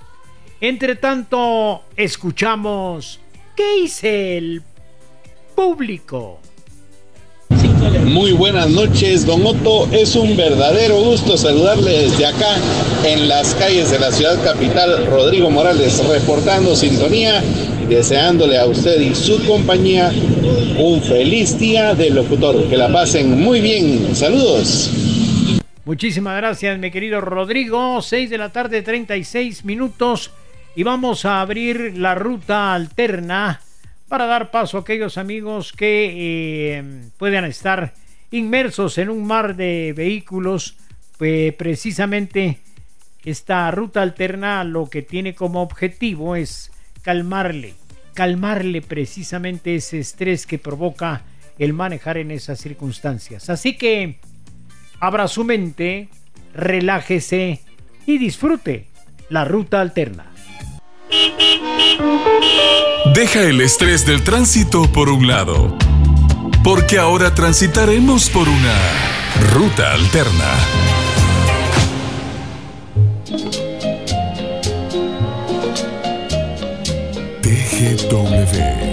Entre 0.61 0.95
tanto, 0.95 1.85
escuchamos 1.95 3.19
qué 3.55 3.81
dice 3.81 4.37
el 4.37 4.61
público. 5.55 6.39
Muy 8.05 8.31
buenas 8.31 8.69
noches, 8.69 9.25
don 9.25 9.45
Otto. 9.45 9.87
Es 9.91 10.15
un 10.15 10.35
verdadero 10.35 10.97
gusto 10.97 11.37
saludarle 11.37 12.03
desde 12.03 12.25
acá 12.25 12.55
en 13.05 13.27
las 13.27 13.53
calles 13.55 13.91
de 13.91 13.99
la 13.99 14.11
ciudad 14.11 14.43
capital. 14.43 15.05
Rodrigo 15.07 15.49
Morales 15.49 16.05
reportando 16.07 16.75
sintonía 16.75 17.41
y 17.81 17.85
deseándole 17.85 18.57
a 18.57 18.65
usted 18.65 18.99
y 18.99 19.15
su 19.15 19.45
compañía 19.45 20.11
un 20.77 21.01
feliz 21.01 21.57
día 21.57 21.93
del 21.93 22.15
locutor. 22.15 22.67
Que 22.67 22.77
la 22.77 22.91
pasen 22.91 23.41
muy 23.41 23.61
bien. 23.61 24.15
Saludos. 24.15 24.91
Muchísimas 25.85 26.35
gracias, 26.37 26.77
mi 26.79 26.91
querido 26.91 27.21
Rodrigo. 27.21 28.01
6 28.01 28.29
de 28.29 28.37
la 28.37 28.49
tarde, 28.49 28.81
36 28.81 29.63
minutos. 29.63 30.31
Y 30.75 30.83
vamos 30.83 31.23
a 31.25 31.41
abrir 31.41 31.93
la 31.97 32.15
ruta 32.15 32.73
alterna 32.73 33.61
para 34.07 34.25
dar 34.25 34.51
paso 34.51 34.77
a 34.77 34.81
aquellos 34.81 35.17
amigos 35.17 35.73
que 35.73 36.77
eh, 36.77 36.83
puedan 37.17 37.45
estar 37.45 37.93
inmersos 38.31 38.97
en 38.97 39.09
un 39.09 39.25
mar 39.25 39.55
de 39.55 39.93
vehículos. 39.95 40.77
Pues 41.17 41.53
precisamente 41.53 42.59
esta 43.25 43.69
ruta 43.71 44.01
alterna 44.01 44.63
lo 44.63 44.89
que 44.89 45.01
tiene 45.01 45.35
como 45.35 45.61
objetivo 45.61 46.35
es 46.35 46.71
calmarle, 47.01 47.73
calmarle 48.13 48.81
precisamente 48.81 49.75
ese 49.75 49.99
estrés 49.99 50.45
que 50.45 50.59
provoca 50.59 51.23
el 51.57 51.73
manejar 51.73 52.17
en 52.17 52.31
esas 52.31 52.59
circunstancias. 52.59 53.49
Así 53.49 53.75
que 53.75 54.19
abra 54.99 55.27
su 55.27 55.43
mente, 55.43 56.09
relájese 56.53 57.61
y 58.05 58.17
disfrute 58.17 58.87
la 59.29 59.43
ruta 59.43 59.81
alterna. 59.81 60.36
Deja 63.13 63.41
el 63.41 63.61
estrés 63.61 64.05
del 64.05 64.23
tránsito 64.23 64.91
por 64.91 65.09
un 65.09 65.27
lado, 65.27 65.75
porque 66.63 66.99
ahora 66.99 67.33
transitaremos 67.33 68.29
por 68.29 68.47
una 68.47 68.75
ruta 69.53 69.93
alterna. 69.93 70.53
TGW 77.41 78.86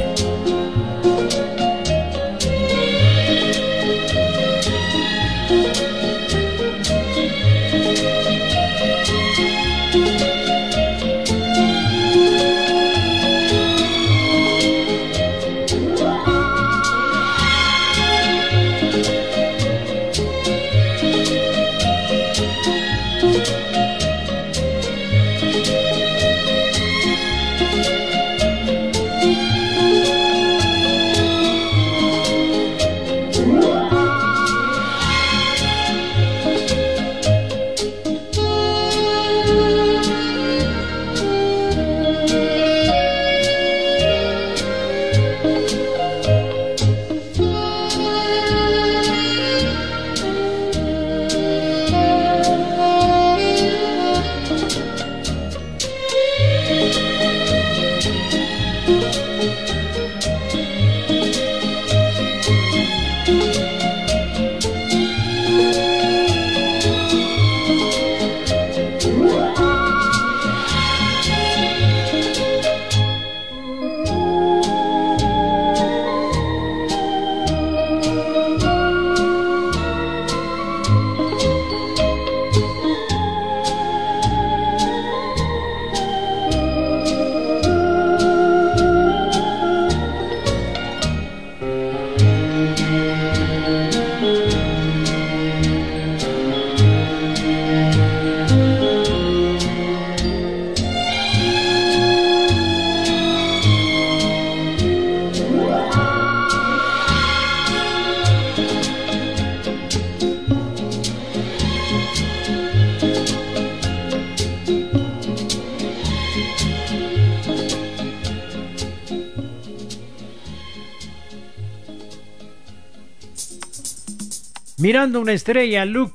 Mirando 124.95 125.21
una 125.21 125.33
estrella, 125.33 125.85
Look 125.85 126.15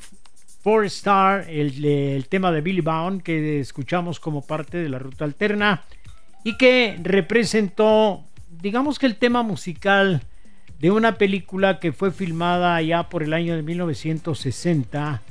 for 0.63 0.85
Star, 0.85 1.45
el, 1.49 2.25
tema 2.29 2.49
de 2.49 2.61
Billy 2.61 2.79
Bound 2.79 3.23
que 3.23 3.59
escuchamos 3.59 4.21
como 4.21 4.41
parte 4.41 4.77
de 4.77 4.87
la 4.87 4.99
ruta 4.99 5.25
alterna 5.25 5.83
y 6.45 6.55
que 6.55 6.97
representó, 7.03 8.23
digamos 8.49 8.97
que 8.97 9.05
el 9.05 9.17
tema 9.17 9.43
musical 9.43 10.21
de 10.79 10.91
una 10.91 11.17
película 11.17 11.81
que 11.81 11.91
fue 11.91 12.11
filmada 12.11 12.73
allá 12.73 13.09
por 13.09 13.21
el 13.21 13.33
año 13.33 13.53
de 13.53 13.63
1960 13.63 15.23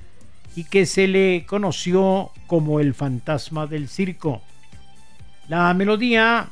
y 0.54 0.64
que 0.64 0.84
se 0.84 1.08
le 1.08 1.46
conoció 1.46 2.32
como 2.46 2.80
El 2.80 2.92
fantasma 2.92 3.66
del 3.66 3.88
circo. 3.88 4.42
La 5.48 5.72
melodía 5.72 6.50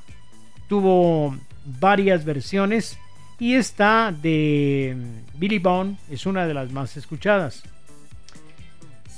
tuvo 0.67 1.37
varias 1.79 2.25
versiones 2.25 2.99
y 3.39 3.55
esta 3.55 4.13
de 4.13 4.97
Billy 5.35 5.59
Bond 5.59 5.99
es 6.11 6.27
una 6.27 6.47
de 6.47 6.55
las 6.55 6.73
más 6.73 6.97
escuchadas. 6.97 7.63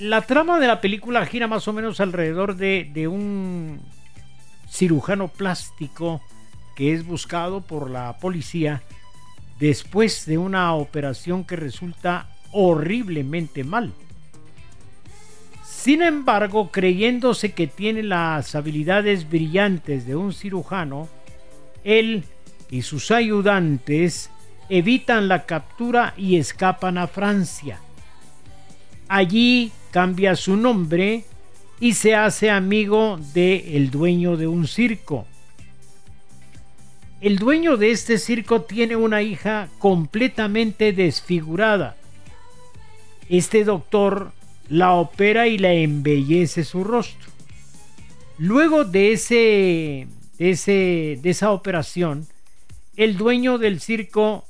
La 0.01 0.23
trama 0.23 0.59
de 0.61 0.67
la 0.67 0.81
película 0.81 1.25
gira 1.27 1.47
más 1.47 1.67
o 1.69 1.73
menos 1.73 2.01
alrededor 2.01 2.57
de, 2.57 2.89
de 2.93 3.09
un 3.09 3.81
cirujano 4.69 5.29
plástico 5.29 6.21
que 6.77 6.93
es 6.93 7.05
buscado 7.05 7.61
por 7.61 7.91
la 7.91 8.19
policía 8.19 8.83
después 9.59 10.27
de 10.27 10.39
una 10.39 10.75
operación 10.75 11.45
que 11.45 11.57
resulta 11.57 12.29
horriblemente 12.53 13.65
mal. 13.65 13.93
Sin 15.65 16.03
embargo, 16.03 16.71
creyéndose 16.71 17.53
que 17.53 17.67
tiene 17.67 18.03
las 18.03 18.55
habilidades 18.55 19.29
brillantes 19.29 20.07
de 20.07 20.17
un 20.17 20.33
cirujano, 20.33 21.09
él 21.85 22.25
y 22.71 22.83
sus 22.83 23.11
ayudantes 23.11 24.31
evitan 24.69 25.29
la 25.29 25.47
captura 25.47 26.15
y 26.17 26.37
escapan 26.37 26.99
a 26.99 27.07
Francia. 27.07 27.81
Allí 29.09 29.73
cambia 29.91 30.37
su 30.37 30.57
nombre 30.57 31.25
y 31.81 31.95
se 31.95 32.15
hace 32.15 32.51
amigo 32.51 33.19
del 33.33 33.63
el 33.75 33.91
dueño 33.91 34.37
de 34.37 34.47
un 34.47 34.67
circo. 34.67 35.27
El 37.21 37.39
dueño 37.39 37.77
de 37.77 37.91
este 37.91 38.19
circo 38.19 38.63
tiene 38.63 38.95
una 38.97 39.23
hija 39.23 39.69
completamente 39.79 40.93
desfigurada. 40.93 41.97
Este 43.29 43.65
doctor 43.65 44.33
la 44.69 44.93
opera 44.93 45.49
y 45.49 45.59
la 45.59 45.73
embellece 45.73 46.65
su 46.65 46.85
rostro. 46.85 47.31
Luego 48.39 48.85
de, 48.85 49.13
ese, 49.13 50.07
de, 50.39 50.51
ese, 50.51 51.19
de 51.21 51.31
esa 51.31 51.51
operación, 51.51 52.27
el 52.99 53.17
dueño 53.17 53.59
del 53.59 53.81
circo 53.81 54.45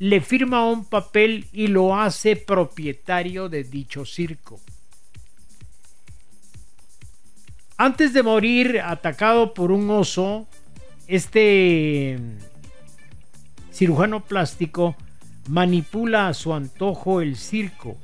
le 0.00 0.20
firma 0.20 0.68
un 0.68 0.84
papel 0.84 1.46
y 1.52 1.68
lo 1.68 1.96
hace 1.96 2.34
propietario 2.34 3.48
de 3.48 3.62
dicho 3.62 4.04
circo. 4.04 4.60
Antes 7.76 8.12
de 8.12 8.24
morir 8.24 8.80
atacado 8.80 9.54
por 9.54 9.70
un 9.70 9.88
oso, 9.90 10.48
este 11.06 12.18
cirujano 13.72 14.24
plástico 14.24 14.96
manipula 15.48 16.26
a 16.26 16.34
su 16.34 16.52
antojo 16.52 17.20
el 17.20 17.36
circo. 17.36 17.96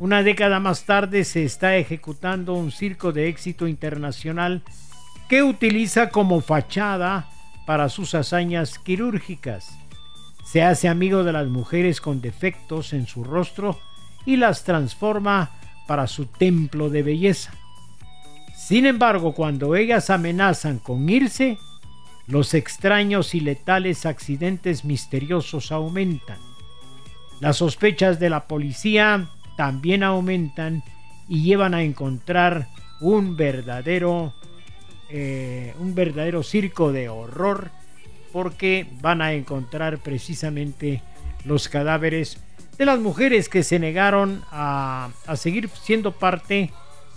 Una 0.00 0.24
década 0.24 0.58
más 0.58 0.86
tarde 0.86 1.22
se 1.22 1.44
está 1.44 1.76
ejecutando 1.76 2.54
un 2.54 2.72
circo 2.72 3.12
de 3.12 3.28
éxito 3.28 3.68
internacional 3.68 4.64
que 5.28 5.44
utiliza 5.44 6.10
como 6.10 6.40
fachada 6.40 7.28
para 7.66 7.88
sus 7.88 8.14
hazañas 8.14 8.78
quirúrgicas. 8.78 9.78
Se 10.44 10.62
hace 10.62 10.88
amigo 10.88 11.24
de 11.24 11.32
las 11.32 11.48
mujeres 11.48 12.00
con 12.00 12.20
defectos 12.20 12.92
en 12.92 13.06
su 13.06 13.24
rostro 13.24 13.80
y 14.26 14.36
las 14.36 14.64
transforma 14.64 15.50
para 15.86 16.06
su 16.06 16.26
templo 16.26 16.90
de 16.90 17.02
belleza. 17.02 17.52
Sin 18.56 18.86
embargo, 18.86 19.34
cuando 19.34 19.76
ellas 19.76 20.10
amenazan 20.10 20.78
con 20.78 21.08
irse, 21.08 21.58
los 22.26 22.54
extraños 22.54 23.34
y 23.34 23.40
letales 23.40 24.06
accidentes 24.06 24.84
misteriosos 24.84 25.72
aumentan. 25.72 26.38
Las 27.40 27.58
sospechas 27.58 28.18
de 28.18 28.30
la 28.30 28.46
policía 28.46 29.28
también 29.56 30.02
aumentan 30.02 30.82
y 31.28 31.42
llevan 31.42 31.74
a 31.74 31.82
encontrar 31.82 32.68
un 33.00 33.36
verdadero, 33.36 34.32
eh, 35.10 35.74
un 35.78 35.94
verdadero 35.94 36.42
circo 36.42 36.92
de 36.92 37.08
horror 37.08 37.70
porque 38.32 38.86
van 39.00 39.22
a 39.22 39.32
encontrar 39.32 39.98
precisamente 39.98 41.02
los 41.44 41.68
cadáveres 41.68 42.38
de 42.78 42.84
las 42.84 42.98
mujeres 42.98 43.48
que 43.48 43.62
se 43.62 43.78
negaron 43.78 44.42
a, 44.50 45.10
a 45.26 45.36
seguir 45.36 45.68
siendo 45.68 46.12
parte 46.12 46.70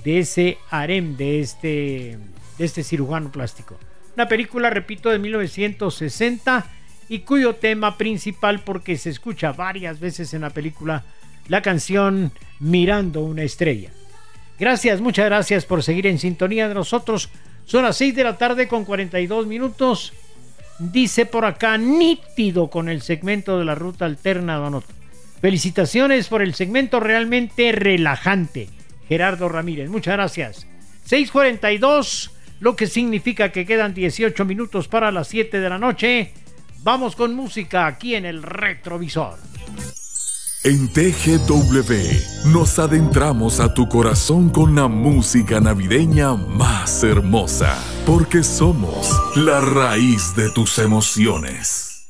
de 0.04 0.20
ese 0.20 0.58
harem 0.70 1.18
de 1.18 1.40
este, 1.40 2.18
de 2.58 2.66
este 2.66 2.84
cirujano 2.84 3.32
plástico. 3.32 3.78
Una 4.16 4.28
película, 4.28 4.70
repito, 4.70 5.10
de 5.10 5.20
1960 5.20 6.66
y 7.10 7.20
cuyo 7.20 7.56
tema 7.56 7.98
principal, 7.98 8.62
porque 8.62 8.98
se 8.98 9.10
escucha 9.10 9.52
varias 9.52 10.00
veces 10.00 10.34
en 10.34 10.42
la 10.42 10.50
película, 10.50 11.04
la 11.48 11.62
canción 11.62 12.32
Mirando 12.60 13.22
una 13.22 13.44
estrella. 13.44 13.92
Gracias, 14.60 15.00
muchas 15.00 15.26
gracias 15.26 15.66
por 15.66 15.84
seguir 15.84 16.08
en 16.08 16.18
sintonía 16.18 16.68
de 16.68 16.74
nosotros. 16.74 17.30
Son 17.68 17.84
las 17.84 17.98
6 17.98 18.16
de 18.16 18.24
la 18.24 18.38
tarde 18.38 18.70
con 18.70 18.86
42 18.86 19.46
minutos. 19.46 20.14
Dice 20.80 21.26
por 21.26 21.44
acá, 21.44 21.78
nítido 21.78 22.70
con 22.70 22.88
el 22.88 23.02
segmento 23.02 23.60
de 23.60 23.66
la 23.66 23.76
ruta 23.76 24.06
alterna, 24.06 24.56
Donoto. 24.56 24.88
Felicitaciones 25.42 26.30
por 26.30 26.42
el 26.42 26.56
segmento 26.56 27.02
realmente 27.02 27.74
relajante. 27.74 28.70
Gerardo 29.10 29.50
Ramírez. 29.50 29.90
Muchas 29.90 30.14
gracias. 30.14 30.66
6:42, 31.06 32.32
lo 32.62 32.78
que 32.78 32.88
significa 32.88 33.52
que 33.52 33.66
quedan 33.66 33.94
18 33.94 34.46
minutos 34.46 34.88
para 34.88 35.12
las 35.12 35.28
7 35.28 35.60
de 35.60 35.70
la 35.70 35.78
noche. 35.78 36.32
Vamos 36.84 37.18
con 37.18 37.36
música 37.36 37.86
aquí 37.86 38.16
en 38.16 38.26
el 38.26 38.44
retrovisor. 38.44 39.38
En 40.64 40.88
TGW 40.92 42.52
nos 42.52 42.80
adentramos 42.80 43.60
a 43.60 43.74
tu 43.74 43.88
corazón 43.88 44.50
con 44.50 44.76
la 44.76 44.88
música 44.88 45.62
navideña 45.62 46.34
más 46.34 47.04
hermosa, 47.04 47.78
porque 48.08 48.44
somos 48.44 49.12
la 49.36 49.62
raíz 49.62 50.36
de 50.36 50.50
tus 50.50 50.80
emociones. 50.80 52.08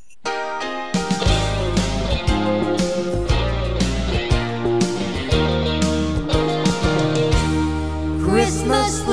Christmas 8.26 9.07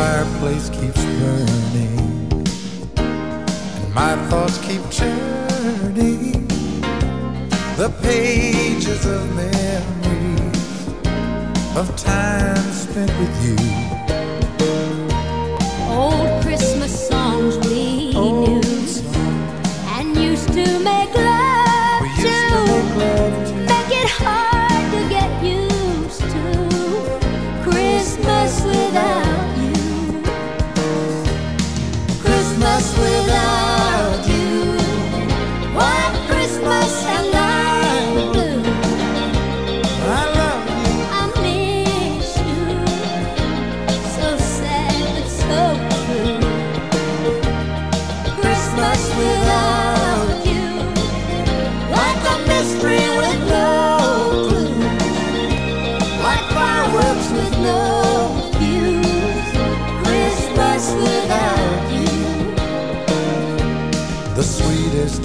fireplace 0.00 0.70
keeps 0.70 1.04
burning, 1.20 1.98
and 2.96 3.94
my 3.94 4.16
thoughts 4.28 4.56
keep 4.66 4.82
turning. 4.90 6.48
The 7.76 7.90
pages 8.00 9.04
of 9.04 9.20
memories 9.36 10.86
of 11.76 11.94
time 11.98 12.64
spent 12.72 13.12
with 13.20 13.34
you. 13.44 13.89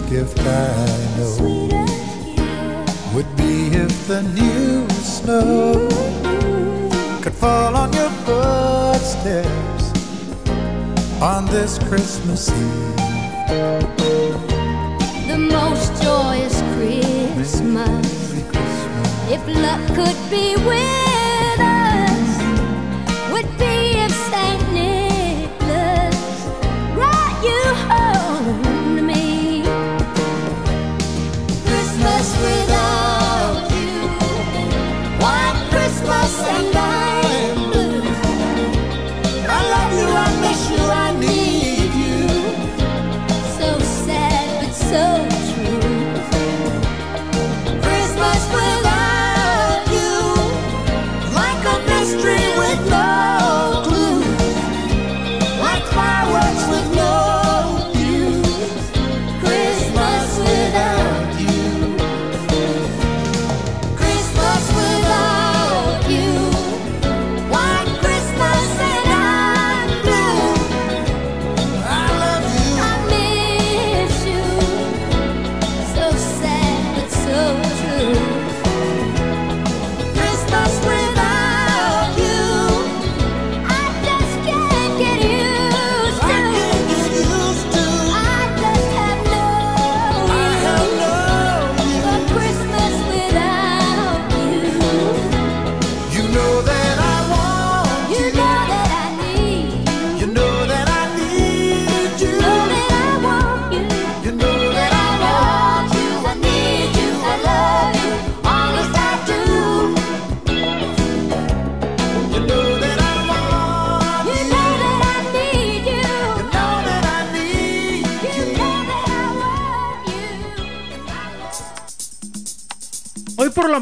Gift 0.09 0.39
I 0.39 1.17
know 1.17 1.67
would 3.13 3.35
be 3.37 3.69
if 3.69 4.07
the 4.07 4.21
new 4.21 4.87
snow 4.89 5.87
could 7.21 7.33
fall 7.33 7.75
on 7.75 7.91
your 7.93 8.09
footsteps 8.25 9.85
on 11.21 11.45
this 11.47 11.79
Christmas 11.79 12.51
Eve. 12.51 12.95
the 15.27 15.37
most 15.37 16.03
joyous 16.03 16.61
Christmas. 16.75 18.05
If 19.27 19.47
luck 19.47 19.81
could 19.95 20.29
be 20.29 20.55
with 20.67 21.04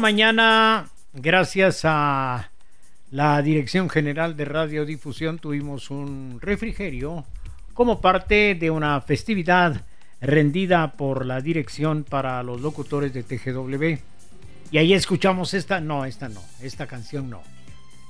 mañana, 0.04 0.90
gracias 1.14 1.80
a 1.84 2.50
la 3.10 3.40
Dirección 3.40 3.88
General 3.88 4.36
de 4.36 4.44
Radiodifusión, 4.44 5.38
tuvimos 5.38 5.90
un 5.90 6.40
refrigerio 6.42 7.24
como 7.72 8.02
parte 8.02 8.54
de 8.54 8.70
una 8.70 9.00
festividad 9.00 9.86
rendida 10.20 10.92
por 10.92 11.24
la 11.24 11.40
dirección 11.40 12.04
para 12.04 12.42
los 12.42 12.60
locutores 12.60 13.14
de 13.14 13.22
TGW. 13.22 13.98
Y 14.70 14.76
ahí 14.76 14.92
escuchamos 14.92 15.54
esta, 15.54 15.80
no, 15.80 16.04
esta 16.04 16.28
no, 16.28 16.42
esta 16.60 16.86
canción 16.86 17.30
no. 17.30 17.40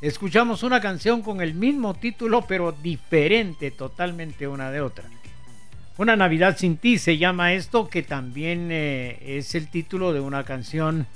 Escuchamos 0.02 0.64
una 0.64 0.80
canción 0.80 1.22
con 1.22 1.40
el 1.40 1.54
mismo 1.54 1.94
título, 1.94 2.44
pero 2.48 2.72
diferente 2.72 3.70
totalmente 3.70 4.48
una 4.48 4.72
de 4.72 4.80
otra. 4.80 5.04
Una 5.96 6.16
Navidad 6.16 6.56
sin 6.58 6.76
ti 6.76 6.98
se 6.98 7.18
llama 7.18 7.52
esto, 7.52 7.88
que 7.88 8.02
también 8.02 8.70
eh, 8.72 9.38
es 9.38 9.54
el 9.54 9.70
título 9.70 10.12
de 10.12 10.18
una 10.18 10.42
canción 10.42 11.06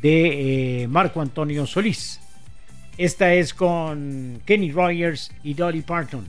de 0.00 0.82
eh, 0.82 0.88
Marco 0.88 1.20
Antonio 1.20 1.66
Solís. 1.66 2.20
Esta 2.98 3.34
es 3.34 3.52
con 3.52 4.40
Kenny 4.46 4.72
Rogers 4.72 5.30
y 5.42 5.54
Dolly 5.54 5.82
Parton. 5.82 6.26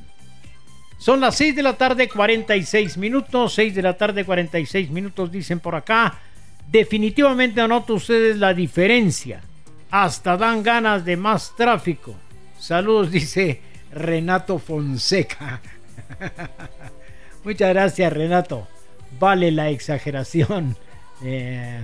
Son 0.97 1.19
las 1.19 1.35
6 1.35 1.55
de 1.55 1.63
la 1.63 1.73
tarde, 1.73 2.09
46 2.09 2.97
minutos. 2.97 3.53
6 3.53 3.75
de 3.75 3.81
la 3.81 3.95
tarde, 3.95 4.25
46 4.25 4.89
minutos, 4.89 5.31
dicen 5.31 5.59
por 5.59 5.75
acá. 5.75 6.19
Definitivamente 6.69 7.61
anoto 7.61 7.93
ustedes 7.95 8.37
la 8.37 8.53
diferencia. 8.53 9.41
Hasta 9.91 10.35
dan 10.35 10.63
ganas 10.63 11.05
de 11.05 11.15
más 11.15 11.55
tráfico. 11.55 12.15
Saludos, 12.59 13.11
dice 13.11 13.61
Renato 13.91 14.59
Fonseca. 14.59 15.61
Muchas 17.43 17.69
gracias, 17.69 18.11
Renato. 18.11 18.67
Vale 19.19 19.51
la 19.51 19.69
exageración. 19.69 20.75
Eh, 21.23 21.83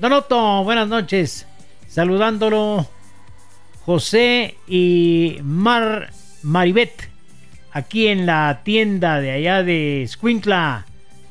Donoto, 0.00 0.64
buenas 0.64 0.88
noches. 0.88 1.46
Saludándolo 1.86 2.86
José 3.84 4.56
y 4.66 5.38
Mar 5.42 6.10
Maribet 6.42 7.10
aquí 7.72 8.08
en 8.08 8.26
la 8.26 8.62
tienda 8.64 9.20
de 9.20 9.30
allá 9.30 9.62
de 9.62 10.04
Squinkla. 10.08 10.84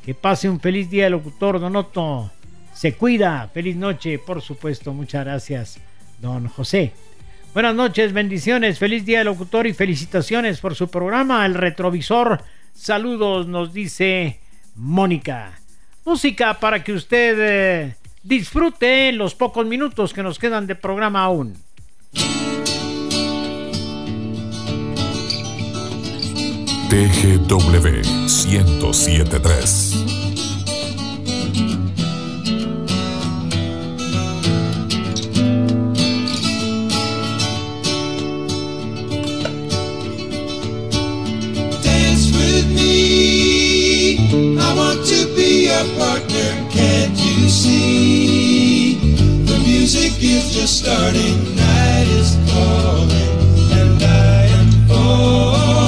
Que 0.06 0.14
pase 0.14 0.50
un 0.50 0.60
feliz 0.60 0.90
día, 0.90 1.10
locutor 1.10 1.60
Donoto. 1.60 2.32
Se 2.74 2.94
cuida. 2.94 3.50
Feliz 3.54 3.76
noche, 3.76 4.18
por 4.18 4.42
supuesto. 4.42 4.94
Muchas 4.94 5.26
gracias, 5.26 5.80
don 6.20 6.48
José. 6.48 6.94
Buenas 7.54 7.76
noches, 7.76 8.14
bendiciones. 8.14 8.80
Feliz 8.80 9.06
día, 9.06 9.24
locutor, 9.24 9.68
y 9.68 9.74
felicitaciones 9.74 10.60
por 10.60 10.74
su 10.74 10.90
programa, 10.90 11.46
El 11.46 11.54
Retrovisor. 11.54 12.42
Saludos, 12.74 13.48
nos 13.48 13.74
dice 13.74 14.40
Mónica. 14.76 15.60
Música 16.06 16.60
para 16.60 16.84
que 16.84 16.94
usted 16.94 17.38
eh, 17.40 17.96
disfrute 18.24 19.12
los 19.12 19.36
pocos 19.36 19.66
minutos 19.66 20.14
que 20.14 20.24
nos 20.24 20.40
quedan 20.40 20.66
de 20.68 20.76
programa 20.76 21.24
aún. 21.24 21.58
TGW 26.90 28.04
1073. 28.28 30.06
Dance 41.82 42.32
with 42.32 42.68
me. 42.76 44.18
I 44.60 44.76
want 44.76 45.04
to 45.08 45.26
be 45.36 45.66
your 45.66 45.84
partner. 45.98 46.33
Can't 47.04 47.20
you 47.20 47.50
see? 47.50 48.96
The 49.44 49.60
music 49.60 50.14
is 50.24 50.54
just 50.54 50.86
starting. 50.86 51.54
Night 51.54 52.08
is 52.08 52.38
calling, 52.50 53.40
and 53.78 54.02
I 54.02 54.46
am 54.46 54.72
falling. 54.88 55.83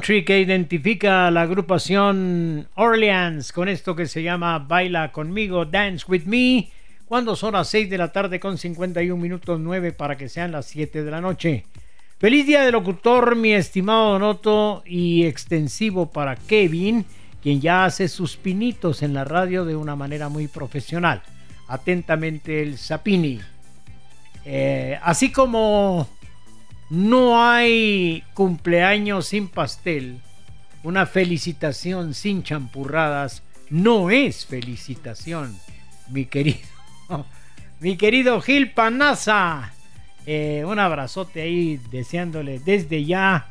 Country 0.00 0.24
que 0.24 0.40
identifica 0.40 1.26
a 1.26 1.30
la 1.30 1.42
agrupación 1.42 2.66
Orleans 2.74 3.52
con 3.52 3.68
esto 3.68 3.94
que 3.94 4.06
se 4.06 4.22
llama 4.22 4.58
Baila 4.58 5.12
conmigo, 5.12 5.66
Dance 5.66 6.06
with 6.08 6.22
Me, 6.24 6.70
cuando 7.04 7.36
son 7.36 7.52
las 7.52 7.68
6 7.68 7.90
de 7.90 7.98
la 7.98 8.10
tarde 8.10 8.40
con 8.40 8.56
51 8.56 9.20
minutos 9.20 9.60
9 9.60 9.92
para 9.92 10.16
que 10.16 10.30
sean 10.30 10.52
las 10.52 10.64
7 10.64 11.04
de 11.04 11.10
la 11.10 11.20
noche. 11.20 11.66
Feliz 12.18 12.46
día 12.46 12.62
del 12.62 12.72
locutor, 12.72 13.36
mi 13.36 13.52
estimado 13.52 14.12
Donoto, 14.12 14.82
y 14.86 15.26
extensivo 15.26 16.10
para 16.10 16.34
Kevin, 16.34 17.04
quien 17.42 17.60
ya 17.60 17.84
hace 17.84 18.08
sus 18.08 18.38
pinitos 18.38 19.02
en 19.02 19.12
la 19.12 19.24
radio 19.24 19.66
de 19.66 19.76
una 19.76 19.96
manera 19.96 20.30
muy 20.30 20.48
profesional. 20.48 21.20
Atentamente 21.68 22.62
el 22.62 22.78
Zapini. 22.78 23.38
Eh, 24.46 24.98
así 25.02 25.30
como 25.30 26.08
no 26.90 27.42
hay 27.42 28.24
cumpleaños 28.34 29.28
sin 29.28 29.48
pastel, 29.48 30.20
una 30.82 31.06
felicitación 31.06 32.14
sin 32.14 32.42
champurradas 32.42 33.42
no 33.70 34.10
es 34.10 34.44
felicitación, 34.44 35.56
mi 36.08 36.26
querido, 36.26 36.58
mi 37.80 37.96
querido 37.96 38.40
Gil 38.40 38.72
Panaza. 38.72 39.72
Eh, 40.26 40.64
un 40.66 40.78
abrazote 40.78 41.40
ahí 41.40 41.80
deseándole 41.90 42.58
desde 42.58 43.04
ya 43.04 43.48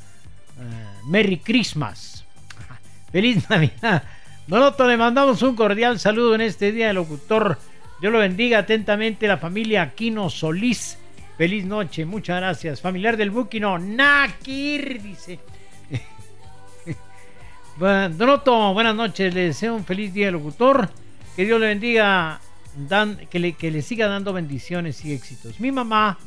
eh, 0.59 0.61
Merry 1.07 1.37
Christmas. 1.37 2.25
Feliz 3.11 3.49
Navidad. 3.49 4.03
Nosotros 4.47 4.87
le 4.87 4.97
mandamos 4.97 5.41
un 5.41 5.55
cordial 5.55 5.99
saludo 5.99 6.35
en 6.35 6.41
este 6.41 6.71
día 6.71 6.87
del 6.87 6.97
locutor. 6.97 7.57
Dios 8.01 8.13
lo 8.13 8.19
bendiga 8.19 8.59
atentamente 8.59 9.27
la 9.27 9.37
familia 9.37 9.83
Aquino 9.83 10.29
Solís. 10.29 10.97
Feliz 11.39 11.63
noche, 11.63 12.05
muchas 12.05 12.35
gracias. 12.35 12.81
Familiar 12.81 13.15
del 13.15 13.31
Buquino, 13.31 13.79
Nakir, 13.79 15.01
dice. 15.01 15.39
Donoto, 17.79 18.73
buenas 18.73 18.93
noches. 18.93 19.33
Le 19.33 19.43
deseo 19.43 19.73
un 19.73 19.85
feliz 19.85 20.13
día 20.13 20.31
locutor. 20.31 20.89
Que 21.37 21.45
Dios 21.45 21.61
le 21.61 21.67
bendiga, 21.67 22.41
dan, 22.89 23.15
que, 23.29 23.39
le, 23.39 23.53
que 23.53 23.71
le 23.71 23.81
siga 23.81 24.09
dando 24.09 24.33
bendiciones 24.33 25.05
y 25.05 25.13
éxitos. 25.13 25.61
Mi 25.61 25.71
mamá 25.71 26.17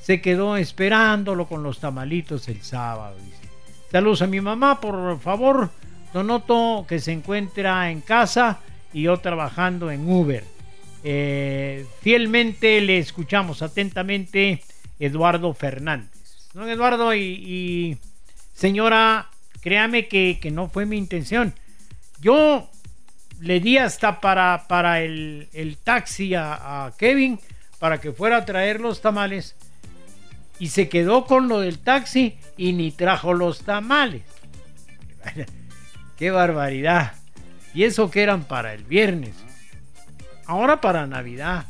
se 0.00 0.22
quedó 0.22 0.56
esperándolo 0.56 1.46
con 1.46 1.62
los 1.62 1.78
tamalitos 1.78 2.48
el 2.48 2.62
sábado. 2.62 3.14
Dice. 3.18 3.50
Saludos 3.92 4.22
a 4.22 4.26
mi 4.26 4.40
mamá, 4.40 4.80
por 4.80 5.20
favor. 5.20 5.68
Donoto, 6.14 6.86
que 6.88 6.98
se 6.98 7.12
encuentra 7.12 7.90
en 7.90 8.00
casa 8.00 8.60
y 8.94 9.02
yo 9.02 9.18
trabajando 9.18 9.90
en 9.90 10.10
Uber. 10.10 10.55
Eh, 11.08 11.86
fielmente 12.02 12.80
le 12.80 12.98
escuchamos 12.98 13.62
atentamente 13.62 14.60
Eduardo 14.98 15.54
Fernández. 15.54 16.10
Don 16.52 16.68
Eduardo 16.68 17.14
y, 17.14 17.96
señora, 18.52 19.30
créame 19.60 20.08
que, 20.08 20.40
que, 20.42 20.50
no 20.50 20.68
fue 20.68 20.84
mi 20.84 20.98
intención. 20.98 21.54
Yo 22.20 22.68
le 23.38 23.60
di 23.60 23.78
hasta 23.78 24.20
para, 24.20 24.66
para 24.66 25.00
el, 25.00 25.48
el 25.52 25.76
taxi 25.76 26.34
a, 26.34 26.92
Kevin 26.98 27.38
para 27.78 28.00
que 28.00 28.10
fuera 28.10 28.38
a 28.38 28.44
traer 28.44 28.80
los 28.80 29.00
tamales 29.00 29.54
y 30.58 30.70
se 30.70 30.88
quedó 30.88 31.24
con 31.24 31.46
lo 31.46 31.60
del 31.60 31.78
taxi 31.78 32.36
y 32.56 32.72
ni 32.72 32.90
trajo 32.90 33.32
los 33.32 33.60
tamales. 33.60 34.22
Qué 36.16 36.32
barbaridad. 36.32 37.12
Y 37.74 37.84
eso 37.84 38.10
que 38.10 38.24
eran 38.24 38.42
para 38.42 38.74
el 38.74 38.82
viernes. 38.82 39.45
Ahora 40.46 40.80
para 40.80 41.06
Navidad. 41.06 41.66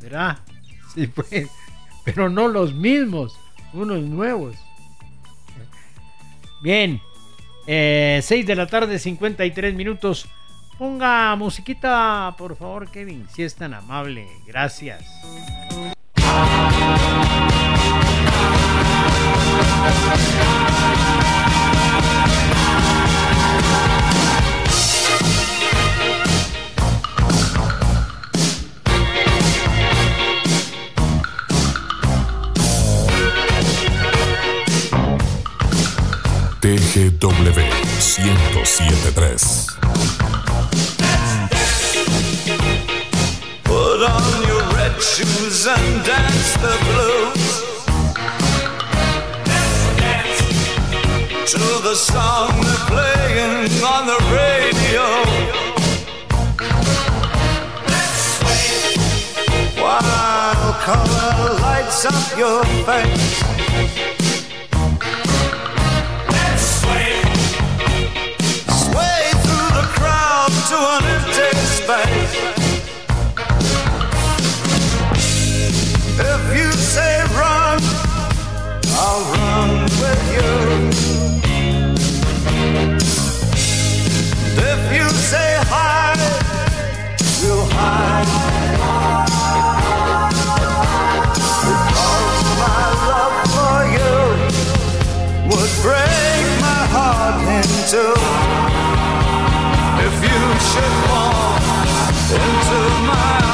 ¿Verdad? 0.00 0.38
Sí, 0.94 1.06
pues. 1.06 1.48
Pero 2.04 2.28
no 2.28 2.48
los 2.48 2.74
mismos. 2.74 3.38
Unos 3.72 4.02
nuevos. 4.02 4.56
Bien. 6.62 7.00
Eh, 7.66 8.20
6 8.22 8.46
de 8.46 8.56
la 8.56 8.66
tarde, 8.66 8.98
53 8.98 9.74
minutos. 9.74 10.28
Ponga 10.78 11.34
musiquita, 11.36 12.34
por 12.36 12.56
favor, 12.56 12.90
Kevin, 12.90 13.26
si 13.32 13.42
es 13.42 13.54
tan 13.54 13.74
amable. 13.74 14.28
Gracias. 14.46 15.04
TGW 37.26 37.56
1073. 38.54 39.76
Put 43.64 44.02
on 44.02 44.42
your 44.46 44.62
red 44.76 45.00
shoes 45.02 45.66
and 45.66 46.04
dance 46.04 46.54
the 46.54 46.76
blues. 46.86 47.46
Dance 49.98 50.40
To 51.50 51.58
the 51.82 51.94
song 51.96 52.50
they're 52.62 52.86
playing 52.86 53.82
on 53.82 54.06
the 54.06 54.18
radio. 54.30 55.06
While 59.82 60.72
color 60.84 61.58
lights 61.60 62.04
up 62.06 62.38
your 62.38 62.64
face. 62.84 63.85
Two. 79.16 79.56
If 84.58 84.92
you 84.92 85.08
say 85.10 85.50
hi, 85.72 86.14
you 87.42 87.54
hide 87.72 88.26
because 91.64 92.44
my 92.60 92.84
love 93.08 93.36
for 93.54 93.78
you 93.96 94.16
would 95.48 95.72
break 95.82 96.44
my 96.66 96.82
heart 96.94 97.36
into 97.58 98.04
if 100.06 100.16
you 100.28 100.40
should 100.68 100.94
fall 101.08 101.56
into 102.34 102.78
my 103.06 103.45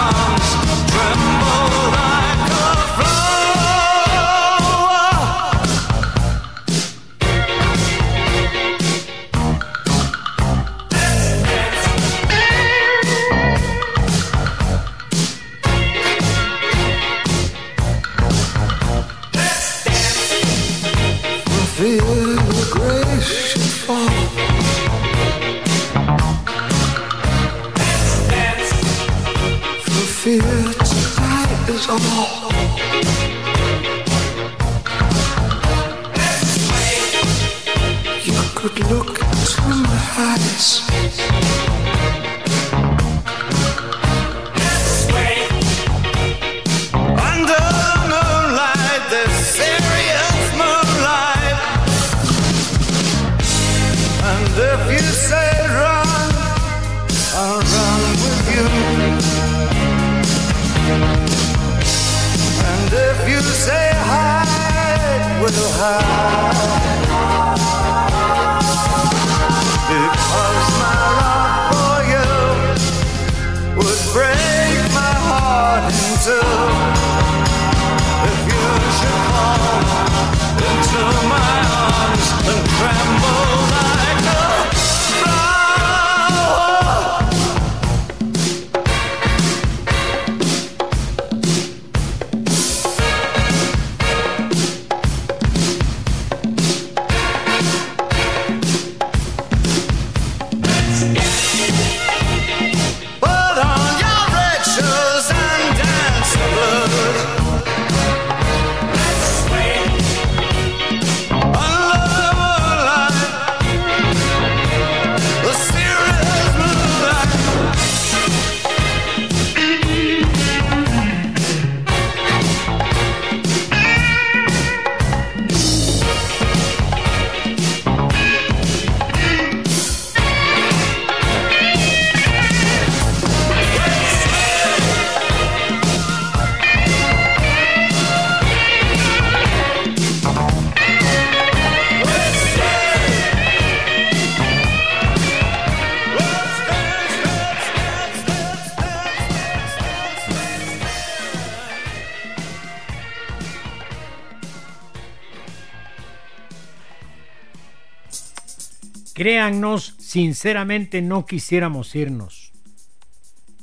créannos, 159.23 159.95
sinceramente 160.01 161.01
no 161.01 161.27
quisiéramos 161.27 161.95
irnos. 161.95 162.51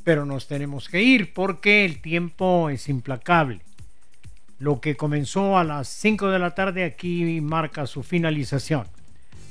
Pero 0.05 0.25
nos 0.25 0.47
tenemos 0.47 0.87
que 0.87 1.03
ir 1.03 1.33
porque 1.33 1.83
el 1.83 2.01
tiempo 2.01 2.69
es 2.69 2.87
implacable. 2.87 3.59
Lo 4.57 4.79
que 4.79 4.95
comenzó 4.95 5.57
a 5.57 5.65
las 5.65 5.89
5 5.89 6.29
de 6.29 6.39
la 6.39 6.55
tarde 6.55 6.85
aquí 6.85 7.41
marca 7.41 7.87
su 7.87 8.03
finalización. 8.03 8.87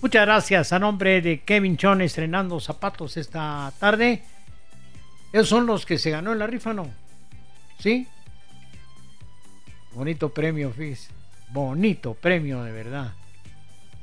Muchas 0.00 0.24
gracias 0.24 0.72
a 0.72 0.78
nombre 0.78 1.20
de 1.20 1.40
Kevin 1.40 1.76
Chon 1.76 2.00
estrenando 2.00 2.58
zapatos 2.58 3.18
esta 3.18 3.70
tarde. 3.78 4.22
Esos 5.30 5.50
son 5.50 5.66
los 5.66 5.84
que 5.84 5.98
se 5.98 6.10
ganó 6.10 6.32
en 6.32 6.38
la 6.38 6.46
rifa, 6.46 6.72
¿no? 6.72 6.88
¿Sí? 7.80 8.08
Bonito 9.92 10.30
premio, 10.30 10.72
Fizz. 10.72 11.10
Bonito 11.50 12.14
premio, 12.14 12.62
de 12.62 12.72
verdad. 12.72 13.12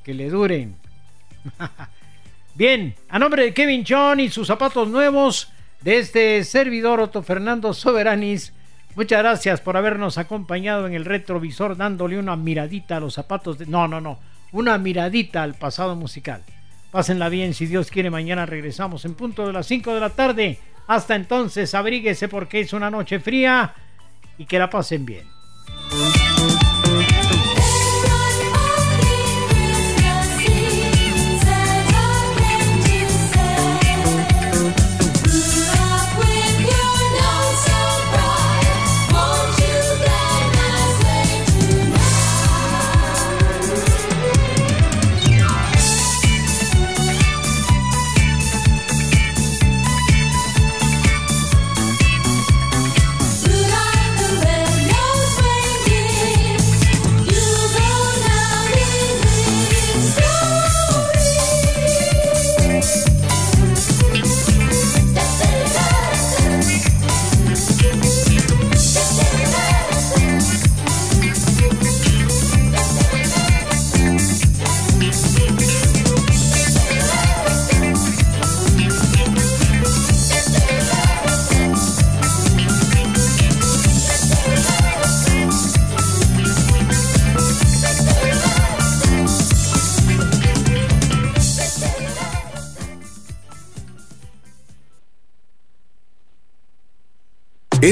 Que 0.03 0.14
le 0.14 0.30
duren. 0.30 0.76
Bien, 2.56 2.95
a 3.10 3.19
nombre 3.19 3.44
de 3.44 3.53
Kevin 3.53 3.84
Chon 3.84 4.22
y 4.22 4.30
sus 4.30 4.48
zapatos 4.48 4.88
nuevos 4.88 5.49
de 5.82 5.98
este 5.98 6.41
servidor 6.45 7.02
Otto 7.02 7.22
Fernando 7.22 7.73
Soberanis, 7.73 8.53
muchas 8.95 9.19
gracias 9.19 9.60
por 9.60 9.76
habernos 9.76 10.18
acompañado 10.18 10.88
en 10.88 10.94
el 10.94 11.03
retrovisor 11.03 11.76
dándole 11.76 12.18
una 12.18 12.38
miradita 12.38 12.95
a 12.95 12.99
los 13.02 13.15
zapatos 13.15 13.57
de... 13.57 13.65
No, 13.65 13.90
no, 13.90 13.99
no, 13.99 14.19
una 14.53 14.77
miradita 14.77 15.44
al 15.44 15.56
pasado 15.56 15.98
musical. 15.98 16.44
Pásenla 16.91 17.27
bien, 17.27 17.53
si 17.53 17.65
Dios 17.65 17.91
quiere, 17.91 18.10
mañana 18.10 18.45
regresamos 18.45 19.03
en 19.03 19.15
punto 19.15 19.45
de 19.45 19.52
las 19.52 19.68
5 19.68 19.94
de 19.94 19.99
la 19.99 20.11
tarde. 20.11 20.57
Hasta 20.88 21.15
entonces, 21.15 21.76
abríguese 21.76 22.30
porque 22.30 22.61
es 22.61 22.72
una 22.72 22.90
noche 22.90 23.19
fría 23.19 23.73
y 24.38 24.45
que 24.45 24.60
la 24.60 24.69
pasen 24.69 25.06
bien. 25.06 25.27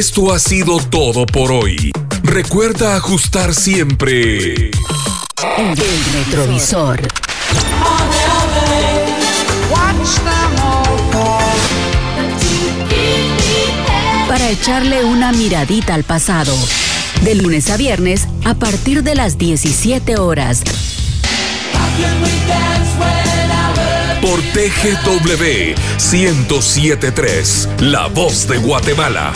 Esto 0.05 0.33
ha 0.33 0.37
sido 0.37 0.79
todo 0.79 1.25
por 1.25 1.49
hoy. 1.49 1.93
Recuerda 2.23 2.97
ajustar 2.97 3.55
siempre. 3.55 4.69
El 5.57 5.77
retrovisor. 6.25 7.07
Para 14.27 14.49
echarle 14.49 15.05
una 15.05 15.31
miradita 15.31 15.93
al 15.93 16.03
pasado. 16.03 16.53
De 17.21 17.35
lunes 17.35 17.69
a 17.69 17.77
viernes 17.77 18.27
a 18.43 18.55
partir 18.55 19.03
de 19.03 19.15
las 19.15 19.37
17 19.37 20.17
horas. 20.17 20.63
Por 24.21 24.41
TGW 24.51 25.75
1073, 25.97 27.69
La 27.79 28.07
Voz 28.07 28.49
de 28.49 28.57
Guatemala. 28.57 29.31